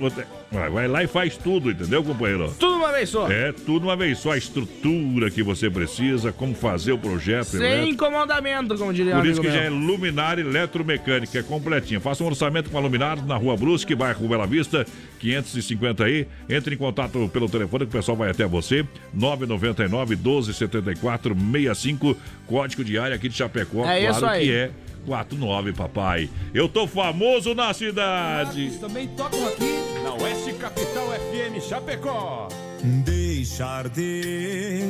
[0.00, 2.54] Outra- vai, vai lá e faz tudo, entendeu, companheiro?
[2.58, 3.30] Tudo uma vez só.
[3.30, 7.60] É tudo uma vez só, a estrutura que você precisa, como fazer o projeto Sem
[7.60, 7.92] elétrico.
[7.92, 9.78] incomodamento, como diria Por isso que amigo já é meu.
[9.78, 12.00] Luminária Eletromecânica, é completinha.
[12.00, 14.86] Faça um orçamento com a Luminária na Rua Brusque, bairro Bela Vista,
[15.18, 16.26] 550 aí.
[16.48, 18.86] Entre em contato pelo telefone que o pessoal vai até você.
[19.14, 22.16] 999 1274 65,
[22.46, 23.84] código de área aqui de Chapecó.
[23.86, 24.44] É claro isso aí.
[24.46, 24.70] que é
[25.06, 26.28] 49, papai.
[26.54, 28.78] Eu tô famoso na cidade.
[28.78, 32.48] Também tocam aqui na Oeste Capital FM Chapecó.
[32.82, 34.82] Deixa arder,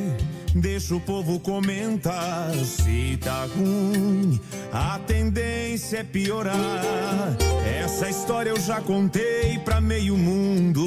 [0.54, 2.50] deixa o povo comentar.
[2.64, 4.40] Se tá ruim,
[4.72, 7.36] a tendência é piorar.
[7.82, 10.84] Essa história eu já contei pra meio mundo.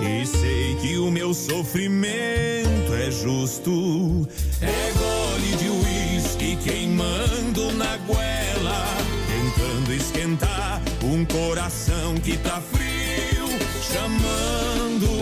[0.00, 4.26] E sei que o meu sofrimento é justo.
[4.62, 8.33] É gole de uísque queimando na goela.
[11.02, 13.46] Um coração que tá frio.
[13.82, 15.13] Chamando,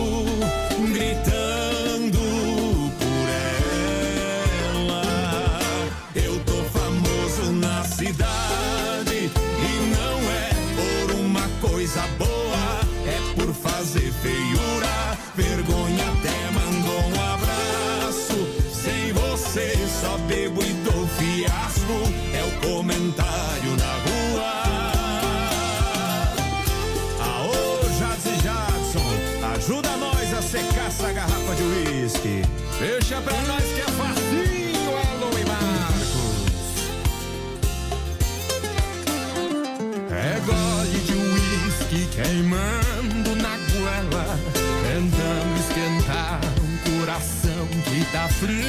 [48.13, 48.62] coração que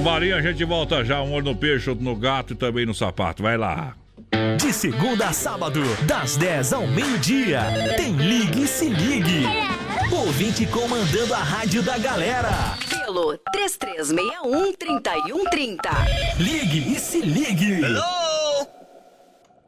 [0.00, 1.20] Intervalinho, a gente volta já.
[1.20, 3.42] Um olho no peixe, outro no gato e também no sapato.
[3.42, 3.94] Vai lá.
[4.56, 7.60] De segunda a sábado, das 10 ao meio-dia,
[7.98, 9.44] tem Ligue e Se Ligue.
[10.10, 12.78] Ouvinte comandando a rádio da galera.
[12.88, 15.76] Pelo 3361-3130.
[16.38, 17.82] Ligue e Se Ligue.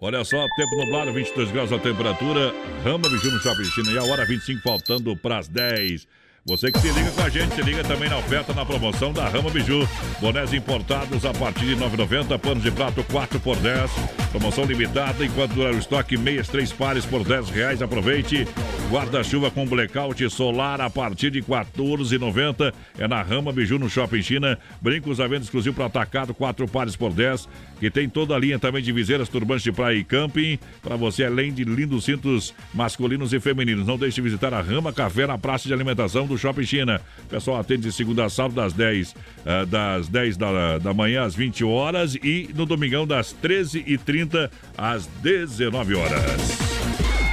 [0.01, 2.55] Olha só, tempo nublado, 22 graus a temperatura.
[2.83, 3.93] Rama Biju no Shopping China.
[3.93, 6.09] E a hora 25 faltando para as 10.
[6.45, 9.29] Você que se liga com a gente, se liga também na oferta, na promoção da
[9.29, 9.89] Rama Biju.
[10.21, 13.89] Bonés importados a partir de 9,90, panos de prato 4 por 10.
[14.33, 17.81] Promoção limitada enquanto durar o estoque, meias 3 pares por 10 reais.
[17.81, 18.49] Aproveite.
[18.91, 22.75] Guarda-chuva com blackout solar a partir de 14,90.
[22.99, 24.59] É na Rama Biju no Shopping China.
[24.81, 27.49] Brincos à venda exclusivo para atacado, 4 pares por 10.
[27.83, 30.57] Que tem toda a linha também de viseiras, turbantes de praia e camping.
[30.81, 33.85] Para você, além de lindos cintos masculinos e femininos.
[33.85, 37.01] Não deixe de visitar a Rama Café na praça de alimentação do Shopping China.
[37.25, 41.25] O pessoal atende de segunda a sábado das 10, uh, das 10 da, da manhã
[41.25, 44.49] às 20 horas e no domingão das 13h30
[44.79, 46.23] às 19 horas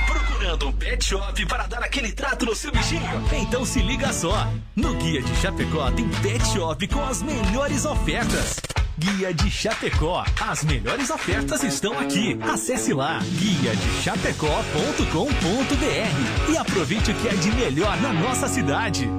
[0.08, 3.02] procurando um pet shop para dar aquele trato no seu bichinho?
[3.34, 4.52] Então se liga só!
[4.76, 8.60] No Guia de Chapecó tem pet shop com as melhores ofertas.
[9.00, 10.26] Guia de Chapecó.
[10.42, 12.38] As melhores ofertas estão aqui.
[12.42, 19.10] Acesse lá guia de chapecó.com.br e aproveite o que é de melhor na nossa cidade.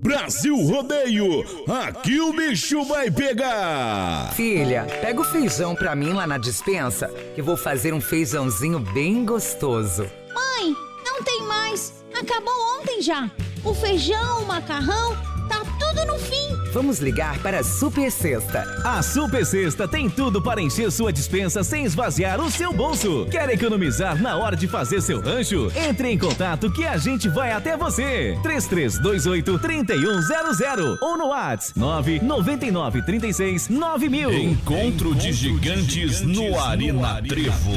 [0.00, 4.32] Brasil Rodeio, aqui o bicho vai pegar.
[4.34, 9.24] Filha, pega o feijão pra mim lá na dispensa, que vou fazer um feijãozinho bem
[9.24, 10.08] gostoso.
[10.32, 10.72] Mãe,
[11.04, 11.92] não tem mais.
[12.14, 13.28] Acabou ontem já.
[13.64, 15.16] O feijão, o macarrão,
[15.48, 16.37] tá tudo no fim.
[16.72, 18.62] Vamos ligar para a Super Sexta.
[18.84, 23.26] A Super Sexta tem tudo para encher sua dispensa sem esvaziar o seu bolso.
[23.30, 25.72] Quer economizar na hora de fazer seu rancho?
[25.74, 28.38] Entre em contato que a gente vai até você.
[28.42, 34.32] 3328 3100 ou no WhatsApp 999 36 9000.
[34.32, 37.72] Encontro de gigantes no Arena Trevo.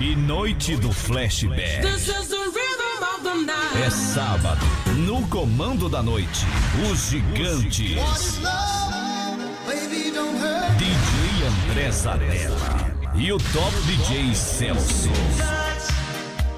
[0.00, 1.80] E noite do flashback.
[3.82, 4.64] É sábado,
[5.18, 6.46] no comando da noite,
[6.90, 7.96] os gigantes.
[10.76, 12.56] DJ André Zanella
[13.14, 15.10] e o top DJ Celso.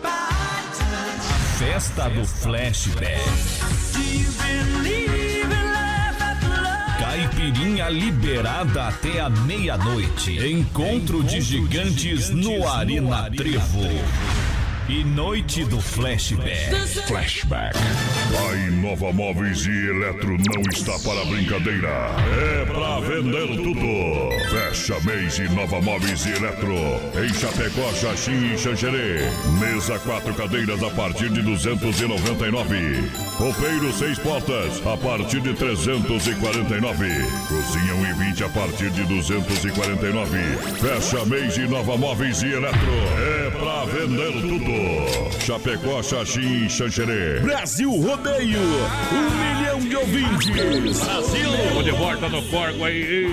[0.05, 3.20] A festa do flashback.
[6.99, 10.39] Caipirinha liberada até a meia-noite.
[10.47, 14.49] Encontro de gigantes no Arena Trevo.
[14.90, 16.74] E noite do flashback.
[17.06, 17.78] Flashback.
[17.78, 22.10] A Inova Móveis e Eletro não está para brincadeira.
[22.42, 24.50] É pra vender tudo.
[24.50, 26.74] Fecha mês Inova Móveis e Eletro.
[27.24, 29.20] Em Chapecó, Xaxim e Xanxerê.
[29.60, 33.10] Mesa quatro cadeiras a partir de 299.
[33.38, 37.06] Roupeiro seis portas a partir de 349.
[37.46, 40.38] Cozinha 1 e 20 a partir de 249.
[40.80, 42.92] Fecha mês Inova Móveis e Eletro.
[43.46, 44.80] É pra vender tudo.
[45.40, 47.40] Chapecó, Xaxim e Xanxerê.
[47.40, 48.59] Brasil Rodeio,
[49.12, 50.48] um milhão de ouvintes.
[50.51, 51.55] Brasil!
[51.55, 53.27] Estamos de volta no Corgo aí.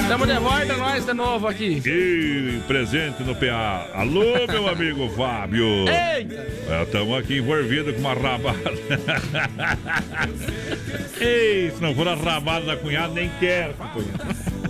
[0.00, 1.80] Estamos de volta, nós de novo aqui.
[1.84, 3.86] E presente no PA.
[3.94, 5.84] Alô, meu amigo Fábio.
[5.88, 6.46] Eita!
[6.82, 8.58] Estamos aqui envolvidos com uma rabada.
[11.20, 14.18] Ei, se não for a rabada da cunhada, nem quero, companheiro.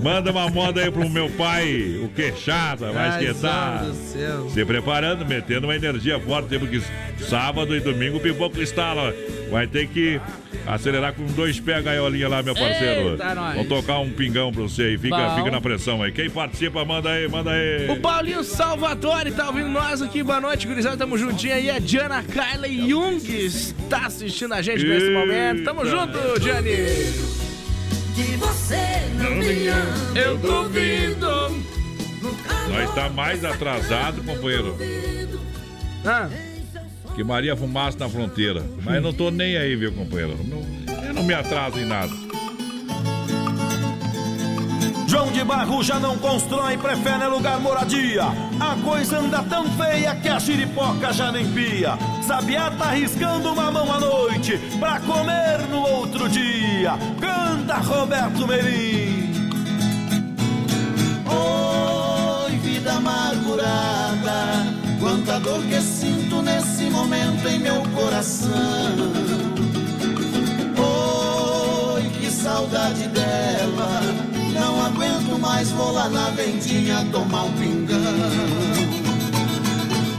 [0.01, 3.85] Manda uma moda aí pro meu pai, o queixada, vai Ai, esquentar.
[3.85, 4.51] santo do céu.
[4.51, 6.81] Se preparando, metendo uma energia forte, porque
[7.21, 9.15] sábado e domingo o pipoco instala.
[9.51, 10.21] Vai ter que
[10.67, 13.11] acelerar com dois pés a gaiolinha lá, meu parceiro.
[13.13, 13.35] Eita.
[13.55, 15.37] Vou tocar um pingão pra você aí, fica, Bom.
[15.37, 16.11] fica na pressão aí.
[16.11, 17.89] Quem participa, manda aí, manda aí.
[17.91, 20.23] O Paulinho Salvatore tá ouvindo nós aqui.
[20.23, 20.97] Boa noite, gurizada.
[20.97, 21.71] Tamo juntinho aí.
[21.71, 25.19] A Diana Carla Jung está assistindo a gente nesse Eita.
[25.19, 25.65] momento.
[25.65, 27.36] Tamo junto, Diane.
[28.17, 30.19] Que você não me ama.
[30.19, 31.27] Eu duvido.
[32.71, 34.77] Nós tá mais atrasado, companheiro,
[36.05, 36.29] Ah,
[37.15, 38.65] que Maria Fumaça na fronteira.
[38.83, 40.37] Mas eu não tô nem aí, viu, companheiro?
[40.45, 42.13] Não- eu não me atraso em nada.
[45.17, 48.25] João de Barro já não constrói, prefere lugar moradia.
[48.61, 51.97] A coisa anda tão feia que a giripoca já nem pia.
[52.21, 56.99] Sabiá tá arriscando uma mão à noite pra comer no outro dia.
[57.19, 59.33] Canta Roberto Merim.
[61.25, 64.67] Oi, vida amargurada,
[65.01, 68.53] quanta dor que sinto nesse momento em meu coração.
[71.95, 74.03] Oi, que saudade dela,
[74.59, 77.97] não aguento mais, vou lá na vendinha tomar um pingão.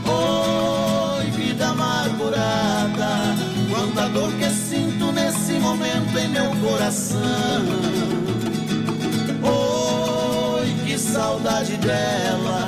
[0.06, 3.36] Oi, vida amargurada,
[3.70, 7.22] quanta dor que sinto nesse momento em meu coração.
[9.44, 12.68] Oi, que saudade dela.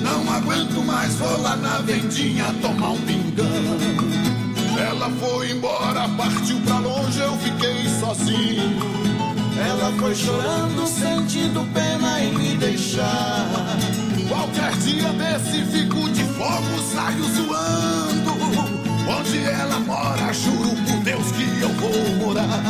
[0.00, 3.46] Não aguento mais, vou lá na vendinha tomar um pingão.
[4.78, 9.09] Ela foi embora, partiu pra longe, eu fiquei sozinho.
[9.60, 13.46] Ela foi chorando, sentindo pena em me deixar.
[14.26, 18.30] Qualquer dia desse fico de fogo, saio zoando.
[19.06, 22.62] Onde ela mora, juro por Deus que eu vou morar.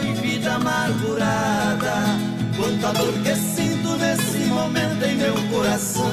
[0.00, 2.18] Oi, vida amargurada,
[2.56, 6.10] quanta dor que sinto nesse momento em meu coração.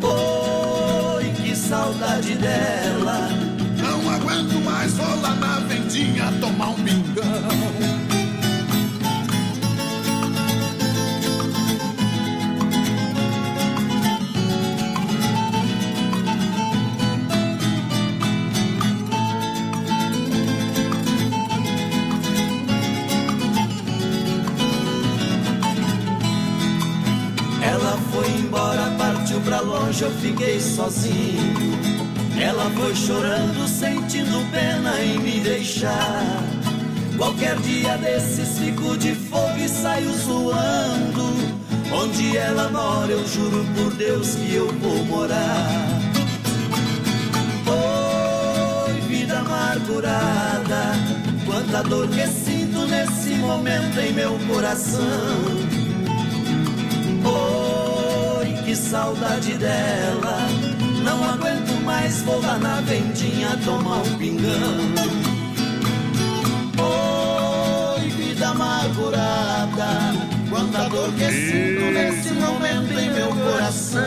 [0.00, 3.43] Oi, que saudade dela
[4.24, 7.24] Aguento mais, vou lá na vendinha tomar um pingão.
[27.62, 31.83] Ela foi embora, partiu pra longe, eu fiquei sozinho.
[32.40, 36.42] Ela foi chorando, sentindo pena em me deixar.
[37.16, 41.32] Qualquer dia desses fico de fogo e saio zoando.
[41.92, 45.68] Onde ela mora, eu juro por Deus que eu vou morar.
[47.68, 50.92] Oi, vida amargurada,
[51.46, 55.04] quanta dor que sinto nesse momento em meu coração.
[58.40, 60.73] Oi, que saudade dela.
[61.04, 64.74] Não aguento mais, vou lá na vendinha tomar um pingão.
[66.78, 70.14] Oi, vida amargurada.
[70.48, 74.02] Quanta dor que sinto nesse momento em meu coração.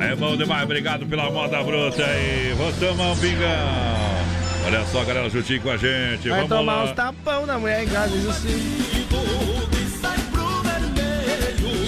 [0.00, 2.54] É bom demais, obrigado pela moda bruta aí.
[2.56, 3.48] Vou tomar um pingão.
[4.66, 6.28] Olha só, galera, juntinho com a gente.
[6.28, 6.84] Vai Vamos tomar lá.
[6.84, 8.88] uns tapão da mulher em casa, isso sim.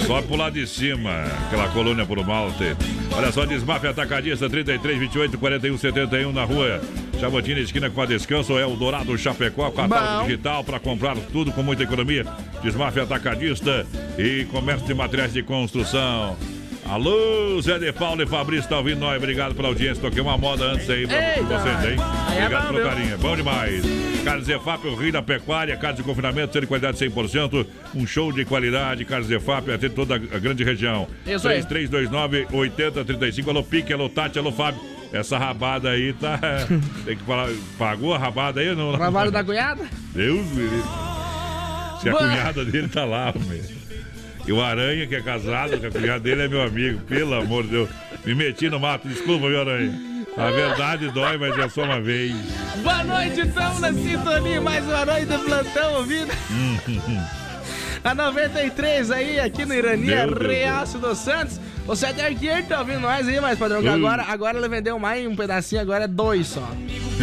[0.07, 2.75] Só pro lado de cima, aquela colônia pro malte.
[3.13, 6.81] Olha só, Desmaf Atacadista 33 28 41 71 na rua
[7.19, 11.61] Chabotina, esquina com a Descanso, é o Dourado Chapecó, catálogo digital para comprar tudo com
[11.61, 12.25] muita economia.
[12.63, 13.85] Desmaf Atacadista
[14.17, 16.35] e comércio de materiais de construção.
[16.91, 19.15] Alô, Zé de Paulo e Fabrício, tá ouvindo nós?
[19.15, 20.01] Obrigado pela audiência.
[20.03, 21.43] Toquei uma moda antes aí pra Eita.
[21.45, 21.95] vocês, hein?
[22.35, 23.17] É Obrigado bom, pelo carinho.
[23.17, 23.83] Bom demais.
[24.25, 27.65] Carnes Zefap, o rei da pecuária, carnes de confinamento, ser de qualidade 100%.
[27.95, 29.05] Um show de qualidade.
[29.05, 31.07] Carnes Zefap, atende toda a grande região.
[31.25, 31.63] Isso aí.
[31.63, 33.47] 3329-8035.
[33.47, 34.81] Alô, Pique, alô, Tati, alô, Fábio.
[35.13, 36.37] Essa rabada aí tá.
[37.05, 37.47] Tem que falar.
[37.79, 38.91] Pagou a rabada aí ou não?
[38.97, 39.85] Trabalho da cunhada?
[40.13, 40.83] Deus me livre.
[42.01, 42.23] Se a Boa.
[42.23, 43.80] cunhada dele tá lá, meu.
[44.45, 47.63] E o Aranha, que é casado, que a cunhada dele é meu amigo, pelo amor
[47.63, 47.89] de Deus.
[48.25, 50.11] Me meti no mato, desculpa, viu, Aranha?
[50.37, 52.33] A verdade dói, mas é só uma vez.
[52.81, 54.61] Boa noite, estamos na sintonia.
[54.61, 56.31] Mais uma noite do plantão ouvindo.
[58.03, 60.51] A 93 aí, aqui no Irania, Meu Deus.
[60.51, 61.59] Realço dos Santos.
[61.87, 65.35] O Cedar Arquier tá ouvindo nós aí, mas padrão, agora, agora ele vendeu mais um
[65.35, 66.67] pedacinho, agora é dois só.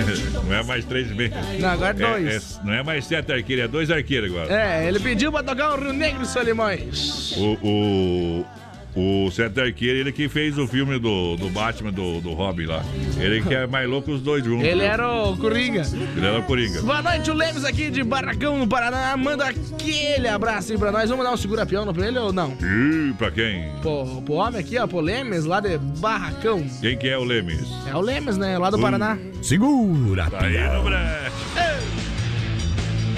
[0.46, 1.36] Não é mais três meses.
[1.58, 2.58] Não, agora é dois.
[2.58, 4.52] É- não é mais sete arqueiros, é dois arqueiros agora.
[4.52, 7.36] É, ele pediu pra tocar o Rio Negro Solimões.
[7.36, 8.46] O, o,
[8.94, 12.82] o Sete Arqueiro, ele que fez o filme do, do Batman, do, do Robin lá.
[13.18, 14.66] Ele que é mais louco os dois juntos.
[14.66, 14.86] Ele né?
[14.86, 15.82] era o Coringa.
[16.16, 16.82] Ele era o Coringa.
[16.82, 19.16] Boa noite, o Lemes aqui de Barracão, no Paraná.
[19.16, 21.08] Manda aquele abraço aí pra nós.
[21.08, 22.56] Vamos dar um segura-peão pra ele ou não?
[22.60, 23.70] Ih, pra quem?
[23.82, 26.64] Pô, pro homem aqui, ó, pro Lemes, lá de Barracão.
[26.80, 27.68] Quem que é o Lemes?
[27.86, 28.58] É o Lemes, né?
[28.58, 28.78] Lá do.
[28.78, 29.18] Paraná.
[29.42, 30.88] Segura, Tá aí no.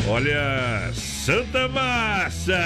[0.08, 0.90] Olha,
[1.30, 2.58] Santa Massa!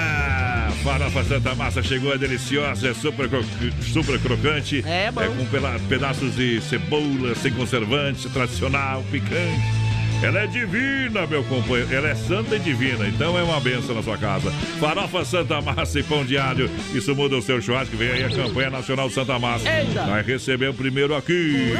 [0.83, 3.45] Farofa Santa Massa chegou, é deliciosa, é super, cro-
[3.93, 4.83] super crocante.
[4.87, 5.21] É bom.
[5.37, 9.84] com pela- pedaços de cebola, sem conservante, tradicional, picante.
[10.23, 11.93] Ela é divina, meu companheiro.
[11.93, 14.49] Ela é santa e divina, então é uma benção na sua casa.
[14.79, 16.69] Farofa Santa Massa e pão de alho.
[16.93, 17.95] Isso muda o seu churrasco.
[17.95, 19.69] Vem aí a campanha nacional Santa Massa.
[19.69, 20.03] Eita!
[20.05, 21.73] Vai receber o primeiro aqui.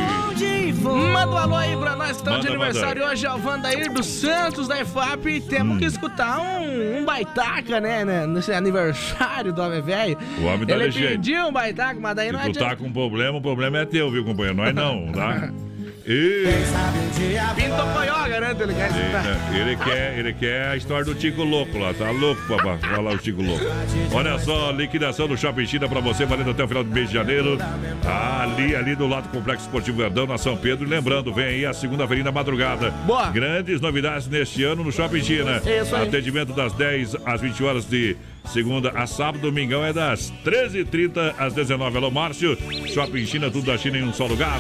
[0.84, 3.14] Manda um alô aí pra nós que estamos de aniversário manda.
[3.14, 5.42] hoje, é o Vandair dos Santos da EFAP.
[5.50, 8.28] Temos que escutar um, um baitaca, né, né?
[8.28, 10.18] Nesse aniversário do homem velho.
[10.40, 11.10] O homem dá Ele jeito.
[11.14, 12.70] pediu um baitaca, mas daí não Se tu adianta.
[12.70, 14.56] tá com problema, o problema é teu, viu, companheiro?
[14.58, 15.50] Nós não, tá?
[16.08, 16.46] E...
[17.56, 18.90] Pinto Coió, garanto, ele quer.
[18.92, 23.14] Ele, ele quer, ele quer a história do Tico Louco lá, tá louco pra falar
[23.14, 23.66] o Tico Louco.
[24.14, 27.16] Olha só, liquidação do Shopping China pra você, valendo até o final do mês de
[27.16, 27.58] janeiro.
[28.06, 30.86] Ali, ali do lado do Complexo Esportivo Verdão, na São Pedro.
[30.86, 32.92] E lembrando, vem aí a segunda-feira da madrugada.
[32.92, 33.32] Boa.
[33.32, 35.58] Grandes novidades neste ano no Shopping China.
[35.58, 36.08] Isso aí.
[36.08, 38.16] Atendimento das 10 às 20 horas de
[38.48, 39.42] segunda a sábado.
[39.42, 42.58] Domingão é das 13h30 às 19 Alô, Márcio.
[42.88, 44.60] Shopping China, tudo da China em um só lugar.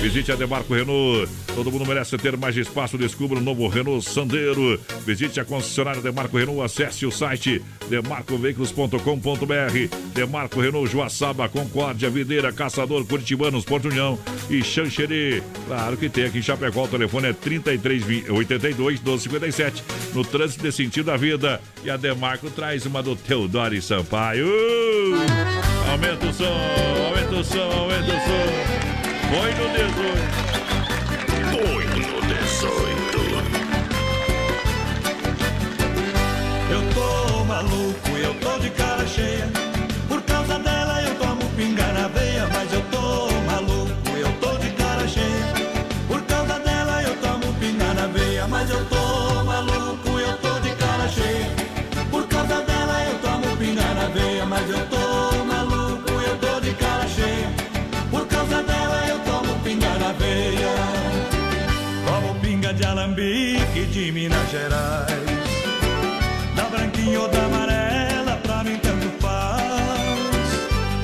[0.00, 1.45] Visite a Demarco Renault.
[1.56, 2.98] Todo mundo merece ter mais espaço.
[2.98, 4.78] Descubra o novo Renault Sandero.
[5.06, 6.60] Visite a concessionária Demarco Renault.
[6.60, 9.96] Acesse o site demarcoveículos.com.br.
[10.12, 14.18] Demarco Renault, Joaçaba, Concórdia, Videira, Caçador, Curitibanos, Porto União
[14.50, 15.42] e Xanxerê.
[15.66, 16.84] Claro que tem aqui em Chapecó.
[16.84, 19.82] O telefone é 33 82 1257.
[20.14, 21.58] No trânsito de sentido da vida.
[21.82, 24.46] E a Demarco traz uma do Teodoro Sampaio.
[25.90, 26.52] Aumenta o som,
[27.06, 28.44] aumenta o som, aumenta o som.
[29.30, 30.65] Foi no 18.
[31.56, 33.16] Foi no 18.
[36.70, 39.48] Eu tô maluco, eu tô de cara cheia.
[40.06, 42.25] Por causa dela eu tomo pinga na veia,
[64.26, 65.08] Minas Gerais.
[66.56, 70.50] Da branquinha ou da amarela, pra mim tanto faz.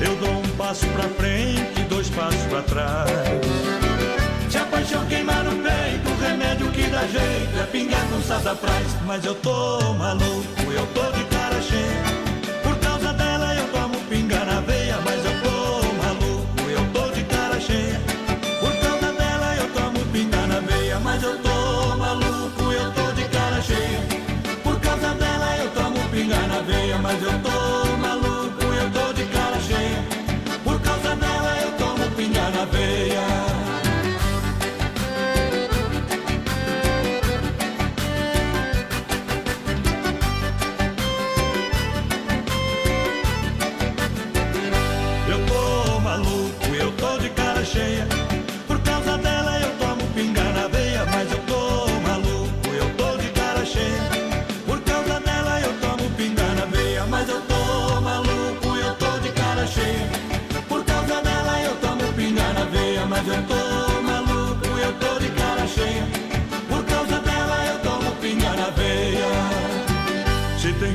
[0.01, 3.09] Eu dou um passo pra frente e dois passos pra trás.
[4.49, 8.87] Se a paixão queimar no peito, o remédio que dá jeito é pingar com sassafrás.
[9.05, 12.12] Mas eu tô maluco, eu tô de cara cheia.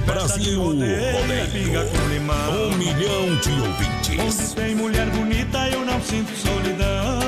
[0.09, 1.49] Brasil rodeio, é Rodeio.
[1.49, 2.53] pinga com limão.
[2.53, 4.19] Um milhão de ouvintes.
[4.19, 7.19] Onde tem mulher bonita eu não sinto solidão.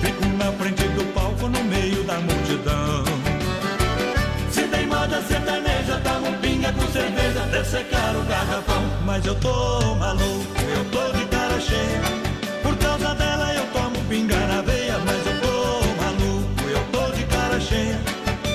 [0.00, 3.04] Fico na frente do palco no meio da multidão.
[4.50, 8.82] Se tem moda sertaneja, tomo pinga com cerveja, deve secar o garrafão.
[9.04, 10.46] Mas eu tô maluco,
[10.76, 12.31] eu tô de cara cheia.
[14.12, 15.56] Pinga na veia, mas eu tô
[15.96, 17.98] maluco, eu tô de cara cheia.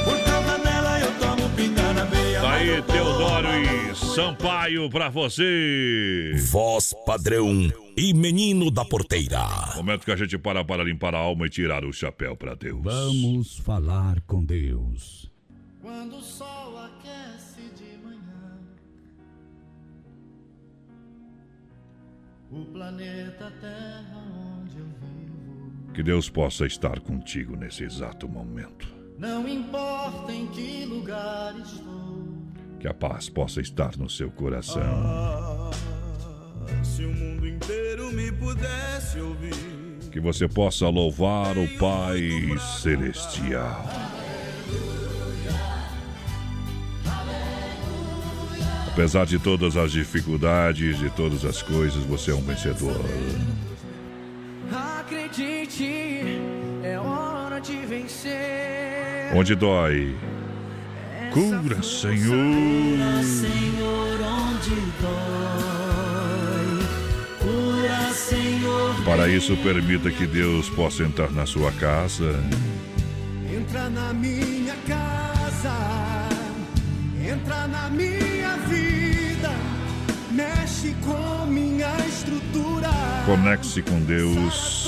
[0.05, 2.41] Por causa dela eu tomo pinga na veia.
[2.41, 6.35] Tá aí, Teodoro e Sampaio pra você.
[6.51, 9.47] Voz padrão e menino da porteira.
[9.75, 12.83] Momento que a gente para para limpar a alma e tirar o chapéu pra Deus.
[12.83, 15.31] Vamos falar com Deus.
[15.81, 18.59] Quando o sol aquece de manhã,
[22.51, 24.46] o planeta Terra
[25.97, 28.87] Que Deus possa estar contigo nesse exato momento.
[29.17, 32.23] não importa em que lugar estou.
[32.79, 34.83] Que a paz possa estar no seu coração.
[34.83, 35.71] Ah,
[36.83, 39.55] se o mundo inteiro me pudesse ouvir.
[40.11, 42.29] Que você possa louvar o Pai
[42.79, 43.83] Celestial.
[48.93, 53.03] Apesar de todas as dificuldades, de todas as coisas, você é um vencedor.
[54.71, 56.41] Acredite,
[56.83, 59.31] é hora de vencer.
[59.33, 60.15] Onde dói,
[61.33, 63.23] cura, Senhor.
[63.23, 66.27] Senhor, onde dói.
[67.39, 69.03] Cura, Senhor.
[69.05, 72.43] Para isso, permita que Deus possa entrar na sua casa.
[73.49, 75.73] Entra na minha casa,
[77.19, 79.51] entra na minha vida,
[80.31, 82.76] mexe com minha estrutura.
[83.27, 84.87] Conecte-se com Deus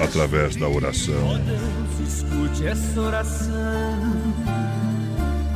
[0.00, 1.40] através da oração.
[2.04, 3.54] Escute essa oração,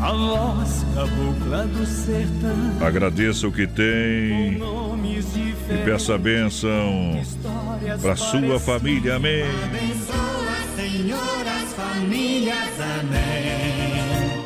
[0.01, 2.87] a voz cabocla do sertão.
[2.87, 7.21] Agradeça o que tem e peça a bênção
[8.01, 9.17] para sua família.
[9.17, 9.43] Amém.
[9.65, 14.45] Abençoa, Senhor, as famílias, amém.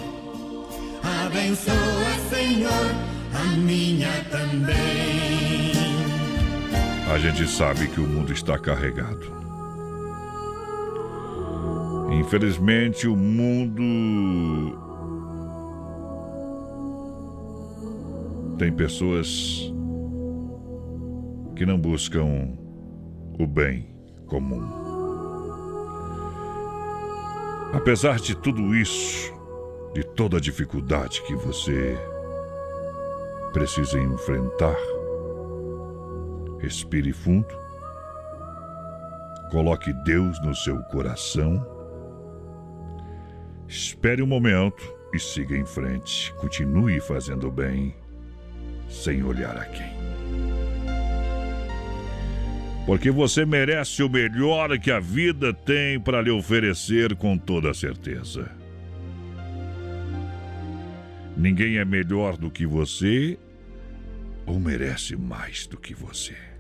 [1.27, 2.95] Abençoa, Senhor,
[3.35, 5.52] a minha também.
[7.13, 9.27] A gente sabe que o mundo está carregado.
[12.11, 13.83] Infelizmente, o mundo
[18.57, 19.71] tem pessoas
[21.55, 22.57] que não buscam
[23.39, 23.95] o bem
[24.27, 24.67] comum.
[27.75, 29.31] Apesar de tudo isso,
[29.93, 31.95] de toda a dificuldade que você
[33.53, 34.79] precisa enfrentar,
[36.63, 37.49] respire fundo,
[39.51, 41.67] coloque Deus no seu coração,
[43.67, 44.83] espere um momento
[45.13, 46.33] e siga em frente.
[46.35, 47.95] Continue fazendo bem,
[48.89, 49.93] sem olhar a quem.
[52.87, 58.51] Porque você merece o melhor que a vida tem para lhe oferecer com toda certeza.
[61.37, 63.39] Ninguém é melhor do que você
[64.47, 66.52] ou merece mais do que você.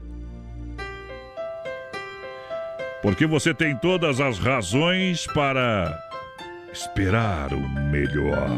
[3.02, 6.00] Porque você tem todas as razões para
[6.72, 8.48] esperar o melhor.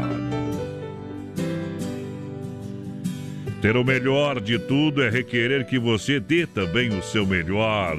[3.59, 7.97] Ter o melhor de tudo é requerer que você dê também o seu melhor.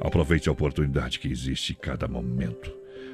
[0.00, 2.72] Aproveite a oportunidade que existe em cada momento.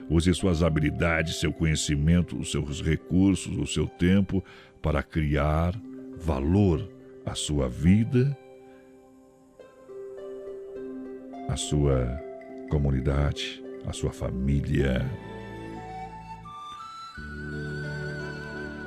[0.09, 4.45] Use suas habilidades, seu conhecimento, os seus recursos, o seu tempo
[4.81, 5.75] para criar
[6.17, 6.89] valor
[7.25, 8.39] à sua vida,
[11.49, 12.21] à sua
[12.71, 15.05] comunidade, à sua família.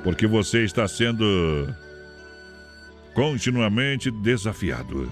[0.02, 1.68] Porque você está sendo
[3.14, 5.10] continuamente desafiado.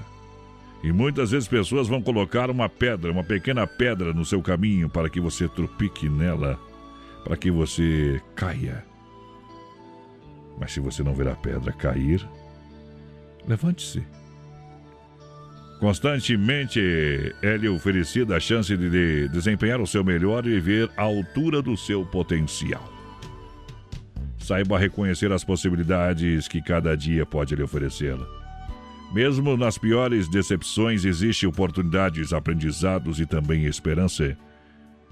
[0.83, 5.11] E muitas vezes pessoas vão colocar uma pedra, uma pequena pedra no seu caminho para
[5.11, 6.59] que você tropique nela,
[7.25, 8.85] para que você caia.
[10.59, 12.27] Mas se você não ver a pedra cair,
[13.47, 14.03] levante-se.
[15.79, 16.81] Constantemente
[17.41, 21.77] é lhe oferecida a chance de desempenhar o seu melhor e viver à altura do
[21.77, 22.93] seu potencial.
[24.39, 28.17] Saiba reconhecer as possibilidades que cada dia pode lhe oferecer.
[29.13, 34.37] Mesmo nas piores decepções, existem oportunidades, aprendizados e também esperança.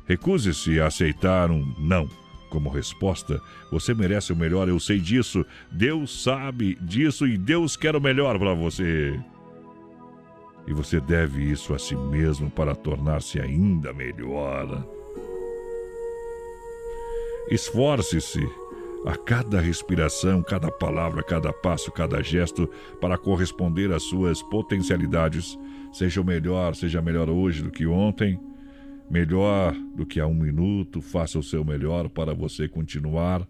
[0.07, 2.09] Recuse-se a aceitar um não
[2.51, 3.41] como resposta.
[3.71, 5.47] Você merece o melhor, eu sei disso.
[5.71, 9.19] Deus sabe disso e Deus quer o melhor para você.
[10.67, 14.85] E você deve isso a si mesmo para tornar-se ainda melhor.
[17.49, 18.45] Esforce-se
[19.07, 22.69] a cada respiração, cada palavra, cada passo, cada gesto
[23.01, 25.57] para corresponder às suas potencialidades.
[25.93, 28.39] Seja o melhor, seja melhor hoje do que ontem,
[29.09, 31.01] melhor do que há um minuto.
[31.01, 33.47] Faça o seu melhor para você continuar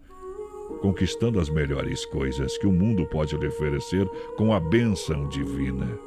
[0.81, 6.06] conquistando as melhores coisas que o mundo pode lhe oferecer com a bênção divina.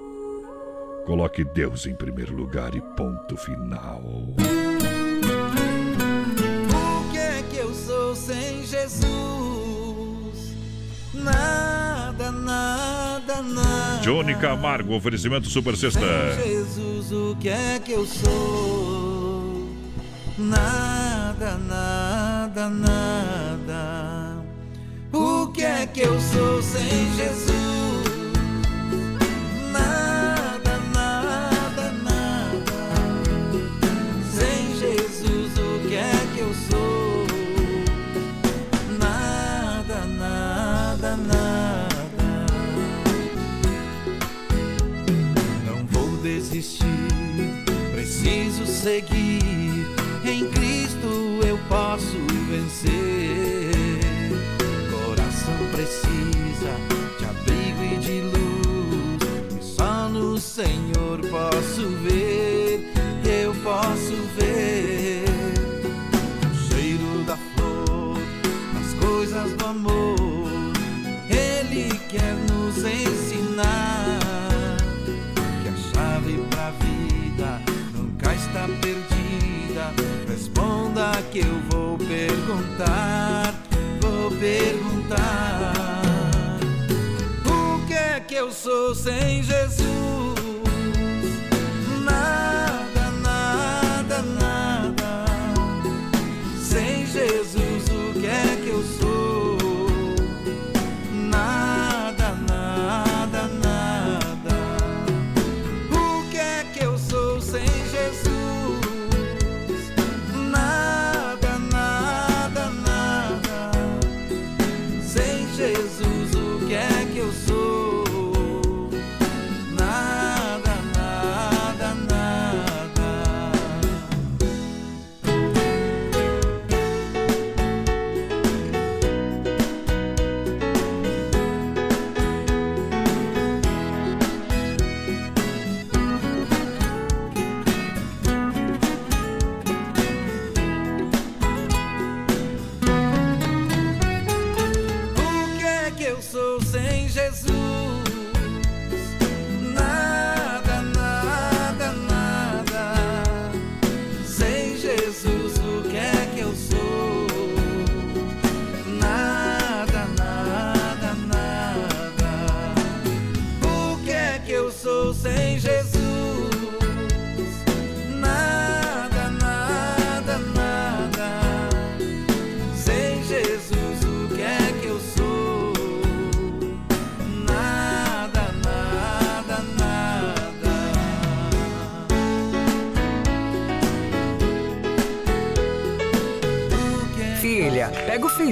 [1.07, 4.01] Coloque Deus em primeiro lugar e ponto final.
[6.73, 9.11] O que é que eu sou sem Jesus?
[11.13, 14.01] Nada, nada, nada.
[14.03, 16.01] Johnny Camargo, oferecimento Super Sexta.
[16.37, 19.69] Sem Jesus, o que é que eu sou?
[20.39, 24.45] Nada, nada, nada.
[25.13, 27.70] O que é que eu sou sem Jesus?
[48.81, 49.87] Seguir.
[50.25, 52.17] Em Cristo eu posso
[52.49, 53.73] vencer.
[54.91, 56.73] Coração precisa
[57.19, 59.61] de abrigo e de luz.
[59.61, 62.30] E só no Senhor posso ver,
[81.31, 83.55] que eu vou perguntar,
[84.01, 85.73] vou perguntar.
[87.47, 90.00] O que é que eu sou sem Jesus?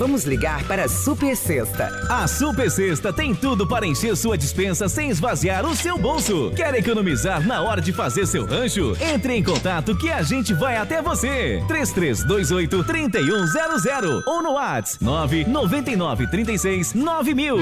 [0.00, 2.06] Vamos ligar para a Super Sexta.
[2.08, 6.50] A Super Sexta tem tudo para encher sua dispensa sem esvaziar o seu bolso.
[6.56, 8.96] Quer economizar na hora de fazer seu rancho?
[8.98, 11.62] Entre em contato que a gente vai até você.
[11.68, 17.58] 3328 3100 ou no WhatsApp 999 36 9000.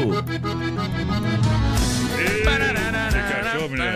[3.43, 3.89] Cachorro, menino.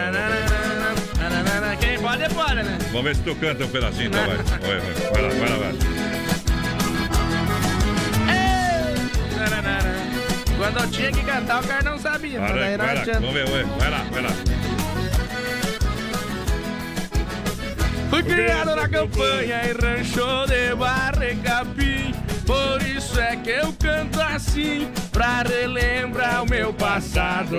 [1.79, 2.79] Quem pode, pode, né?
[2.91, 4.37] Vamos ver se tu canta um pedacinho, então vai.
[4.37, 5.92] Vai, vai, vai lá, vai lá, vai.
[10.63, 12.39] Quando eu tinha que cantar, o cara não sabia.
[12.39, 14.31] daí não vai lá, vamos ver, vai, vai lá, vai lá.
[18.09, 22.15] Fui criado na campanha e rancho de Barrecapim.
[22.47, 27.59] Por isso é que eu canto assim, pra relembrar o meu passado.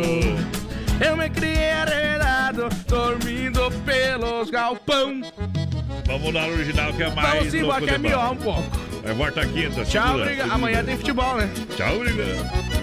[1.05, 5.19] Eu me criei arredado, dormindo pelos galpão.
[6.05, 8.63] Vamos lá no original que é mais Vamos embora, que é melhor um pouco.
[9.03, 10.51] É volta quinta, Tchau, obrigado.
[10.53, 11.49] Amanhã tem futebol, né?
[11.75, 12.82] Tchau, obrigado.